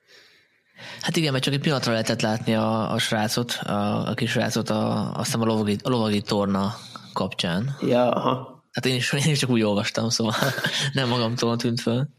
Hát 1.02 1.16
igen, 1.16 1.32
mert 1.32 1.44
csak 1.44 1.54
egy 1.54 1.60
pillanatra 1.60 1.92
lehetett 1.92 2.22
látni 2.22 2.56
a, 2.56 2.92
a 2.92 2.98
srácot, 2.98 3.52
a, 3.52 4.08
a 4.10 4.14
kis 4.14 4.32
srácot, 4.32 4.70
a, 4.70 5.12
azt 5.14 5.26
hiszem 5.26 5.42
a 5.42 5.46
lovagi, 5.46 5.78
a 5.84 5.90
lovagi 5.90 6.22
torna 6.22 6.76
kapcsán. 7.14 7.76
Ja, 7.82 8.12
aha. 8.12 8.64
Hát 8.72 8.86
én 8.86 8.96
is, 8.96 9.14
én 9.14 9.32
is 9.32 9.40
csak 9.40 9.50
úgy 9.50 9.62
olvastam, 9.62 10.10
szóval 10.10 10.34
nem 10.94 11.08
magamtól 11.08 11.58
tűnt 11.58 11.82
fel. 11.82 12.10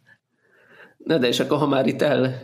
Na 1.06 1.18
de 1.18 1.26
és 1.28 1.40
akkor, 1.40 1.58
ha 1.58 1.66
már 1.66 1.86
itt 1.86 2.02
el, 2.02 2.42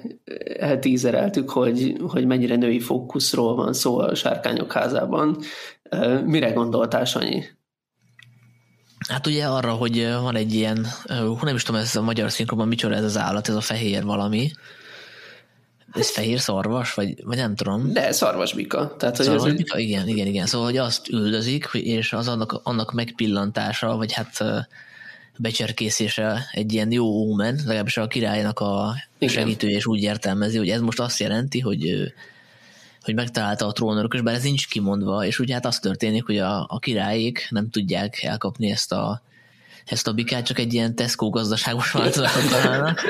eltízereltük, 0.59 1.51
hogy, 1.51 1.96
hogy 2.09 2.27
mennyire 2.27 2.57
női 2.57 2.81
fókuszról 2.81 3.55
van 3.55 3.72
szó 3.72 3.98
a 3.98 4.14
sárkányok 4.14 4.72
házában, 4.72 5.38
mire 6.25 6.51
gondoltál, 6.53 7.05
Sanyi? 7.05 7.44
Hát 9.09 9.27
ugye 9.27 9.46
arra, 9.46 9.72
hogy 9.72 10.09
van 10.20 10.37
egy 10.37 10.55
ilyen, 10.55 10.87
nem 11.40 11.55
is 11.55 11.62
tudom, 11.62 11.81
ez 11.81 11.96
a 11.96 12.03
magyar 12.03 12.31
szinkronban 12.31 12.68
micsoda 12.68 12.94
ez 12.94 13.05
az 13.05 13.18
állat, 13.18 13.48
ez 13.48 13.55
a 13.55 13.61
fehér 13.61 14.05
valami. 14.05 14.51
Ez 15.92 16.11
fehér 16.11 16.40
szarvas, 16.40 16.94
vagy, 16.94 17.25
vagy 17.25 17.37
nem 17.37 17.55
tudom. 17.55 17.92
De 17.92 18.12
szarvasbika. 18.12 18.96
Tehát, 18.96 19.16
hogy 19.16 19.27
szarvasbika, 19.27 19.77
ez... 19.77 19.83
igen, 19.83 20.09
igen, 20.09 20.27
igen. 20.27 20.46
Szóval, 20.46 20.66
hogy 20.66 20.77
azt 20.77 21.09
üldözik, 21.09 21.68
és 21.72 22.12
az 22.12 22.29
annak, 22.29 22.61
annak 22.62 22.92
megpillantása, 22.92 23.96
vagy 23.96 24.12
hát 24.12 24.66
becserkészése 25.38 26.49
egy 26.53 26.73
ilyen 26.73 26.92
jó 26.92 27.05
ómen, 27.05 27.55
legalábbis 27.55 27.97
a 27.97 28.07
királynak 28.07 28.61
a 28.61 28.95
segítője 29.21 29.77
és 29.77 29.87
úgy 29.87 30.03
értelmezi, 30.03 30.57
hogy 30.59 30.68
ez 30.68 30.81
most 30.81 31.01
azt 31.01 31.21
jelenti, 31.21 31.61
hogy 31.61 32.12
hogy 33.03 33.14
megtalálta 33.14 33.66
a 33.66 33.73
trónörökös, 33.73 34.21
bár 34.21 34.35
ez 34.35 34.42
nincs 34.42 34.68
kimondva, 34.68 35.25
és 35.25 35.38
ugye 35.38 35.55
hát 35.55 35.66
az 35.66 35.79
történik, 35.79 36.25
hogy 36.25 36.38
a, 36.38 36.66
a 36.68 36.79
királyék 36.79 37.47
nem 37.51 37.71
tudják 37.71 38.23
elkapni 38.23 38.71
ezt 38.71 38.92
a 38.92 39.23
ezt 39.85 40.07
a 40.09 40.12
bikát 40.12 40.47
csak 40.47 40.59
egy 40.59 40.75
ilyen 40.75 40.95
Tesco 40.95 41.31
gazdaságos 41.31 41.90
változatot 41.90 42.51
találnak. 42.51 43.01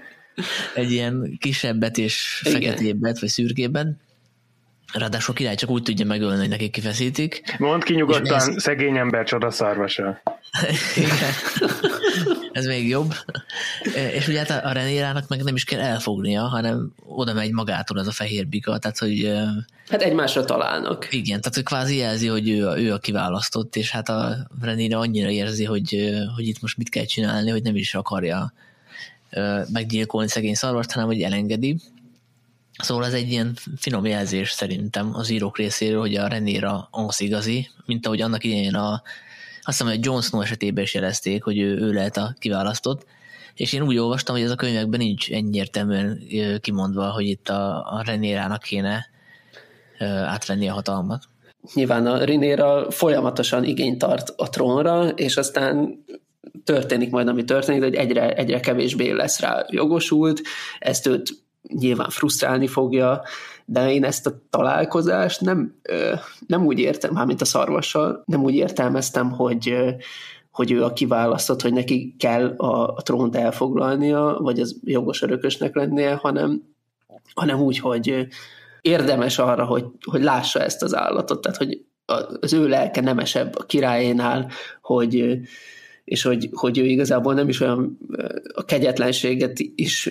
egy 0.74 0.92
ilyen 0.92 1.36
kisebbet 1.38 1.98
és 1.98 2.40
feketébbet, 2.44 3.18
vagy 3.18 3.28
szürkébbet. 3.28 3.86
Ráadásul 4.92 5.34
király 5.34 5.54
csak 5.54 5.70
úgy 5.70 5.82
tudja 5.82 6.06
megölni, 6.06 6.38
hogy 6.38 6.48
nekik 6.48 6.70
kifeszítik. 6.70 7.56
Mondd 7.58 7.80
ki 7.80 7.94
nyugodtan, 7.94 8.36
ez... 8.36 8.62
szegény 8.62 8.96
ember 8.96 9.24
csoda 9.24 9.50
szarvasa. 9.50 10.22
ez 12.52 12.66
még 12.66 12.88
jobb. 12.88 13.14
És 14.12 14.28
ugye 14.28 14.38
hát 14.38 14.64
a 14.64 14.72
Renérának 14.72 15.28
meg 15.28 15.42
nem 15.42 15.54
is 15.54 15.64
kell 15.64 15.80
elfognia, 15.80 16.42
hanem 16.42 16.92
oda 17.06 17.32
megy 17.32 17.52
magától 17.52 18.00
ez 18.00 18.06
a 18.06 18.12
fehér 18.12 18.46
bika, 18.46 18.78
tehát 18.78 18.98
hogy... 18.98 19.32
Hát 19.88 20.02
egymásra 20.02 20.44
találnak. 20.44 21.08
Igen, 21.10 21.40
tehát 21.40 21.54
hogy 21.54 21.64
kvázi 21.64 21.96
jelzi, 21.96 22.26
hogy 22.26 22.48
ő, 22.48 22.68
a, 22.68 22.80
ő 22.80 22.92
a 22.92 22.98
kiválasztott, 22.98 23.76
és 23.76 23.90
hát 23.90 24.08
a 24.08 24.36
Renéra 24.60 24.98
annyira 24.98 25.30
érzi, 25.30 25.64
hogy, 25.64 26.10
hogy 26.34 26.46
itt 26.46 26.60
most 26.60 26.76
mit 26.76 26.88
kell 26.88 27.04
csinálni, 27.04 27.50
hogy 27.50 27.62
nem 27.62 27.76
is 27.76 27.94
akarja 27.94 28.52
meggyilkolni 29.72 30.28
szegény 30.28 30.54
szarvast, 30.54 30.92
hanem 30.92 31.08
hogy 31.08 31.22
elengedi 31.22 31.76
Szóval 32.82 33.04
ez 33.04 33.12
egy 33.12 33.30
ilyen 33.30 33.54
finom 33.76 34.06
jelzés 34.06 34.50
szerintem 34.50 35.10
az 35.14 35.30
írók 35.30 35.56
részéről, 35.58 36.00
hogy 36.00 36.14
a 36.14 36.28
Renéra 36.28 36.88
az 36.90 37.20
igazi, 37.20 37.68
mint 37.86 38.06
ahogy 38.06 38.20
annak 38.20 38.44
idején 38.44 38.74
a, 38.74 39.02
azt 39.62 39.78
hiszem, 39.78 39.86
hogy 39.86 40.04
Jon 40.04 40.22
Snow 40.22 40.40
esetében 40.40 40.84
is 40.84 40.94
jelezték, 40.94 41.42
hogy 41.42 41.58
ő, 41.58 41.78
ő 41.78 41.92
lehet 41.92 42.16
a 42.16 42.34
kiválasztott, 42.38 43.06
és 43.54 43.72
én 43.72 43.82
úgy 43.82 43.98
olvastam, 43.98 44.34
hogy 44.34 44.44
ez 44.44 44.50
a 44.50 44.54
könyvekben 44.54 45.00
nincs 45.00 45.30
egyértelműen 45.30 46.22
kimondva, 46.60 47.10
hogy 47.10 47.26
itt 47.26 47.48
a, 47.48 47.76
a 47.76 48.02
Renérának 48.04 48.62
kéne 48.62 49.06
átvenni 50.26 50.68
a 50.68 50.72
hatalmat. 50.72 51.22
Nyilván 51.74 52.06
a 52.06 52.24
Renéra 52.24 52.90
folyamatosan 52.90 53.64
igényt 53.64 53.98
tart 53.98 54.32
a 54.36 54.48
trónra, 54.48 55.08
és 55.08 55.36
aztán 55.36 56.04
történik 56.64 57.10
majd, 57.10 57.28
ami 57.28 57.44
történik, 57.44 57.82
hogy 57.82 57.94
egyre, 57.94 58.34
egyre 58.34 58.60
kevésbé 58.60 59.10
lesz 59.10 59.40
rá 59.40 59.66
jogosult, 59.68 60.40
ezt 60.78 61.06
őt 61.06 61.30
nyilván 61.62 62.08
frusztrálni 62.08 62.66
fogja, 62.66 63.22
de 63.64 63.92
én 63.92 64.04
ezt 64.04 64.26
a 64.26 64.42
találkozást 64.50 65.40
nem, 65.40 65.80
nem 66.46 66.66
úgy 66.66 66.78
értem, 66.78 67.12
mármint 67.12 67.40
a 67.40 67.44
szarvassal, 67.44 68.22
nem 68.26 68.42
úgy 68.42 68.54
értelmeztem, 68.54 69.30
hogy, 69.30 69.76
hogy 70.50 70.70
ő 70.70 70.84
a 70.84 70.92
kiválasztott, 70.92 71.62
hogy 71.62 71.72
neki 71.72 72.14
kell 72.18 72.54
a, 72.56 72.94
a 72.94 73.02
trónt 73.02 73.36
elfoglalnia, 73.36 74.36
vagy 74.40 74.60
az 74.60 74.76
jogos 74.84 75.22
örökösnek 75.22 75.74
lennie, 75.74 76.14
hanem, 76.14 76.62
hanem 77.34 77.60
úgy, 77.60 77.78
hogy 77.78 78.26
érdemes 78.80 79.38
arra, 79.38 79.64
hogy, 79.64 79.84
hogy 80.10 80.22
lássa 80.22 80.60
ezt 80.60 80.82
az 80.82 80.94
állatot, 80.94 81.40
tehát 81.40 81.58
hogy 81.58 81.84
az 82.40 82.52
ő 82.52 82.68
lelke 82.68 83.00
nemesebb 83.00 83.56
a 83.56 83.64
királyénál, 83.64 84.50
hogy, 84.82 85.38
és 86.04 86.22
hogy, 86.22 86.48
hogy 86.52 86.78
ő 86.78 86.84
igazából 86.84 87.34
nem 87.34 87.48
is 87.48 87.60
olyan 87.60 87.98
a 88.54 88.64
kegyetlenséget 88.64 89.58
is 89.74 90.10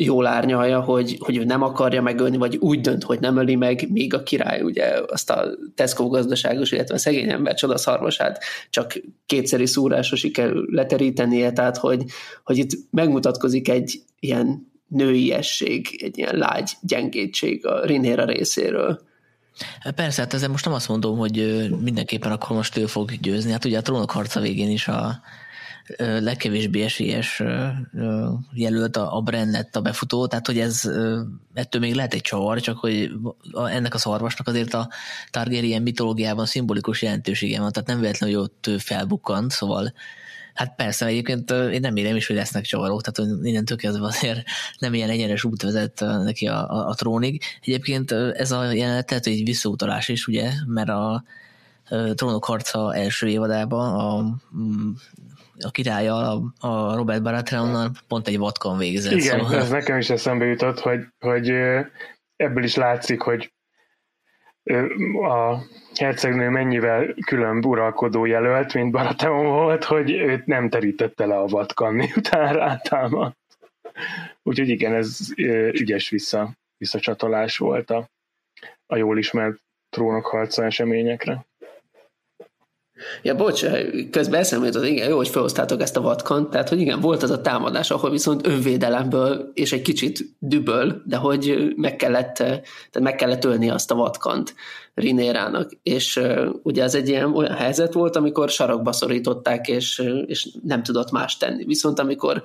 jól 0.00 0.26
árnyalja, 0.26 0.80
hogy, 0.80 1.16
hogy 1.18 1.36
ő 1.36 1.44
nem 1.44 1.62
akarja 1.62 2.02
megölni, 2.02 2.36
vagy 2.36 2.56
úgy 2.56 2.80
dönt, 2.80 3.02
hogy 3.04 3.20
nem 3.20 3.36
öli 3.36 3.54
meg, 3.54 3.90
míg 3.90 4.14
a 4.14 4.22
király 4.22 4.60
ugye 4.60 5.00
azt 5.08 5.30
a 5.30 5.48
Tesco 5.74 6.08
gazdaságos, 6.08 6.72
illetve 6.72 6.94
a 6.94 6.98
szegény 6.98 7.30
ember 7.30 7.54
csodaszarvasát 7.54 8.42
csak 8.70 9.00
kétszeri 9.26 9.66
szúrásra 9.66 10.16
sikerül 10.16 10.66
leterítenie, 10.70 11.52
tehát 11.52 11.76
hogy, 11.76 12.04
hogy 12.44 12.58
itt 12.58 12.70
megmutatkozik 12.90 13.68
egy 13.68 14.00
ilyen 14.20 14.70
nőiesség, 14.88 16.00
egy 16.02 16.18
ilyen 16.18 16.36
lágy 16.36 16.72
gyengétség 16.80 17.66
a 17.66 17.84
Rinéra 17.84 18.24
részéről. 18.24 19.00
Persze, 19.94 20.22
hát 20.22 20.34
ezzel 20.34 20.48
most 20.48 20.64
nem 20.64 20.74
azt 20.74 20.88
mondom, 20.88 21.18
hogy 21.18 21.68
mindenképpen 21.82 22.32
akkor 22.32 22.56
most 22.56 22.76
ő 22.76 22.86
fog 22.86 23.10
győzni. 23.20 23.50
Hát 23.50 23.64
ugye 23.64 23.78
a 23.78 23.82
trónok 23.82 24.10
harca 24.10 24.40
végén 24.40 24.70
is 24.70 24.88
a, 24.88 25.20
legkevésbé 25.96 26.82
esélyes 26.82 27.42
jelölt 28.52 28.96
a, 28.96 29.20
Bren 29.24 29.50
lett 29.50 29.76
a 29.76 29.80
befutó, 29.80 30.26
tehát 30.26 30.46
hogy 30.46 30.58
ez 30.58 30.90
ettől 31.54 31.80
még 31.80 31.94
lehet 31.94 32.14
egy 32.14 32.20
csavar, 32.20 32.60
csak 32.60 32.78
hogy 32.78 33.10
ennek 33.52 33.94
a 33.94 33.98
szarvasnak 33.98 34.48
azért 34.48 34.74
a 34.74 34.88
Targaryen 35.30 35.82
mitológiában 35.82 36.46
szimbolikus 36.46 37.02
jelentősége 37.02 37.60
van, 37.60 37.72
tehát 37.72 37.88
nem 37.88 38.00
véletlenül, 38.00 38.36
hogy 38.36 38.44
ott 38.44 38.80
felbukkant, 38.80 39.50
szóval 39.50 39.92
Hát 40.54 40.74
persze, 40.76 41.06
egyébként 41.06 41.50
én 41.50 41.80
nem 41.80 41.96
érem 41.96 42.16
is, 42.16 42.26
hogy 42.26 42.36
lesznek 42.36 42.64
csavarok, 42.64 43.02
tehát 43.02 43.32
hogy 43.32 43.46
innentől 43.46 43.76
kezdve 43.76 44.06
azért 44.06 44.42
nem 44.78 44.94
ilyen 44.94 45.10
egyenes 45.10 45.44
út 45.44 45.62
vezet 45.62 46.00
neki 46.00 46.46
a, 46.46 46.70
a, 46.70 46.88
a 46.88 46.94
trónig. 46.94 47.42
Egyébként 47.60 48.12
ez 48.12 48.50
a 48.50 48.72
jelenet 48.72 49.10
lehet, 49.10 49.26
egy 49.26 49.44
visszautalás 49.44 50.08
is, 50.08 50.26
ugye, 50.26 50.52
mert 50.66 50.88
a 50.88 51.24
Trónok 52.14 52.44
harca 52.44 52.94
első 52.94 53.28
évadában 53.28 53.94
a 53.94 54.36
a 55.64 55.70
királya, 55.70 56.42
a 56.60 56.94
Robert 56.96 57.22
Baratheonnal 57.22 57.90
pont 58.08 58.28
egy 58.28 58.38
vatkon 58.38 58.78
végzett. 58.78 59.12
Igen, 59.12 59.38
szóval... 59.38 59.54
ez 59.54 59.70
nekem 59.70 59.98
is 59.98 60.10
eszembe 60.10 60.44
jutott, 60.44 60.78
hogy, 60.78 61.06
hogy 61.18 61.48
ebből 62.36 62.64
is 62.64 62.74
látszik, 62.74 63.20
hogy 63.20 63.52
a 65.22 65.58
hercegnő 65.94 66.48
mennyivel 66.48 67.14
külön 67.26 67.64
uralkodó 67.64 68.24
jelölt, 68.24 68.74
mint 68.74 68.90
Baratheon 68.90 69.46
volt, 69.46 69.84
hogy 69.84 70.10
őt 70.10 70.46
nem 70.46 70.68
terítette 70.68 71.26
le 71.26 71.38
a 71.38 71.46
vatkan, 71.46 71.94
miután 71.94 72.52
rátámadt. 72.52 73.36
Úgyhogy 74.42 74.68
igen, 74.68 74.94
ez 74.94 75.18
ügyes 75.72 76.08
vissza, 76.08 76.50
visszacsatolás 76.76 77.58
volt 77.58 77.90
a, 77.90 78.08
a 78.86 78.96
jól 78.96 79.18
ismert 79.18 79.60
trónokharca 79.90 80.64
eseményekre. 80.64 81.46
Ja, 83.22 83.34
bocs, 83.34 83.64
közben 84.10 84.40
eszembe 84.40 84.66
jutott, 84.66 84.84
igen, 84.84 85.08
jó, 85.08 85.16
hogy 85.16 85.28
felhoztátok 85.28 85.80
ezt 85.80 85.96
a 85.96 86.00
vatkant, 86.00 86.50
tehát, 86.50 86.68
hogy 86.68 86.80
igen, 86.80 87.00
volt 87.00 87.22
az 87.22 87.30
a 87.30 87.40
támadás, 87.40 87.90
ahol 87.90 88.10
viszont 88.10 88.46
önvédelemből 88.46 89.50
és 89.54 89.72
egy 89.72 89.82
kicsit 89.82 90.36
düböl, 90.38 91.02
de 91.04 91.16
hogy 91.16 91.72
meg 91.76 91.96
kellett, 91.96 92.34
tehát 92.34 93.00
meg 93.00 93.14
kellett 93.14 93.44
ölni 93.44 93.70
azt 93.70 93.90
a 93.90 93.94
vatkant 93.94 94.54
Rinérának, 94.94 95.70
és 95.82 96.16
uh, 96.16 96.48
ugye 96.62 96.82
ez 96.82 96.94
egy 96.94 97.08
ilyen 97.08 97.34
olyan 97.34 97.54
helyzet 97.54 97.92
volt, 97.92 98.16
amikor 98.16 98.50
sarokba 98.50 98.92
szorították, 98.92 99.68
és, 99.68 100.02
és 100.26 100.48
nem 100.62 100.82
tudott 100.82 101.10
más 101.10 101.36
tenni. 101.36 101.64
Viszont 101.64 101.98
amikor 101.98 102.42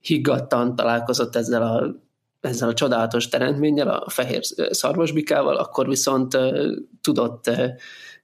higgadtan 0.00 0.74
találkozott 0.74 1.36
ezzel 1.36 1.62
a 1.62 2.06
ezzel 2.40 2.68
a 2.68 2.74
csodálatos 2.74 3.28
teremtménnyel, 3.28 3.88
a 3.88 4.10
fehér 4.10 4.40
szarvasbikával, 4.70 5.56
akkor 5.56 5.88
viszont 5.88 6.38
tudott 7.00 7.50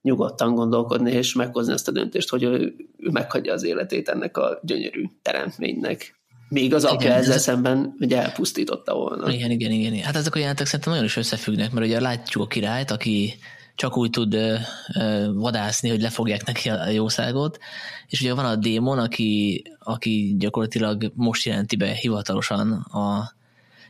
nyugodtan 0.04 0.54
gondolkodni 0.54 1.10
és 1.10 1.34
meghozni 1.34 1.72
ezt 1.72 1.88
a 1.88 1.92
döntést, 1.92 2.28
hogy 2.28 2.42
ő, 2.42 2.74
ő 2.98 3.10
meghagyja 3.10 3.52
az 3.52 3.64
életét 3.64 4.08
ennek 4.08 4.36
a 4.36 4.60
gyönyörű 4.62 5.04
teremtménynek. 5.22 6.22
Még 6.48 6.74
az 6.74 6.84
apja 6.84 7.06
igen, 7.06 7.18
ezzel 7.18 7.34
ez... 7.34 7.42
szemben 7.42 7.96
ugye 8.00 8.22
elpusztította 8.22 8.94
volna. 8.94 9.32
Igen, 9.32 9.50
igen, 9.50 9.70
igen. 9.70 10.02
Hát 10.02 10.16
ezek 10.16 10.34
a 10.34 10.38
jelentek 10.38 10.66
szerintem 10.66 10.92
nagyon 10.92 11.06
is 11.06 11.16
összefüggnek, 11.16 11.72
mert 11.72 11.86
ugye 11.86 12.00
látjuk 12.00 12.42
a 12.42 12.46
királyt, 12.46 12.90
aki 12.90 13.34
csak 13.74 13.96
úgy 13.96 14.10
tud 14.10 14.34
ö, 14.34 14.54
ö, 14.94 15.32
vadászni, 15.32 15.88
hogy 15.88 16.00
lefogják 16.00 16.44
neki 16.44 16.68
a 16.68 16.88
jószágot, 16.88 17.58
és 18.06 18.20
ugye 18.20 18.34
van 18.34 18.44
a 18.44 18.56
démon, 18.56 18.98
aki, 18.98 19.62
aki 19.78 20.34
gyakorlatilag 20.38 21.12
most 21.14 21.44
jelenti 21.46 21.76
be 21.76 21.92
hivatalosan 21.92 22.72
a, 22.72 23.32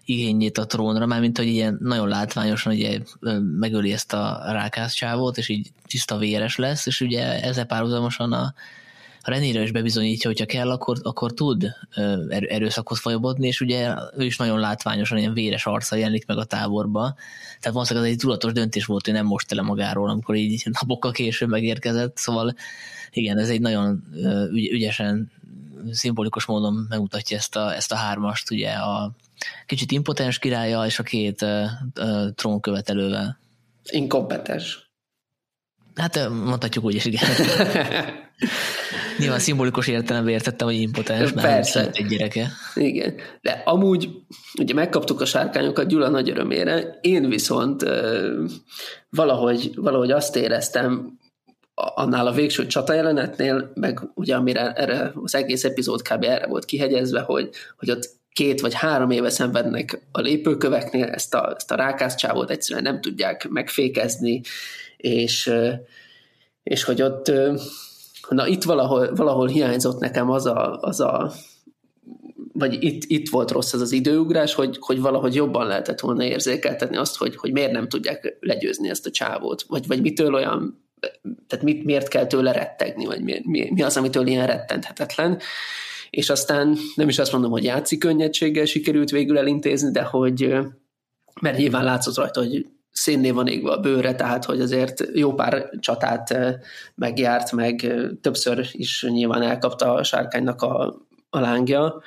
igényét 0.05 0.59
a 0.59 0.67
trónra, 0.67 1.07
mármint, 1.07 1.39
hogy 1.39 1.47
ilyen 1.47 1.79
nagyon 1.81 2.09
látványosan 2.09 2.73
ugye 2.73 2.99
megöli 3.59 3.93
ezt 3.93 4.13
a 4.13 4.43
rákász 4.47 4.93
csávót, 4.93 5.39
és 5.39 5.49
így 5.49 5.71
tiszta 5.87 6.19
véres 6.19 6.57
lesz, 6.57 6.87
és 6.87 7.01
ugye 7.01 7.43
ezzel 7.43 7.67
párhuzamosan 7.67 8.33
a, 8.33 8.55
Renére 9.25 9.63
is 9.63 9.71
bebizonyítja, 9.71 10.31
hogyha 10.31 10.47
kell, 10.47 10.71
akkor, 10.71 10.99
akkor 11.03 11.33
tud 11.33 11.67
erőszakot 12.29 12.99
folyamodni, 12.99 13.47
és 13.47 13.61
ugye 13.61 13.95
ő 14.17 14.25
is 14.25 14.37
nagyon 14.37 14.59
látványosan 14.59 15.19
ilyen 15.19 15.33
véres 15.33 15.67
arca 15.67 15.97
jelenik 15.97 16.27
meg 16.27 16.39
a 16.39 16.45
táborba. 16.45 17.15
Tehát 17.59 17.73
valószínűleg 17.73 18.09
ez 18.09 18.15
egy 18.15 18.21
tudatos 18.21 18.53
döntés 18.53 18.85
volt, 18.85 19.05
hogy 19.05 19.15
nem 19.15 19.27
most 19.27 19.49
tele 19.49 19.63
magáról, 19.63 20.11
amikor 20.11 20.35
így 20.35 20.67
napokkal 20.81 21.11
később 21.11 21.49
megérkezett. 21.49 22.17
Szóval 22.17 22.55
igen, 23.11 23.39
ez 23.39 23.49
egy 23.49 23.61
nagyon 23.61 24.05
ügy, 24.53 24.71
ügyesen, 24.71 25.33
szimbolikus 25.91 26.45
módon 26.45 26.87
megmutatja 26.89 27.37
ezt 27.37 27.57
a, 27.57 27.75
ezt 27.75 27.93
a 27.93 27.97
hármast, 27.97 28.51
ugye 28.51 28.71
a 28.71 29.11
kicsit 29.67 29.93
impotens 29.93 30.39
királya 30.39 30.87
és 30.87 30.99
a 30.99 31.03
két 31.03 31.43
uh, 31.43 31.65
uh, 32.01 32.31
trónkövetelővel. 32.35 33.39
Inkompetens. 33.91 34.91
Hát 35.95 36.29
mondhatjuk 36.29 36.85
úgy 36.85 36.95
is, 36.95 37.05
igen. 37.05 37.23
Nyilván 39.19 39.39
szimbolikus 39.39 39.87
értelemben 39.87 40.33
értettem, 40.33 40.67
hogy 40.67 40.81
impotens, 40.81 41.33
Persze. 41.33 41.91
egy 41.93 42.07
gyereke. 42.07 42.51
Igen, 42.75 43.15
de 43.41 43.63
amúgy 43.65 44.11
ugye 44.61 44.75
megkaptuk 44.75 45.21
a 45.21 45.25
sárkányokat 45.25 45.87
Gyula 45.87 46.09
nagy 46.09 46.31
örömére, 46.31 46.99
én 47.01 47.29
viszont 47.29 47.85
valahogy, 49.11 49.73
valahogy 49.75 50.11
azt 50.11 50.37
éreztem, 50.37 51.19
annál 51.75 52.27
a 52.27 52.33
végső 52.33 52.67
csata 52.67 52.93
jelenetnél, 52.93 53.71
meg 53.75 54.01
ugye 54.15 54.37
amire 54.37 54.73
erre 54.73 55.13
az 55.23 55.35
egész 55.35 55.65
epizód 55.65 56.03
kb. 56.03 56.25
erre 56.25 56.47
volt 56.47 56.65
kihegyezve, 56.65 57.21
hogy, 57.21 57.51
hogy 57.79 57.91
ott 57.91 58.11
két 58.33 58.61
vagy 58.61 58.75
három 58.75 59.11
éve 59.11 59.31
szenvednek 59.31 60.01
a 60.13 60.21
lépőköveknél, 60.21 61.05
ezt 61.05 61.35
a, 61.35 61.53
ezt 61.57 61.71
a 61.71 61.75
rákászcsávot 61.75 62.51
egyszerűen 62.51 62.85
nem 62.85 63.01
tudják 63.01 63.49
megfékezni, 63.49 64.41
és, 64.97 65.53
és 66.63 66.85
hogy 66.85 67.03
ott 67.03 67.33
na 68.29 68.47
itt 68.47 68.63
valahol, 68.63 69.15
valahol 69.15 69.47
hiányzott 69.47 70.01
nekem 70.01 70.31
az 70.31 70.47
a, 70.47 70.79
az 70.81 71.01
a 71.01 71.33
vagy 72.53 72.83
itt, 72.85 73.03
itt 73.07 73.29
volt 73.29 73.51
rossz 73.51 73.73
ez 73.73 73.81
az 73.81 73.93
időugrás, 73.93 74.55
hogy, 74.55 74.77
hogy 74.81 75.01
valahogy 75.01 75.35
jobban 75.35 75.67
lehetett 75.67 76.01
volna 76.01 76.25
érzékeltetni 76.25 76.97
azt, 76.97 77.17
hogy, 77.17 77.37
hogy 77.37 77.53
miért 77.53 77.73
nem 77.73 77.89
tudják 77.89 78.37
legyőzni 78.41 78.89
ezt 78.89 79.07
a 79.07 79.11
csávót, 79.11 79.63
vagy, 79.63 79.87
vagy 79.87 80.01
mitől 80.01 80.35
olyan, 80.35 80.85
tehát 81.47 81.65
mit, 81.65 81.85
miért 81.85 82.09
kell 82.09 82.27
tőle 82.27 82.53
rettegni, 82.53 83.05
vagy 83.05 83.23
mi, 83.23 83.41
mi, 83.45 83.71
mi 83.75 83.83
az, 83.83 83.97
amitől 83.97 84.27
ilyen 84.27 84.47
rettenthetetlen. 84.47 85.39
És 86.11 86.31
aztán 86.31 86.77
nem 86.95 87.09
is 87.09 87.19
azt 87.19 87.33
mondom, 87.33 87.51
hogy 87.51 87.65
játszik 87.65 87.99
könnyedséggel 87.99 88.65
sikerült 88.65 89.11
végül 89.11 89.39
elintézni, 89.39 89.91
de 89.91 90.03
hogy, 90.03 90.55
mert 91.41 91.57
nyilván 91.59 91.85
látszott 91.85 92.17
rajta, 92.17 92.41
hogy 92.41 92.67
szénné 92.95 93.31
van 93.31 93.47
égve 93.47 93.71
a 93.71 93.81
bőre, 93.81 94.15
tehát 94.15 94.45
hogy 94.45 94.61
azért 94.61 95.05
jó 95.15 95.35
pár 95.35 95.71
csatát 95.79 96.37
megjárt, 96.95 97.53
meg 97.53 97.95
többször 98.21 98.69
is 98.73 99.07
nyilván 99.09 99.43
elkapta 99.43 99.95
a 99.95 100.03
sárkánynak 100.03 100.63
a, 100.63 100.97
a 101.31 101.41
lángja, 101.41 102.03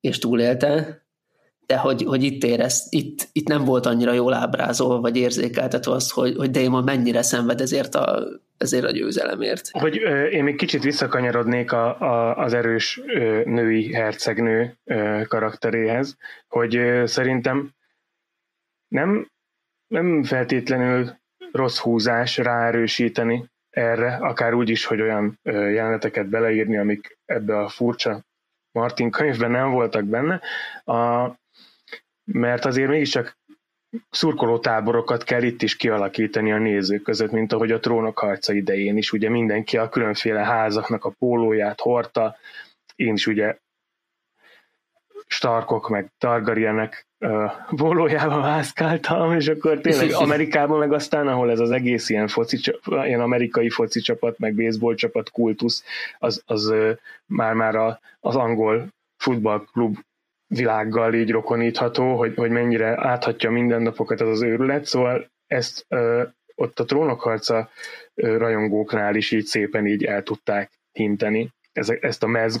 és 0.00 0.18
túlélte, 0.18 1.02
de 1.66 1.76
hogy, 1.76 2.02
hogy 2.02 2.22
itt, 2.22 2.44
érez, 2.44 2.86
itt, 2.90 3.28
itt 3.32 3.48
nem 3.48 3.64
volt 3.64 3.86
annyira 3.86 4.12
jól 4.12 4.34
ábrázolva, 4.34 5.00
vagy 5.00 5.16
érzékeltetve 5.16 5.92
azt, 5.92 6.12
hogy, 6.12 6.36
hogy 6.36 6.50
Damon 6.50 6.84
mennyire 6.84 7.22
szenved 7.22 7.60
ezért 7.60 7.94
a, 7.94 8.26
ezért 8.58 8.84
a 8.84 8.90
győzelemért. 8.90 9.68
Hogy 9.70 9.98
ö, 10.02 10.24
én 10.24 10.44
még 10.44 10.56
kicsit 10.56 10.82
visszakanyarodnék 10.82 11.72
a, 11.72 12.00
a, 12.00 12.36
az 12.36 12.52
erős 12.52 13.00
ö, 13.06 13.40
női 13.44 13.92
hercegnő 13.92 14.76
ö, 14.84 15.20
karakteréhez, 15.28 16.16
hogy 16.48 16.76
ö, 16.76 17.06
szerintem 17.06 17.70
nem, 18.88 19.30
nem 19.90 20.22
feltétlenül 20.22 21.18
rossz 21.52 21.78
húzás 21.78 22.36
ráerősíteni 22.36 23.50
erre, 23.70 24.14
akár 24.14 24.54
úgy 24.54 24.68
is, 24.68 24.84
hogy 24.84 25.00
olyan 25.00 25.38
jeleneteket 25.42 26.28
beleírni, 26.28 26.76
amik 26.76 27.18
ebbe 27.24 27.58
a 27.58 27.68
furcsa 27.68 28.24
Martin 28.72 29.10
könyvben 29.10 29.50
nem 29.50 29.70
voltak 29.70 30.04
benne, 30.04 30.40
a, 30.84 31.30
mert 32.24 32.64
azért 32.64 32.88
mégiscsak 32.88 33.38
szurkoló 34.10 34.58
táborokat 34.58 35.24
kell 35.24 35.42
itt 35.42 35.62
is 35.62 35.76
kialakítani 35.76 36.52
a 36.52 36.58
nézők 36.58 37.02
között, 37.02 37.30
mint 37.30 37.52
ahogy 37.52 37.72
a 37.72 37.80
trónok 37.80 38.18
harca 38.18 38.52
idején 38.52 38.96
is, 38.96 39.12
ugye 39.12 39.28
mindenki 39.28 39.76
a 39.76 39.88
különféle 39.88 40.44
házaknak 40.44 41.04
a 41.04 41.14
pólóját 41.18 41.80
hordta, 41.80 42.36
én 42.94 43.12
is 43.12 43.26
ugye 43.26 43.56
Starkok 45.32 45.88
meg 45.88 46.12
Targaryenek 46.18 47.06
bólójába 47.70 48.38
mászkáltam, 48.38 49.32
és 49.32 49.48
akkor 49.48 49.80
tényleg 49.80 50.12
Amerikában 50.12 50.78
meg 50.78 50.92
aztán, 50.92 51.28
ahol 51.28 51.50
ez 51.50 51.58
az 51.58 51.70
egész 51.70 52.08
ilyen, 52.08 52.28
foci, 52.28 52.60
ilyen 52.86 53.20
amerikai 53.20 53.70
foci 53.70 54.00
csapat, 54.00 54.38
meg 54.38 54.54
baseball 54.54 54.94
csapat 54.94 55.30
kultusz, 55.30 55.84
az, 56.18 56.42
az 56.46 56.74
már-már 57.26 57.74
a, 57.74 58.00
az 58.20 58.36
angol 58.36 58.88
futballklub 59.16 59.96
világgal 60.46 61.14
így 61.14 61.30
rokonítható, 61.30 62.16
hogy, 62.16 62.34
hogy 62.36 62.50
mennyire 62.50 63.08
áthatja 63.08 63.50
mindennapokat 63.50 64.20
az 64.20 64.28
az 64.28 64.42
őrület, 64.42 64.84
szóval 64.84 65.30
ezt 65.46 65.84
ö, 65.88 66.22
ott 66.54 66.80
a 66.80 66.84
trónokharca 66.84 67.70
ö, 68.14 68.36
rajongóknál 68.36 69.14
is 69.14 69.30
így 69.30 69.44
szépen 69.44 69.86
így 69.86 70.04
el 70.04 70.22
tudták 70.22 70.70
hinteni, 70.92 71.50
ezt 72.00 72.22
a 72.22 72.26
mez 72.26 72.56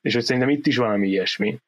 és 0.00 0.14
hogy 0.14 0.24
szerintem 0.24 0.50
itt 0.50 0.66
is 0.66 0.76
valami 0.76 1.08
ilyesmi 1.08 1.60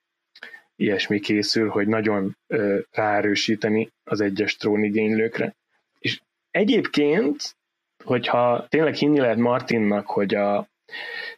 ilyesmi 0.80 1.20
készül, 1.20 1.68
hogy 1.68 1.86
nagyon 1.86 2.36
ö, 2.46 2.78
ráerősíteni 2.90 3.90
az 4.04 4.20
egyes 4.20 4.56
trónigénylőkre. 4.56 5.54
És 5.98 6.20
egyébként, 6.50 7.56
hogyha 8.04 8.66
tényleg 8.68 8.94
hinni 8.94 9.18
lehet 9.18 9.36
Martinnak, 9.36 10.06
hogy 10.06 10.34
a, 10.34 10.68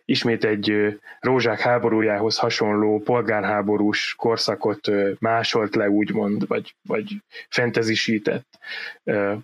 ismét 0.04 0.44
egy 0.44 0.70
ö, 0.70 0.88
rózsák 1.20 1.60
háborújához 1.60 2.38
hasonló 2.38 3.00
polgárháborús 3.00 4.14
korszakot 4.14 4.88
ö, 4.88 5.12
másolt 5.18 5.74
le, 5.74 5.90
úgymond, 5.90 6.46
vagy, 6.46 6.74
vagy 6.82 7.16
fentezisített, 7.48 8.58
ö, 9.04 9.34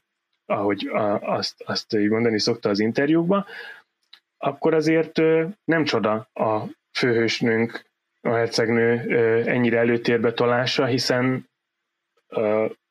ahogy 0.47 0.87
a, 0.87 1.21
azt, 1.21 1.63
azt 1.67 1.93
mondani 1.93 2.41
szokta 2.41 2.69
az 2.69 2.81
interjúkban, 2.81 3.47
akkor 4.39 4.75
azért 4.75 5.21
nem 5.65 5.85
csoda 5.85 6.29
a 6.33 6.63
főhősnőnk 6.93 7.87
a 8.21 8.29
hercegnő 8.29 9.15
ennyire 9.47 9.79
előtérbe 9.79 10.33
tolása, 10.33 10.85
hiszen 10.85 11.49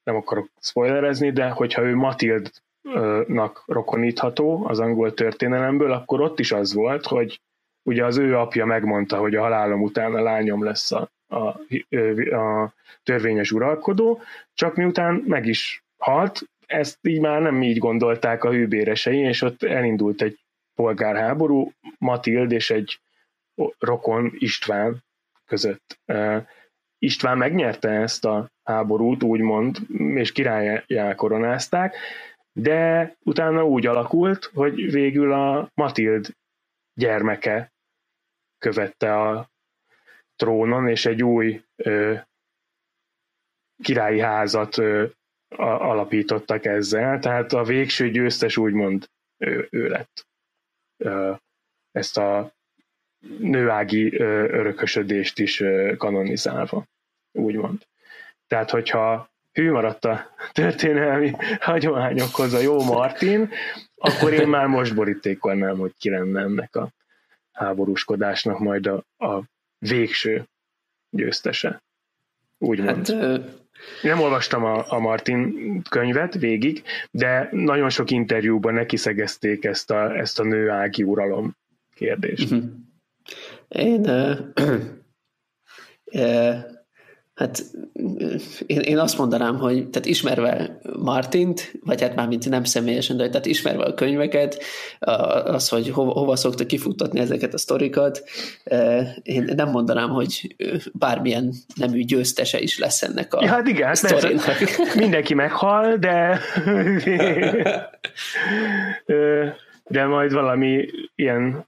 nem 0.03 0.15
akarok 0.15 0.49
spoilerezni, 0.61 1.31
de 1.31 1.49
hogyha 1.49 1.81
ő 1.81 1.95
Matildnak 1.95 3.63
rokonítható 3.65 4.65
az 4.67 4.79
angol 4.79 5.13
történelemből, 5.13 5.91
akkor 5.91 6.21
ott 6.21 6.39
is 6.39 6.51
az 6.51 6.73
volt, 6.73 7.05
hogy 7.05 7.41
ugye 7.83 8.05
az 8.05 8.17
ő 8.17 8.37
apja 8.37 8.65
megmondta, 8.65 9.17
hogy 9.17 9.35
a 9.35 9.41
halálom 9.41 9.81
után 9.81 10.15
a 10.15 10.21
lányom 10.21 10.63
lesz 10.63 10.91
a, 10.91 11.09
a, 11.27 11.47
a 12.35 12.73
törvényes 13.03 13.51
uralkodó, 13.51 14.21
csak 14.53 14.75
miután 14.75 15.23
meg 15.27 15.45
is 15.45 15.83
halt, 15.97 16.41
ezt 16.65 16.97
így 17.01 17.19
már 17.19 17.41
nem 17.41 17.61
így 17.61 17.77
gondolták 17.77 18.43
a 18.43 18.51
hűbéresei, 18.51 19.17
és 19.17 19.41
ott 19.41 19.63
elindult 19.63 20.21
egy 20.21 20.39
polgárháború, 20.77 21.71
Matild 21.97 22.51
és 22.51 22.69
egy 22.69 22.99
rokon 23.79 24.31
István 24.33 25.03
között. 25.45 25.99
István 26.99 27.37
megnyerte 27.37 27.89
ezt 27.89 28.25
a 28.25 28.51
háborút, 28.63 29.23
úgymond, 29.23 29.77
és 29.97 30.31
királyá 30.31 31.15
koronázták, 31.15 31.95
de 32.53 33.15
utána 33.23 33.65
úgy 33.65 33.85
alakult, 33.85 34.51
hogy 34.53 34.91
végül 34.91 35.33
a 35.33 35.69
Matild 35.73 36.35
gyermeke 36.93 37.71
követte 38.57 39.21
a 39.21 39.49
trónon, 40.35 40.87
és 40.87 41.05
egy 41.05 41.23
új 41.23 41.63
ö, 41.75 42.15
királyi 43.83 44.19
házat 44.19 44.77
ö, 44.77 45.05
a, 45.47 45.63
alapítottak 45.63 46.65
ezzel, 46.65 47.19
tehát 47.19 47.53
a 47.53 47.63
végső 47.63 48.09
győztes 48.09 48.57
úgymond 48.57 49.09
ő, 49.37 49.67
ő 49.71 49.87
lett. 49.87 50.26
Ezt 51.91 52.17
a 52.17 52.55
nőági 53.39 54.19
örökösödést 54.19 55.39
is 55.39 55.63
kanonizálva, 55.97 56.85
úgymond. 57.31 57.81
Tehát, 58.47 58.69
hogyha 58.69 59.29
hű 59.51 59.71
maradt 59.71 60.05
a 60.05 60.35
történelmi 60.51 61.31
hagyományokhoz 61.59 62.53
a 62.53 62.59
jó 62.59 62.83
Martin, 62.83 63.49
akkor 63.95 64.33
én 64.33 64.47
már 64.47 64.67
most 64.67 64.95
borítékolnám, 64.95 65.77
hogy 65.77 65.93
ki 65.97 66.09
lenne 66.09 66.41
ennek 66.41 66.75
a 66.75 66.89
háborúskodásnak 67.51 68.59
majd 68.59 68.85
a, 68.85 69.25
a 69.25 69.41
végső 69.77 70.43
győztese. 71.09 71.81
Úgymond. 72.57 73.09
Hát, 73.09 73.41
nem 74.01 74.19
olvastam 74.19 74.63
a, 74.63 74.91
a 74.91 74.99
Martin 74.99 75.81
könyvet 75.89 76.33
végig, 76.33 76.83
de 77.11 77.49
nagyon 77.51 77.89
sok 77.89 78.11
interjúban 78.11 78.73
neki 78.73 78.97
szegezték 78.97 79.65
ezt 79.65 79.91
a, 79.91 80.17
ezt 80.17 80.39
a 80.39 80.43
nőági 80.43 81.03
uralom 81.03 81.55
kérdést. 81.95 82.51
Uh-huh. 82.51 82.69
Én, 83.67 83.99
uh, 83.99 84.37
uh, 86.05 86.75
hát 87.37 87.63
én, 88.65 88.79
én 88.79 88.97
azt 88.97 89.17
mondanám, 89.17 89.57
hogy 89.57 89.89
tehát 89.89 90.07
ismerve 90.07 90.79
Martint, 90.99 91.73
vagy 91.83 92.01
hát 92.01 92.15
már 92.15 92.27
mint 92.27 92.49
nem 92.49 92.63
személyesen, 92.63 93.17
de 93.17 93.29
tehát 93.29 93.45
ismerve 93.45 93.83
a 93.83 93.93
könyveket, 93.93 94.63
az, 95.43 95.69
hogy 95.69 95.89
hova, 95.89 96.11
hova 96.11 96.35
szokta 96.35 96.65
kifuttatni 96.65 97.19
ezeket 97.19 97.53
a 97.53 97.57
sztorikat, 97.57 98.23
én 99.23 99.51
nem 99.55 99.69
mondanám, 99.69 100.09
hogy 100.09 100.55
bármilyen 100.93 101.53
nemű 101.75 102.01
győztese 102.01 102.59
is 102.59 102.79
lesz 102.79 103.01
ennek 103.01 103.33
a 103.33 103.43
ja, 103.43 103.49
hát 103.49 103.67
igen, 103.67 103.87
hát 103.87 103.95
sztorinak. 103.95 104.45
mindenki 104.95 105.33
meghal, 105.33 105.97
de 105.97 106.39
de 109.87 110.05
majd 110.05 110.33
valami 110.33 110.85
ilyen 111.15 111.67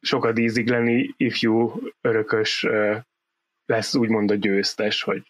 sokat 0.00 0.38
ízig 0.38 0.68
lenni 0.68 1.14
ifjú 1.16 1.72
örökös 2.00 2.66
lesz 3.72 3.94
úgymond 3.94 4.30
a 4.30 4.34
győztes, 4.34 5.02
hogy 5.02 5.22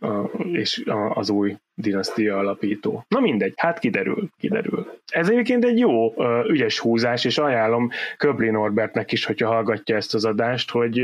a, 0.00 0.24
és 0.52 0.82
a, 0.86 1.10
az 1.10 1.30
új 1.30 1.56
dinasztia 1.74 2.38
alapító. 2.38 3.04
Na 3.08 3.20
mindegy, 3.20 3.52
hát 3.56 3.78
kiderül, 3.78 4.28
kiderül. 4.36 5.00
Ez 5.06 5.28
egyébként 5.28 5.64
egy 5.64 5.78
jó, 5.78 6.14
ügyes 6.46 6.78
húzás, 6.78 7.24
és 7.24 7.38
ajánlom 7.38 7.90
Köbli 8.16 8.50
Norbertnek 8.50 9.12
is, 9.12 9.24
hogyha 9.24 9.48
hallgatja 9.48 9.96
ezt 9.96 10.14
az 10.14 10.24
adást, 10.24 10.70
hogy 10.70 11.02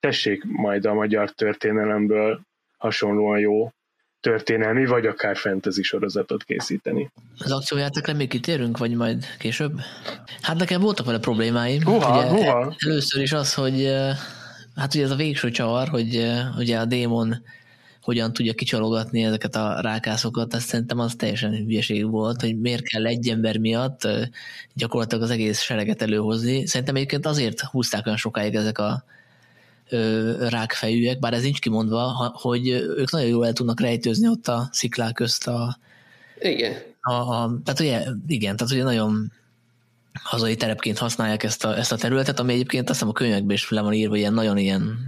tessék 0.00 0.44
majd 0.44 0.84
a 0.84 0.94
magyar 0.94 1.30
történelemből 1.30 2.40
hasonlóan 2.78 3.38
jó 3.38 3.70
történelmi, 4.20 4.86
vagy 4.86 5.06
akár 5.06 5.36
fantasy 5.36 5.82
sorozatot 5.82 6.42
készíteni. 6.44 7.10
Az 7.38 7.52
akciójátékra 7.52 8.14
még 8.14 8.28
kitérünk, 8.28 8.78
vagy 8.78 8.94
majd 8.94 9.24
később? 9.38 9.72
Hát 10.40 10.58
nekem 10.58 10.80
voltak 10.80 11.06
vele 11.06 11.18
problémáim. 11.18 11.82
Húha, 11.82 12.18
ugye, 12.18 12.28
húha. 12.28 12.74
Először 12.86 13.22
is 13.22 13.32
az, 13.32 13.54
hogy 13.54 13.92
hát 14.76 14.94
ugye 14.94 15.04
ez 15.04 15.10
a 15.10 15.16
végső 15.16 15.50
csavar, 15.50 15.88
hogy 15.88 16.32
ugye 16.56 16.78
a 16.78 16.84
démon 16.84 17.42
hogyan 18.02 18.32
tudja 18.32 18.54
kicsalogatni 18.54 19.24
ezeket 19.24 19.56
a 19.56 19.80
rákászokat, 19.80 20.54
azt 20.54 20.66
szerintem 20.66 20.98
az 20.98 21.14
teljesen 21.14 21.52
hülyeség 21.52 22.10
volt, 22.10 22.40
hogy 22.40 22.60
miért 22.60 22.82
kell 22.82 23.06
egy 23.06 23.28
ember 23.28 23.58
miatt 23.58 24.08
gyakorlatilag 24.74 25.24
az 25.24 25.30
egész 25.30 25.60
sereget 25.60 26.02
előhozni. 26.02 26.66
Szerintem 26.66 26.94
egyébként 26.94 27.26
azért 27.26 27.60
húzták 27.60 28.06
olyan 28.06 28.18
sokáig 28.18 28.54
ezek 28.54 28.78
a 28.78 29.04
rákfejűek, 30.48 31.18
bár 31.18 31.32
ez 31.32 31.42
nincs 31.42 31.58
kimondva, 31.58 32.32
hogy 32.34 32.68
ők 32.68 33.10
nagyon 33.10 33.28
jól 33.28 33.46
el 33.46 33.52
tudnak 33.52 33.80
rejtőzni 33.80 34.28
ott 34.28 34.48
a 34.48 34.68
sziklák 34.72 35.12
közt 35.12 35.48
a... 35.48 35.78
Igen. 36.40 36.72
A, 37.00 37.12
a, 37.12 37.58
tehát 37.64 37.80
ugye, 37.80 38.04
igen, 38.26 38.56
tehát 38.56 38.72
ugye 38.72 38.82
nagyon 38.82 39.32
hazai 40.22 40.56
terepként 40.56 40.98
használják 40.98 41.42
ezt 41.42 41.64
a, 41.64 41.78
ezt 41.78 41.92
a 41.92 41.96
területet, 41.96 42.40
ami 42.40 42.52
egyébként 42.52 42.90
azt 42.90 42.98
hiszem 42.98 43.08
a 43.08 43.18
könyvekben 43.18 43.56
is 43.56 43.70
le 43.70 43.80
van 43.80 43.92
írva, 43.92 44.16
ilyen 44.16 44.34
nagyon 44.34 44.58
ilyen 44.58 44.98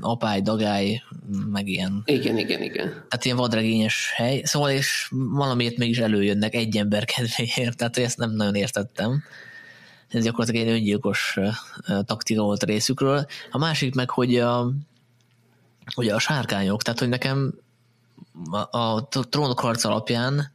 apály, 0.00 0.40
dagály, 0.40 1.02
meg 1.50 1.68
ilyen... 1.68 2.02
Igen, 2.04 2.38
igen, 2.38 2.62
igen. 2.62 2.88
Tehát 2.88 3.24
ilyen 3.24 3.36
vadregényes 3.36 4.12
hely, 4.14 4.42
szóval 4.44 4.70
és 4.70 5.08
valamiért 5.10 5.76
mégis 5.76 5.98
előjönnek 5.98 6.54
egy 6.54 6.76
ember 6.76 7.04
kedvéért, 7.04 7.76
tehát 7.76 7.96
ezt 7.96 8.18
nem 8.18 8.30
nagyon 8.30 8.54
értettem. 8.54 9.22
Ez 10.08 10.24
gyakorlatilag 10.24 10.66
egy 10.66 10.72
öngyilkos 10.72 11.38
taktika 12.04 12.42
volt 12.42 12.62
a 12.62 12.66
részükről. 12.66 13.26
A 13.50 13.58
másik 13.58 13.94
meg, 13.94 14.10
hogy 14.10 14.36
a, 14.38 14.70
hogy 15.94 16.08
a 16.08 16.18
sárkányok, 16.18 16.82
tehát 16.82 16.98
hogy 16.98 17.08
nekem 17.08 17.54
a, 18.50 18.78
a 18.78 19.08
trónok 19.08 19.60
harc 19.60 19.84
alapján 19.84 20.54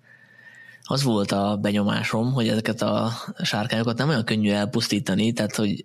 az 0.92 1.04
volt 1.04 1.32
a 1.32 1.58
benyomásom, 1.62 2.34
hogy 2.34 2.48
ezeket 2.48 2.82
a 2.82 3.12
sárkányokat 3.44 3.98
nem 3.98 4.10
olyan 4.10 4.24
könnyű 4.24 4.52
elpusztítani, 4.52 5.34
tehát 5.34 5.56
hogy 5.56 5.84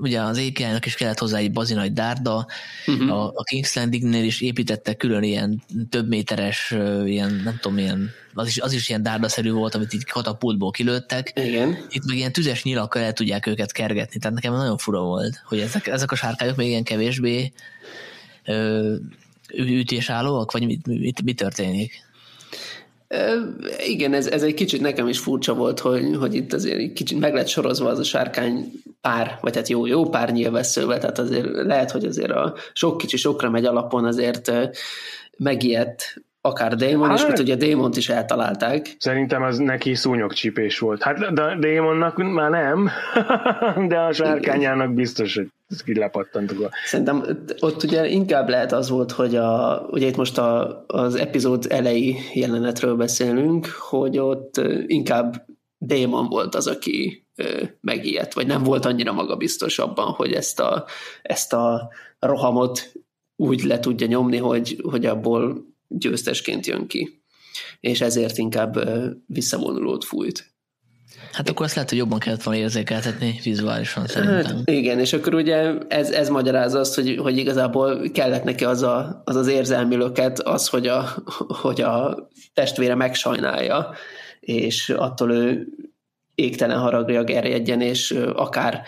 ugye 0.00 0.20
az 0.20 0.38
ékjának 0.38 0.86
is 0.86 0.94
kellett 0.94 1.18
hozzá 1.18 1.38
egy 1.38 1.52
bazinagy 1.52 1.92
dárda, 1.92 2.46
uh-huh. 2.86 3.12
a, 3.12 3.26
a 3.26 3.44
King's 3.52 3.76
Landingnél 3.76 4.24
is 4.24 4.40
építettek 4.40 4.96
külön 4.96 5.22
ilyen 5.22 5.62
több 5.90 6.08
méteres, 6.08 6.74
ilyen 7.04 7.40
nem 7.44 7.58
tudom, 7.60 7.78
ilyen, 7.78 8.10
az 8.34 8.46
is, 8.46 8.58
az 8.58 8.72
is 8.72 8.88
ilyen 8.88 9.02
dárdaszerű 9.02 9.50
volt, 9.50 9.74
amit 9.74 9.92
így 9.92 10.04
katapultból 10.04 10.70
kilőttek. 10.70 11.32
Igen. 11.34 11.76
Itt 11.88 12.04
meg 12.06 12.16
ilyen 12.16 12.32
tüzes 12.32 12.62
nyilakkal 12.62 13.02
el 13.02 13.12
tudják 13.12 13.46
őket 13.46 13.72
kergetni, 13.72 14.18
tehát 14.18 14.36
nekem 14.36 14.52
nagyon 14.52 14.78
fura 14.78 15.00
volt, 15.00 15.42
hogy 15.44 15.58
ezek, 15.60 15.86
ezek 15.86 16.12
a 16.12 16.16
sárkányok 16.16 16.56
még 16.56 16.68
ilyen 16.68 16.84
kevésbé 16.84 17.52
ö, 18.44 18.94
ütésállóak, 19.56 20.52
vagy 20.52 20.66
mi, 20.66 20.78
mi, 20.86 21.12
mi 21.24 21.32
történik? 21.32 22.03
Igen, 23.86 24.14
ez, 24.14 24.26
ez 24.26 24.42
egy 24.42 24.54
kicsit 24.54 24.80
nekem 24.80 25.08
is 25.08 25.18
furcsa 25.18 25.54
volt, 25.54 25.80
hogy, 25.80 26.16
hogy 26.18 26.34
itt 26.34 26.52
azért 26.52 26.78
egy 26.78 26.92
kicsit 26.92 27.20
meg 27.20 27.34
lett 27.34 27.46
sorozva 27.46 27.88
az 27.88 27.98
a 27.98 28.04
sárkány 28.04 28.72
pár, 29.00 29.38
vagy 29.40 29.56
hát 29.56 29.68
jó, 29.68 29.86
jó 29.86 30.08
pár 30.08 30.32
nyilvesszővel, 30.32 30.98
tehát 30.98 31.18
azért 31.18 31.48
lehet, 31.50 31.90
hogy 31.90 32.04
azért 32.04 32.30
a 32.30 32.54
sok 32.72 32.98
kicsi 32.98 33.16
sokra 33.16 33.50
megy 33.50 33.64
alapon 33.64 34.04
azért 34.04 34.52
megijedt 35.36 36.22
akár 36.46 36.74
Démon 36.74 37.08
hát, 37.08 37.18
is, 37.18 37.26
mert 37.26 37.38
ugye 37.38 37.54
Démont 37.54 37.96
is 37.96 38.08
eltalálták. 38.08 38.96
Szerintem 38.98 39.42
az 39.42 39.58
neki 39.58 39.94
szúnyogcsípés 39.94 40.78
volt. 40.78 41.02
Hát 41.02 41.34
de 41.34 41.56
Démonnak 41.58 42.16
már 42.16 42.50
nem, 42.50 42.90
de 43.88 43.98
a 43.98 44.12
sárkányának 44.12 44.94
biztos, 44.94 45.34
hogy 45.34 45.48
ki 45.82 45.98
lepattantok. 45.98 46.70
Szerintem 46.84 47.46
ott 47.60 47.82
ugye 47.82 48.08
inkább 48.08 48.48
lehet 48.48 48.72
az 48.72 48.88
volt, 48.88 49.12
hogy 49.12 49.36
a, 49.36 49.86
ugye 49.90 50.06
itt 50.06 50.16
most 50.16 50.38
a, 50.38 50.84
az 50.86 51.14
epizód 51.14 51.66
elejé 51.68 52.16
jelenetről 52.34 52.96
beszélünk, 52.96 53.66
hogy 53.66 54.18
ott 54.18 54.60
inkább 54.86 55.46
Démon 55.78 56.28
volt 56.28 56.54
az, 56.54 56.66
aki 56.66 57.26
megijedt, 57.80 58.34
vagy 58.34 58.46
nem 58.46 58.62
volt 58.62 58.84
annyira 58.84 59.12
magabiztos 59.12 59.78
abban, 59.78 60.06
hogy 60.06 60.32
ezt 60.32 60.60
a, 60.60 60.84
ezt 61.22 61.52
a 61.52 61.88
rohamot 62.18 62.92
úgy 63.36 63.62
le 63.62 63.80
tudja 63.80 64.06
nyomni, 64.06 64.36
hogy, 64.36 64.80
hogy 64.90 65.06
abból 65.06 65.66
győztesként 65.88 66.66
jön 66.66 66.86
ki. 66.86 67.22
És 67.80 68.00
ezért 68.00 68.38
inkább 68.38 68.88
visszavonulót 69.26 70.04
fújt. 70.04 70.53
Hát 71.34 71.48
akkor 71.48 71.64
azt 71.64 71.74
lehet, 71.74 71.90
hogy 71.90 71.98
jobban 71.98 72.18
kellett 72.18 72.42
volna 72.42 72.60
érzékeltetni 72.60 73.40
vizuálisan 73.42 74.06
szerintem. 74.06 74.44
Hát, 74.44 74.70
igen, 74.70 74.98
és 74.98 75.12
akkor 75.12 75.34
ugye 75.34 75.72
ez, 75.88 76.10
ez 76.10 76.28
magyarázza 76.28 76.78
azt, 76.78 76.94
hogy, 76.94 77.16
hogy 77.16 77.36
igazából 77.36 78.10
kellett 78.12 78.44
neki 78.44 78.64
az, 78.64 78.82
a, 78.82 79.22
az 79.24 79.36
az 79.36 79.46
érzelmi 79.46 79.96
löket, 79.96 80.38
az, 80.38 80.68
hogy 80.68 80.86
a, 80.86 81.14
hogy 81.62 81.80
a 81.80 82.28
testvére 82.54 82.94
megsajnálja, 82.94 83.90
és 84.40 84.88
attól 84.88 85.32
ő 85.32 85.66
égtelen 86.34 86.78
haragra 86.78 87.24
gerjedjen, 87.24 87.80
és 87.80 88.10
akár 88.34 88.82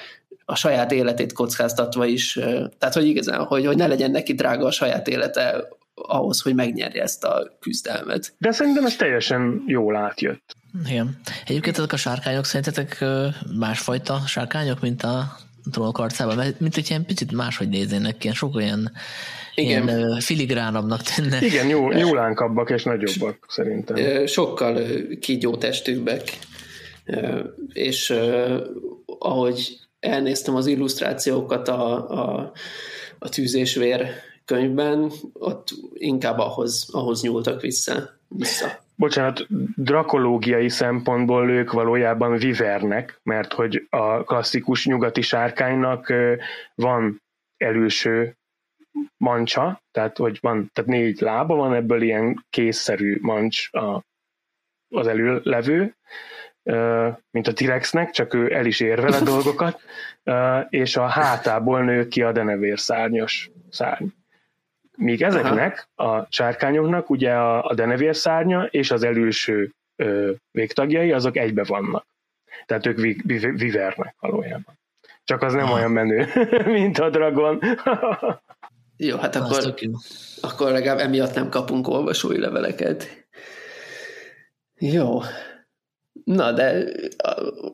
a 0.45 0.55
saját 0.55 0.93
életét 0.93 1.33
kockáztatva 1.33 2.05
is, 2.05 2.33
tehát 2.79 2.95
hogy 2.95 3.07
igazán, 3.07 3.45
hogy, 3.45 3.67
hogy 3.67 3.77
ne 3.77 3.87
legyen 3.87 4.11
neki 4.11 4.35
drága 4.35 4.67
a 4.67 4.71
saját 4.71 5.09
élete 5.09 5.69
ahhoz, 6.03 6.41
hogy 6.41 6.55
megnyerje 6.55 7.03
ezt 7.03 7.25
a 7.25 7.57
küzdelmet. 7.61 8.35
De 8.39 8.53
szerintem 8.53 8.85
ez 8.85 8.97
teljesen 8.97 9.63
jól 9.67 9.97
átjött. 9.97 10.57
Igen. 10.89 11.19
Egyébként 11.47 11.79
ezek 11.79 11.93
a 11.93 11.97
sárkányok 11.97 12.45
szerintetek 12.45 13.05
másfajta 13.59 14.21
sárkányok, 14.27 14.81
mint 14.81 15.03
a 15.03 15.37
trónok 15.73 15.99
arcában? 15.99 16.37
Mert 16.37 16.61
mint 16.61 16.75
hogy 16.75 16.87
ilyen 16.89 17.05
picit 17.05 17.33
máshogy 17.33 17.69
néznének, 17.69 18.25
ilyen 18.25 18.37
sok 18.37 18.55
olyan 18.55 18.93
igen. 19.55 19.89
ilyen 19.89 20.21
filigránabbnak 20.21 21.03
tűnnek. 21.03 21.43
Igen, 21.43 21.69
jó, 21.69 21.93
nyúlánkabbak 21.93 22.71
és 22.71 22.83
nagyobbak 22.83 23.47
szerintem. 23.49 24.27
Sokkal 24.27 24.83
kígyó 25.21 25.57
testűbbek. 25.57 26.39
És 27.73 28.15
ahogy 29.19 29.79
elnéztem 30.01 30.55
az 30.55 30.67
illusztrációkat 30.67 31.69
a, 31.69 32.11
a, 32.11 32.53
a 33.19 33.29
tűzésvér 33.29 34.07
könyvben, 34.47 35.13
ott 35.33 35.69
inkább 35.95 36.39
ahhoz, 36.39 36.89
ahhoz 36.93 37.23
nyúltak 37.23 37.61
vissza. 37.61 38.19
vissza. 38.29 38.85
Bocsánat, 38.95 39.47
drakológiai 39.77 40.69
szempontból 40.69 41.51
ők 41.51 41.73
valójában 41.73 42.37
vivernek, 42.37 43.21
mert 43.23 43.53
hogy 43.53 43.87
a 43.91 44.25
klasszikus 44.25 44.87
nyugati 44.87 45.21
sárkánynak 45.21 46.13
van 46.75 47.23
előső 47.57 48.37
mancsa, 49.17 49.83
tehát 49.91 50.17
hogy 50.17 50.39
van, 50.41 50.71
tehát 50.73 50.91
négy 50.91 51.21
lába 51.21 51.55
van, 51.55 51.75
ebből 51.75 52.03
ilyen 52.03 52.45
készszerű 52.51 53.19
mancs 53.21 53.69
a, 53.73 54.05
az 54.89 55.07
előlevő, 55.07 55.95
mint 57.31 57.47
a 57.47 57.53
T-rexnek, 57.53 58.11
csak 58.11 58.35
ő 58.35 58.55
el 58.55 58.67
is 58.67 58.81
ér 58.81 59.01
vele 59.01 59.21
dolgokat, 59.21 59.81
és 60.69 60.97
a 60.97 61.07
hátából 61.07 61.85
nő 61.85 62.09
ki 62.09 62.23
a 62.23 62.33
denevér 62.33 62.79
szárnyas 62.79 63.51
szárny. 63.71 64.07
Míg 64.97 65.23
ezeknek 65.23 65.89
Aha. 65.95 66.17
a 66.17 66.27
sárkányoknak 66.31 67.11
ugye 67.11 67.33
a, 67.33 67.65
a 67.65 67.75
denevér 67.75 68.17
szárnya 68.17 68.65
és 68.65 68.91
az 68.91 69.03
előső 69.03 69.73
ö, 69.97 70.33
végtagjai 70.51 71.13
azok 71.13 71.37
egybe 71.37 71.65
vannak. 71.65 72.07
Tehát 72.67 72.87
ők 72.87 72.99
vi, 72.99 73.23
vi, 73.25 73.39
vivernek 73.39 74.15
valójában. 74.21 74.79
Csak 75.25 75.43
az 75.43 75.53
nem 75.53 75.65
Aha. 75.65 75.75
olyan 75.75 75.91
menő, 75.91 76.27
mint 76.79 76.99
a 76.99 77.11
dragon. 77.11 77.61
jó, 78.97 79.17
hát 79.17 79.37
akkor, 79.37 79.75
akkor 80.41 80.71
legalább 80.71 80.99
emiatt 80.99 81.35
nem 81.35 81.49
kapunk 81.49 81.89
olvasói 81.89 82.39
leveleket. 82.39 83.27
Jó, 84.79 85.21
Na, 86.27 86.53
de 86.53 86.93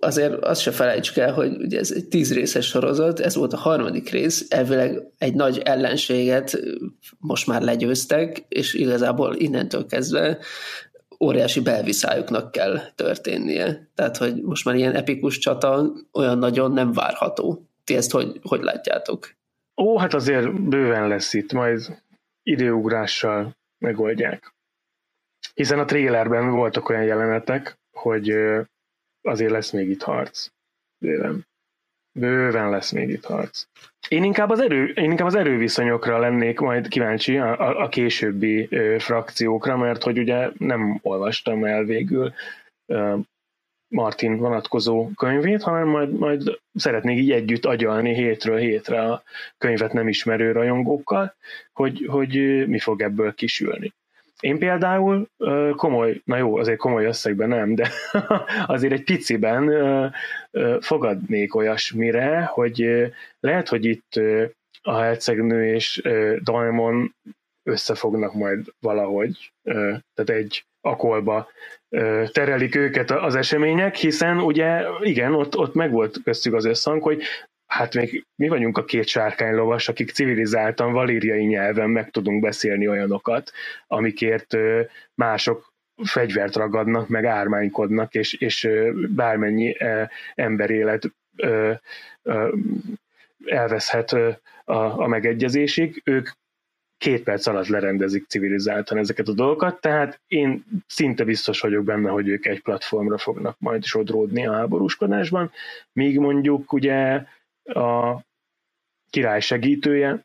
azért 0.01 0.45
azt 0.45 0.61
se 0.61 0.71
felejtsük 0.71 1.17
el, 1.17 1.33
hogy 1.33 1.57
ugye 1.57 1.79
ez 1.79 1.93
egy 1.93 2.09
tíz 2.09 2.35
részes 2.35 2.67
sorozat, 2.67 3.21
ez 3.21 3.35
volt 3.35 3.53
a 3.53 3.57
harmadik 3.57 4.11
rész, 4.11 4.47
elvileg 4.49 5.03
egy 5.19 5.35
nagy 5.35 5.59
ellenséget 5.59 6.59
most 7.19 7.47
már 7.47 7.63
legyőztek, 7.63 8.45
és 8.49 8.75
igazából 8.75 9.35
innentől 9.37 9.87
kezdve 9.87 10.39
óriási 11.21 11.61
belviszájuknak 11.61 12.53
kell 12.53 12.81
történnie. 12.95 13.91
Tehát, 13.95 14.17
hogy 14.17 14.43
most 14.43 14.65
már 14.65 14.75
ilyen 14.75 14.95
epikus 14.95 15.39
csata 15.39 15.93
olyan 16.13 16.39
nagyon 16.39 16.73
nem 16.73 16.93
várható. 16.93 17.69
Ti 17.85 17.97
ezt 17.97 18.11
hogy, 18.11 18.41
hogy 18.43 18.63
látjátok? 18.63 19.35
Ó, 19.77 19.99
hát 19.99 20.15
azért 20.15 20.69
bőven 20.69 21.09
lesz 21.09 21.35
itt, 21.35 21.53
majd 21.53 22.03
időugrással 22.43 23.57
megoldják. 23.79 24.55
Hiszen 25.55 25.79
a 25.79 25.85
trélerben 25.85 26.51
voltak 26.51 26.89
olyan 26.89 27.05
jelenetek, 27.05 27.81
hogy 27.93 28.31
azért 29.23 29.51
lesz 29.51 29.71
még 29.71 29.89
itt 29.89 30.03
harc. 30.03 30.49
Bőven. 30.99 31.47
Bőven 32.19 32.71
lesz 32.71 32.91
még 32.91 33.09
itt 33.09 33.25
harc. 33.25 33.65
Én 34.09 34.25
inkább 34.25 34.51
az, 34.51 34.61
erő, 34.61 34.87
én 34.87 35.11
inkább 35.11 35.27
az 35.27 35.35
erőviszonyokra 35.35 36.19
lennék 36.19 36.59
majd 36.59 36.89
kíváncsi, 36.89 37.39
a, 37.39 37.61
a, 37.61 37.83
a 37.83 37.89
későbbi 37.89 38.67
ö, 38.71 38.97
frakciókra, 38.99 39.77
mert 39.77 40.03
hogy 40.03 40.19
ugye 40.19 40.51
nem 40.59 40.99
olvastam 41.03 41.65
el 41.65 41.85
végül 41.85 42.33
ö, 42.87 43.17
Martin 43.89 44.37
vonatkozó 44.37 45.11
könyvét, 45.17 45.63
hanem 45.63 45.89
majd, 45.89 46.19
majd 46.19 46.61
szeretnék 46.75 47.19
így 47.19 47.31
együtt 47.31 47.65
agyalni 47.65 48.15
hétről 48.15 48.59
hétre 48.59 49.03
a 49.03 49.23
könyvet 49.59 49.93
nem 49.93 50.09
ismerő 50.09 50.53
rajongókkal, 50.53 51.35
hogy, 51.73 52.07
hogy 52.11 52.65
mi 52.67 52.79
fog 52.79 53.03
ebből 53.03 53.35
kisülni. 53.35 53.93
Én 54.43 54.59
például 54.59 55.29
komoly, 55.77 56.21
na 56.25 56.37
jó, 56.37 56.57
azért 56.57 56.79
komoly 56.79 57.05
összegben 57.05 57.49
nem, 57.49 57.75
de 57.75 57.91
azért 58.67 58.93
egy 58.93 59.05
piciben 59.05 59.71
fogadnék 60.81 61.55
olyasmire, 61.55 62.45
hogy 62.45 63.07
lehet, 63.41 63.69
hogy 63.69 63.85
itt 63.85 64.21
a 64.83 64.99
hercegnő 64.99 65.75
és 65.75 66.03
Daemon 66.43 67.15
összefognak 67.63 68.35
majd 68.35 68.67
valahogy, 68.81 69.53
tehát 70.15 70.31
egy 70.31 70.65
akolba 70.81 71.49
terelik 72.33 72.75
őket 72.75 73.11
az 73.11 73.35
események, 73.35 73.97
hiszen 73.97 74.39
ugye 74.39 74.85
igen, 75.01 75.35
ott, 75.35 75.57
ott 75.57 75.75
megvolt 75.75 76.23
köztük 76.25 76.55
az 76.55 76.65
összhang, 76.65 77.03
hogy 77.03 77.23
hát 77.73 77.95
még 77.95 78.27
mi 78.37 78.49
vagyunk 78.49 78.79
a 78.79 78.85
két 78.85 79.07
sárkánylovas, 79.07 79.89
akik 79.89 80.11
civilizáltan 80.11 80.93
valíriai 80.93 81.45
nyelven 81.45 81.91
meg 81.91 82.11
tudunk 82.11 82.41
beszélni 82.41 82.89
olyanokat, 82.89 83.53
amikért 83.87 84.57
mások 85.15 85.73
fegyvert 86.05 86.57
ragadnak, 86.57 87.09
meg 87.09 87.25
ármánykodnak, 87.25 88.15
és, 88.15 88.33
és 88.33 88.69
bármennyi 89.09 89.77
emberélet 90.35 91.03
elveszhet 93.45 94.13
a, 94.13 95.01
a 95.01 95.07
megegyezésig, 95.07 96.03
ők 96.05 96.29
két 96.99 97.23
perc 97.23 97.47
alatt 97.47 97.67
lerendezik 97.67 98.27
civilizáltan 98.29 98.99
ezeket 98.99 99.29
a 99.29 99.33
dolgokat, 99.33 99.81
tehát 99.81 100.21
én 100.27 100.65
szinte 100.87 101.25
biztos 101.25 101.61
vagyok 101.61 101.85
benne, 101.85 102.11
hogy 102.11 102.29
ők 102.29 102.47
egy 102.47 102.63
platformra 102.63 103.19
fognak 103.19 103.57
majd 103.59 103.85
sodródni 103.85 104.47
a 104.47 104.53
háborúskodásban, 104.53 105.51
míg 105.93 106.19
mondjuk 106.19 106.73
ugye 106.73 107.25
a 107.65 108.21
király 109.11 109.41
segítője, 109.41 110.25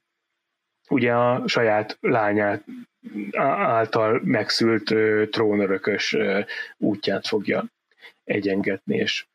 ugye 0.90 1.14
a 1.14 1.48
saját 1.48 1.98
lányát 2.02 2.64
által 3.38 4.22
megszült 4.24 4.94
trónörökös 5.32 6.16
útját 6.78 7.28
fogja 7.28 7.66
egyengetni, 8.24 8.96
és 8.96 9.26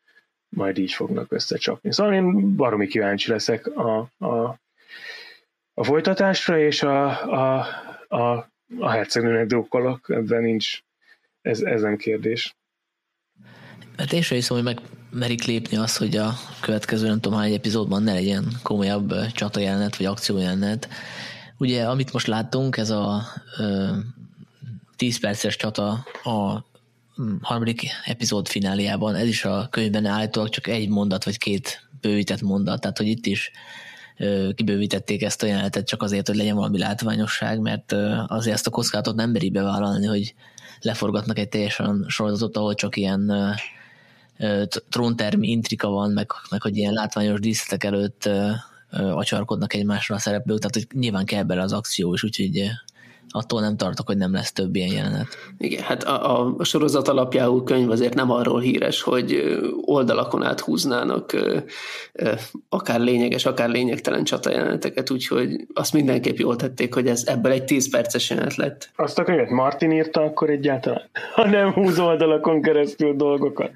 majd 0.49 0.77
így 0.77 0.93
fognak 0.93 1.31
összecsapni. 1.31 1.93
Szóval 1.93 2.13
én 2.13 2.55
baromi 2.55 2.87
kíváncsi 2.87 3.31
leszek 3.31 3.67
a, 3.67 4.09
a, 4.17 4.59
a 5.73 5.83
folytatásra, 5.83 6.59
és 6.59 6.83
a, 6.83 7.07
a, 7.31 7.67
a, 8.07 8.51
a 8.79 8.89
hercegnőnek 8.89 9.45
drukkolok, 9.45 10.09
ebben 10.09 10.41
nincs, 10.41 10.81
ez, 11.41 11.61
ez 11.61 11.97
kérdés. 11.97 12.55
Hát 13.97 14.13
én 14.13 14.21
sem 14.21 14.37
hiszem, 14.37 14.55
hogy 14.55 14.65
meg 14.65 14.79
merik 15.13 15.43
lépni 15.45 15.77
azt, 15.77 15.97
hogy 15.97 16.17
a 16.17 16.33
következő 16.61 17.07
nem 17.07 17.19
tudom 17.19 17.39
hány 17.39 17.53
epizódban 17.53 18.03
ne 18.03 18.13
legyen 18.13 18.59
komolyabb 18.63 19.13
csata 19.31 19.59
vagy 19.97 20.05
akció 20.05 20.37
jelenet. 20.37 20.87
Ugye, 21.57 21.85
amit 21.85 22.13
most 22.13 22.27
láttunk, 22.27 22.77
ez 22.77 22.89
a 22.89 23.23
ö, 23.57 23.91
10 24.95 25.19
perces 25.19 25.55
csata 25.55 26.05
a 26.23 26.65
harmadik 27.41 27.81
epizód 28.05 28.47
fináliában, 28.47 29.15
ez 29.15 29.27
is 29.27 29.45
a 29.45 29.67
könyvben 29.71 30.05
állítólag 30.05 30.49
csak 30.49 30.67
egy 30.67 30.89
mondat, 30.89 31.23
vagy 31.23 31.37
két 31.37 31.87
bővített 32.01 32.41
mondat, 32.41 32.81
tehát 32.81 32.97
hogy 32.97 33.07
itt 33.07 33.25
is 33.25 33.51
kibővítették 34.55 35.21
ezt 35.21 35.43
a 35.43 35.45
jelenetet 35.45 35.87
csak 35.87 36.01
azért, 36.01 36.27
hogy 36.27 36.35
legyen 36.35 36.55
valami 36.55 36.77
látványosság, 36.77 37.59
mert 37.59 37.91
azért 38.27 38.55
ezt 38.55 38.67
a 38.67 38.69
kockázatot 38.69 39.15
nem 39.15 39.29
meri 39.29 39.49
bevállalni, 39.49 40.05
hogy 40.05 40.33
leforgatnak 40.81 41.39
egy 41.39 41.49
teljesen 41.49 42.05
sorozatot, 42.07 42.57
ahol 42.57 42.75
csak 42.75 42.97
ilyen 42.97 43.31
tróntermi 44.89 45.47
intrika 45.47 45.89
van, 45.89 46.11
meg, 46.11 46.31
meg 46.49 46.61
hogy 46.61 46.77
ilyen 46.77 46.93
látványos 46.93 47.39
díszletek 47.39 47.83
előtt 47.83 48.29
acsarkodnak 48.91 49.73
egymásra 49.73 50.15
a 50.15 50.19
szereplők, 50.19 50.59
tehát 50.59 50.75
hogy 50.75 50.99
nyilván 50.99 51.25
kell 51.25 51.43
bele 51.43 51.61
az 51.61 51.73
akció 51.73 52.13
is, 52.13 52.23
úgyhogy 52.23 52.69
attól 53.29 53.61
nem 53.61 53.77
tartok, 53.77 54.07
hogy 54.07 54.17
nem 54.17 54.33
lesz 54.33 54.51
több 54.51 54.75
ilyen 54.75 54.93
jelenet. 54.93 55.27
Igen, 55.57 55.83
hát 55.83 56.03
a, 56.03 56.55
a 56.57 56.63
sorozat 56.63 57.07
alapjául 57.07 57.63
könyv 57.63 57.89
azért 57.89 58.13
nem 58.13 58.31
arról 58.31 58.59
híres, 58.59 59.01
hogy 59.01 59.59
oldalakon 59.81 60.43
át 60.43 60.59
húznának 60.59 61.37
akár 62.69 62.99
lényeges, 62.99 63.45
akár 63.45 63.69
lényegtelen 63.69 64.23
csata 64.23 64.51
jeleneteket, 64.51 65.09
úgyhogy 65.09 65.67
azt 65.73 65.93
mindenképp 65.93 66.37
jól 66.37 66.55
tették, 66.55 66.93
hogy 66.93 67.07
ez 67.07 67.23
ebből 67.25 67.51
egy 67.51 67.63
10 67.63 67.89
perces 67.89 68.29
jelenet 68.29 68.55
lett. 68.55 68.89
Azt 68.95 69.19
a 69.19 69.23
könyvet 69.23 69.49
Martin 69.49 69.91
írta 69.91 70.21
akkor 70.21 70.49
egyáltalán? 70.49 71.09
Ha 71.33 71.49
nem 71.49 71.71
húz 71.71 71.99
oldalakon 71.99 72.61
keresztül 72.61 73.15
dolgokat. 73.15 73.71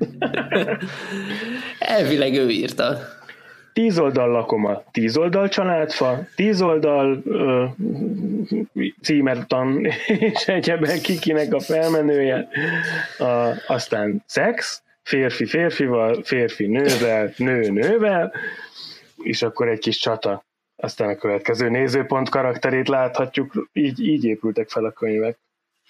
Elvileg 1.79 2.33
ő 2.33 2.49
írta 2.49 2.97
tíz 3.78 3.97
oldal 3.97 4.30
lakoma, 4.30 4.84
tíz 4.91 5.17
oldal 5.17 5.49
családfa, 5.49 6.28
tíz 6.36 6.61
oldal 6.61 7.21
ö, 7.25 7.65
címertan 9.01 9.86
és 10.32 10.47
egyebek 10.47 11.01
kikinek 11.01 11.53
a 11.53 11.59
felmenője, 11.59 12.47
a, 13.17 13.23
aztán 13.67 14.23
szex, 14.25 14.82
férfi 15.03 15.45
férfival, 15.45 16.23
férfi 16.23 16.67
nővel, 16.67 17.34
nő 17.38 17.69
nővel, 17.69 18.34
és 19.17 19.41
akkor 19.41 19.67
egy 19.67 19.80
kis 19.80 19.97
csata. 19.97 20.45
Aztán 20.75 21.09
a 21.09 21.15
következő 21.15 21.69
nézőpont 21.69 22.30
karakterét 22.30 22.88
láthatjuk, 22.88 23.69
így, 23.73 23.99
így 23.99 24.23
épültek 24.23 24.69
fel 24.69 24.86
a 24.86 24.91
könyvek. 24.91 25.38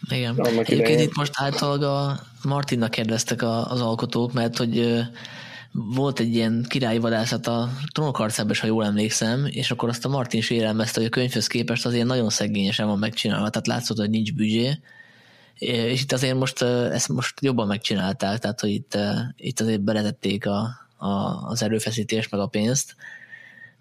Igen. 0.10 0.46
Egyébként 0.46 1.00
itt 1.00 1.16
most 1.16 1.34
általában 1.34 2.10
a 2.10 2.20
Martinnak 2.48 2.92
kérdeztek 2.92 3.42
az 3.42 3.82
alkotók, 3.82 4.34
mert 4.34 4.58
hogy 4.58 5.06
volt 5.86 6.20
egy 6.20 6.34
ilyen 6.34 6.66
királyi 6.70 6.98
vadászat 6.98 7.48
a 7.48 7.70
trónokharcában 7.94 8.56
ha 8.60 8.68
jól 8.68 8.86
emlékszem, 8.86 9.46
és 9.50 9.72
akkor 9.72 9.90
azt 9.90 10.06
a 10.06 10.10
Martin 10.10 10.40
is 10.40 10.50
érelmezte, 10.50 11.00
hogy 11.00 11.10
a 11.10 11.12
könyvhöz 11.12 11.48
képest 11.48 11.86
azért 11.86 12.06
nagyon 12.06 12.30
szegényesen 12.30 12.88
van 12.88 13.00
megcsinálva, 13.00 13.50
tehát 13.50 13.68
látszott, 13.68 13.98
hogy 13.98 14.10
nincs 14.10 14.34
büdzsé, 14.34 14.80
és 15.58 16.02
itt 16.02 16.12
azért 16.12 16.38
most 16.38 16.62
ezt 16.62 17.10
most 17.10 17.42
jobban 17.42 17.68
megcsinálták, 17.68 18.40
tehát 18.40 18.60
hogy 18.60 18.70
itt, 18.70 18.98
itt 19.36 19.60
azért 19.60 19.82
beletették 19.82 20.46
a, 20.46 20.70
a, 20.98 21.08
az 21.48 21.64
erőfeszítést, 21.64 22.32
meg 22.32 22.40
a 22.40 22.48
pénzt, 22.48 22.96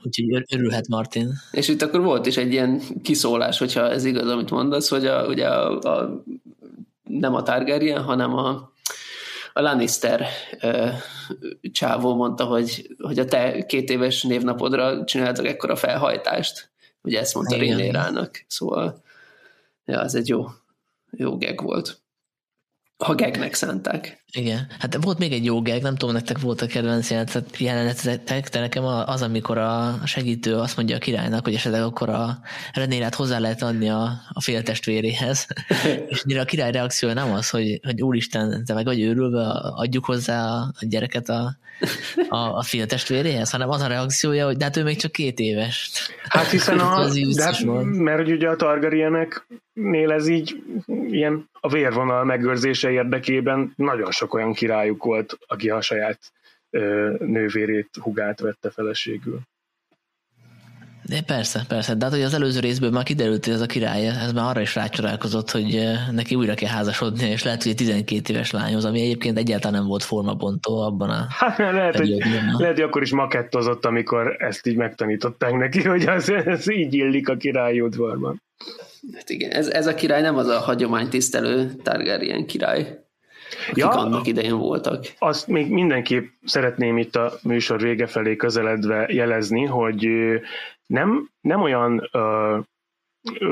úgyhogy 0.03 0.45
örülhet 0.55 0.89
Martin. 0.89 1.33
És 1.51 1.69
itt 1.69 1.83
akkor 1.83 2.01
volt 2.01 2.27
is 2.27 2.37
egy 2.37 2.53
ilyen 2.53 2.81
kiszólás, 3.03 3.59
hogyha 3.59 3.91
ez 3.91 4.05
igaz, 4.05 4.29
amit 4.29 4.51
mondasz, 4.51 4.89
hogy 4.89 5.07
a, 5.07 5.27
ugye 5.27 5.47
a, 5.47 5.79
a, 5.79 6.23
nem 7.03 7.35
a 7.35 7.43
Targaryen, 7.43 8.03
hanem 8.03 8.35
a, 8.35 8.73
a 9.57 9.61
Lannister 9.61 10.27
ö, 10.61 10.89
csávó 11.73 12.15
mondta, 12.15 12.45
hogy, 12.45 12.97
hogy 12.99 13.19
a 13.19 13.25
te 13.25 13.67
két 13.67 13.91
éves 13.91 14.23
névnapodra 14.23 15.05
csináltak 15.05 15.47
ekkora 15.47 15.77
felhajtást. 15.77 16.71
Ugye 17.03 17.21
ezt 17.21 17.35
mondta 17.35 17.57
Rénérának. 17.57 18.45
Szóval 18.47 19.03
ja, 19.85 20.03
ez 20.03 20.15
egy 20.15 20.29
jó, 20.29 20.47
jó 21.11 21.37
geg 21.37 21.63
volt 21.63 22.01
ha 23.05 23.15
gegnek 23.15 23.55
szánták. 23.55 24.25
Igen. 24.33 24.67
Hát 24.79 24.99
volt 25.01 25.19
még 25.19 25.33
egy 25.33 25.45
jó 25.45 25.63
geg, 25.63 25.83
nem 25.83 25.97
tudom, 25.97 26.15
nektek 26.15 26.39
volt 26.39 26.61
a 26.61 26.67
kedvenc 26.67 27.11
jelenetek, 27.59 28.49
de 28.49 28.61
nekem 28.61 28.85
az, 28.85 29.23
amikor 29.23 29.59
a 29.59 30.01
segítő 30.05 30.55
azt 30.55 30.77
mondja 30.77 30.97
a 30.97 30.99
királynak, 30.99 31.45
hogy 31.45 31.55
esetleg 31.55 31.83
akkor 31.83 32.09
a 32.09 32.39
Renélát 32.73 33.15
hozzá 33.15 33.39
lehet 33.39 33.63
adni 33.63 33.89
a, 33.89 34.13
a 34.33 34.41
féltestvéréhez, 34.41 35.47
és 36.09 36.25
mire 36.25 36.41
a 36.41 36.45
király 36.45 36.73
reakciója 36.73 37.15
nem 37.15 37.33
az, 37.33 37.51
hogy, 37.51 37.81
hogy 37.83 38.03
úristen, 38.03 38.65
te 38.65 38.75
meg 38.75 38.85
vagy 38.85 39.01
őrülve, 39.01 39.45
adjuk 39.75 40.05
hozzá 40.05 40.45
a, 40.45 40.73
a 40.81 40.87
gyereket 40.89 41.29
a, 41.29 41.57
a, 42.29 42.37
a 42.37 42.63
féltestvéréhez, 42.63 43.51
hanem 43.51 43.71
az 43.71 43.81
a 43.81 43.87
reakciója, 43.87 44.47
hogy 44.47 44.57
de 44.57 44.65
hát 44.65 44.77
ő 44.77 44.83
még 44.83 44.97
csak 44.97 45.13
két 45.13 45.39
éves. 45.39 45.91
Hát 46.29 46.51
hiszen 46.51 46.79
a, 46.89 47.09
de 47.35 47.45
hát, 47.45 47.65
mert 47.85 48.29
ugye 48.29 48.49
a 48.49 48.57
Targaryenek 48.57 49.47
nél 49.77 50.12
ez 50.12 50.29
így 50.29 50.62
ilyen 50.87 51.49
a 51.61 51.68
vérvonal 51.68 52.24
megőrzése 52.24 52.91
érdekében 52.91 53.72
nagyon 53.77 54.11
sok 54.11 54.35
olyan 54.35 54.53
királyuk 54.53 55.05
volt, 55.05 55.39
aki 55.47 55.70
a 55.70 55.81
saját 55.81 56.18
ö, 56.70 57.14
nővérét, 57.18 57.89
hugát 58.01 58.41
vette 58.41 58.70
feleségül. 58.70 59.41
De 61.09 61.22
persze, 61.27 61.64
persze. 61.68 61.95
De 61.95 62.05
hát, 62.05 62.14
hogy 62.14 62.22
az 62.22 62.35
előző 62.35 62.61
részből 62.61 62.91
már 62.91 63.03
kiderült, 63.03 63.45
hogy 63.45 63.55
ez 63.55 63.61
a 63.61 63.66
király, 63.66 64.07
ez 64.07 64.33
már 64.33 64.49
arra 64.49 64.61
is 64.61 64.74
rácsodálkozott, 64.74 65.51
hogy 65.51 65.83
neki 66.12 66.35
újra 66.35 66.55
kell 66.55 66.70
házasodni, 66.70 67.29
és 67.29 67.43
lehet, 67.43 67.62
hogy 67.62 67.70
egy 67.70 67.77
12 67.77 68.33
éves 68.33 68.51
lányhoz, 68.51 68.85
ami 68.85 69.01
egyébként 69.01 69.39
egyáltalán 69.39 69.79
nem 69.79 69.89
volt 69.89 70.03
formabontó 70.03 70.81
abban 70.81 71.11
a... 71.11 71.27
Hát 71.29 71.59
lehet, 71.59 71.97
hogy, 71.97 72.09
lehet, 72.59 72.74
hogy 72.74 72.81
akkor 72.81 73.03
is 73.03 73.12
makettozott, 73.12 73.85
amikor 73.85 74.37
ezt 74.39 74.66
így 74.66 74.77
megtanították 74.77 75.53
neki, 75.53 75.83
hogy 75.83 76.07
az, 76.07 76.31
ez 76.31 76.70
így 76.70 76.95
illik 76.95 77.29
a 77.29 77.37
királyi 77.37 77.81
udvarban. 77.81 78.43
Hát 79.15 79.31
igen, 79.31 79.51
ez, 79.51 79.69
ez 79.69 79.87
a 79.87 79.95
király 79.95 80.21
nem 80.21 80.37
az 80.37 80.47
a 80.47 80.59
hagyománytisztelő 80.59 81.75
Targaryen 81.83 82.47
király, 82.47 82.81
akik 83.69 83.77
ja, 83.77 83.89
annak 83.89 84.27
idején 84.27 84.59
voltak. 84.59 85.05
Azt 85.19 85.47
még 85.47 85.71
mindenképp 85.71 86.29
szeretném 86.45 86.99
itt 86.99 87.17
a 87.17 87.33
műsor 87.43 87.81
vége 87.81 88.07
felé 88.07 88.37
közeledve 88.37 89.07
jelezni, 89.09 89.65
hogy 89.65 90.09
nem, 90.87 91.31
nem 91.41 91.63
olyan 91.63 92.11
uh, 92.13 92.65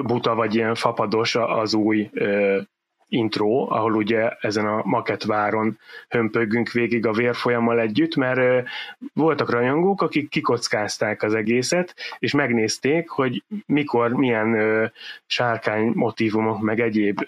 buta 0.02 0.34
vagy 0.34 0.54
ilyen 0.54 0.74
fapados 0.74 1.34
az 1.34 1.74
új 1.74 2.10
uh, 2.12 2.62
intro, 3.08 3.66
ahol 3.70 3.94
ugye 3.94 4.30
ezen 4.40 4.66
a 4.66 4.82
maketváron 4.84 5.78
hömpögünk 6.08 6.72
végig 6.72 7.06
a 7.06 7.12
vérfolyammal 7.12 7.80
együtt, 7.80 8.16
mert 8.16 8.68
voltak 9.12 9.50
rajongók, 9.50 10.02
akik 10.02 10.28
kikockázták 10.28 11.22
az 11.22 11.34
egészet, 11.34 11.94
és 12.18 12.32
megnézték, 12.32 13.08
hogy 13.08 13.42
mikor 13.66 14.12
milyen 14.12 14.92
sárkány 15.26 15.92
motivumok, 15.94 16.60
meg 16.60 16.80
egyéb 16.80 17.26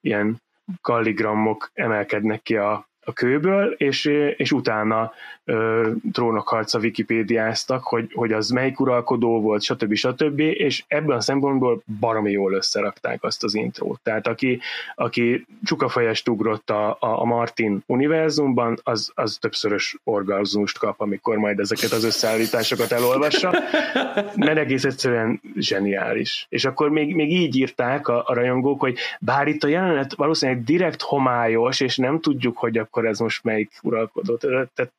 ilyen 0.00 0.42
kalligramok 0.80 1.70
emelkednek 1.74 2.42
ki 2.42 2.56
a, 2.56 2.88
a 3.00 3.12
kőből, 3.12 3.72
és, 3.72 4.04
és 4.36 4.52
utána 4.52 5.12
ö, 5.50 5.90
trónokharca 6.12 6.78
Wikipédiáztak, 6.78 7.84
hogy, 7.84 8.10
hogy 8.14 8.32
az 8.32 8.50
melyik 8.50 8.80
uralkodó 8.80 9.40
volt, 9.40 9.62
stb. 9.62 9.94
stb. 9.94 10.38
És 10.38 10.84
ebben 10.86 11.16
a 11.16 11.20
szempontból 11.20 11.82
baromi 12.00 12.30
jól 12.30 12.52
összerakták 12.52 13.24
azt 13.24 13.44
az 13.44 13.54
intrót. 13.54 14.00
Tehát 14.02 14.26
aki, 14.26 14.60
aki 14.94 15.46
csukafejest 15.64 16.28
ugrott 16.28 16.70
a, 16.70 16.96
a 17.00 17.24
Martin 17.24 17.82
univerzumban, 17.86 18.78
az, 18.82 19.12
az 19.14 19.38
többszörös 19.40 19.96
orgazmust 20.04 20.78
kap, 20.78 21.00
amikor 21.00 21.36
majd 21.36 21.58
ezeket 21.58 21.92
az 21.92 22.04
összeállításokat 22.04 22.92
elolvassa, 22.92 23.50
mert 24.36 24.58
egész 24.58 24.84
egyszerűen 24.84 25.40
zseniális. 25.56 26.46
És 26.48 26.64
akkor 26.64 26.90
még, 26.90 27.14
még 27.14 27.32
így 27.32 27.56
írták 27.56 28.08
a, 28.08 28.22
a 28.26 28.34
rajongók, 28.34 28.80
hogy 28.80 28.98
bár 29.20 29.48
itt 29.48 29.64
a 29.64 29.68
jelenet 29.68 30.14
valószínűleg 30.14 30.64
direkt 30.64 31.02
homályos, 31.02 31.80
és 31.80 31.96
nem 31.96 32.20
tudjuk, 32.20 32.56
hogy 32.56 32.78
akkor 32.78 33.06
ez 33.06 33.18
most 33.18 33.44
melyik 33.44 33.72
uralkodó. 33.82 34.36
Tehát 34.36 34.92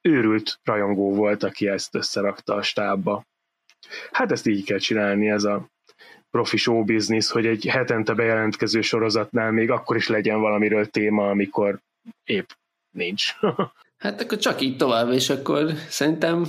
őrült 0.00 0.60
rajongó 0.64 1.14
volt, 1.14 1.42
aki 1.42 1.68
ezt 1.68 1.94
összerakta 1.94 2.54
a 2.54 2.62
stábba. 2.62 3.24
Hát 4.10 4.32
ezt 4.32 4.46
így 4.46 4.64
kell 4.64 4.78
csinálni, 4.78 5.30
ez 5.30 5.44
a 5.44 5.68
profi 6.30 6.56
show 6.56 6.84
business, 6.84 7.30
hogy 7.30 7.46
egy 7.46 7.66
hetente 7.66 8.14
bejelentkező 8.14 8.80
sorozatnál 8.80 9.50
még 9.50 9.70
akkor 9.70 9.96
is 9.96 10.08
legyen 10.08 10.40
valamiről 10.40 10.86
téma, 10.86 11.28
amikor 11.28 11.80
épp 12.24 12.48
nincs. 12.90 13.34
hát 13.98 14.20
akkor 14.20 14.38
csak 14.38 14.60
így 14.60 14.76
tovább, 14.76 15.12
és 15.12 15.30
akkor 15.30 15.72
szerintem 15.88 16.46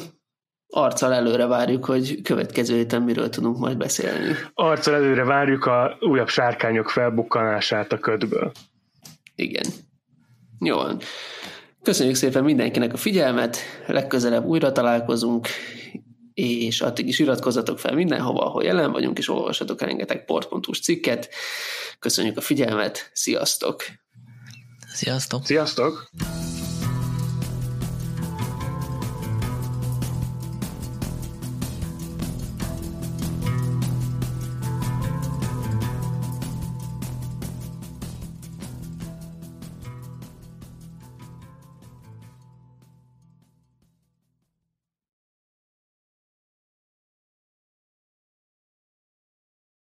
arccal 0.72 1.14
előre 1.14 1.46
várjuk, 1.46 1.86
hogy 1.86 2.22
következő 2.22 2.76
héten 2.76 3.02
miről 3.02 3.30
tudunk 3.30 3.58
majd 3.58 3.78
beszélni. 3.78 4.36
Arccal 4.54 4.94
előre 4.94 5.24
várjuk 5.24 5.66
a 5.66 5.98
újabb 6.00 6.30
sárkányok 6.30 6.90
felbukkanását 6.90 7.92
a 7.92 8.00
ködből. 8.00 8.52
Igen. 9.36 9.66
Jó 10.60 10.76
van. 10.76 11.00
Köszönjük 11.84 12.16
szépen 12.16 12.44
mindenkinek 12.44 12.94
a 12.94 12.98
figyelmet, 12.98 13.58
legközelebb 13.88 14.46
újra 14.46 14.72
találkozunk, 14.72 15.48
és 16.34 16.82
addig 16.82 17.08
is 17.08 17.20
iratkozzatok 17.20 17.80
fel 17.80 17.96
mindenhova, 17.96 18.46
ahol 18.46 18.64
jelen 18.64 18.92
vagyunk, 18.92 19.18
és 19.18 19.30
olvassatok 19.30 19.82
rengeteg 19.82 20.26
port.hu 20.26 20.74
cikket. 20.74 21.30
Köszönjük 22.00 22.38
a 22.38 22.42
figyelmet, 22.42 23.10
sziasztok! 23.14 23.84
Sziasztok! 24.94 25.46
Sziasztok! 25.46 26.10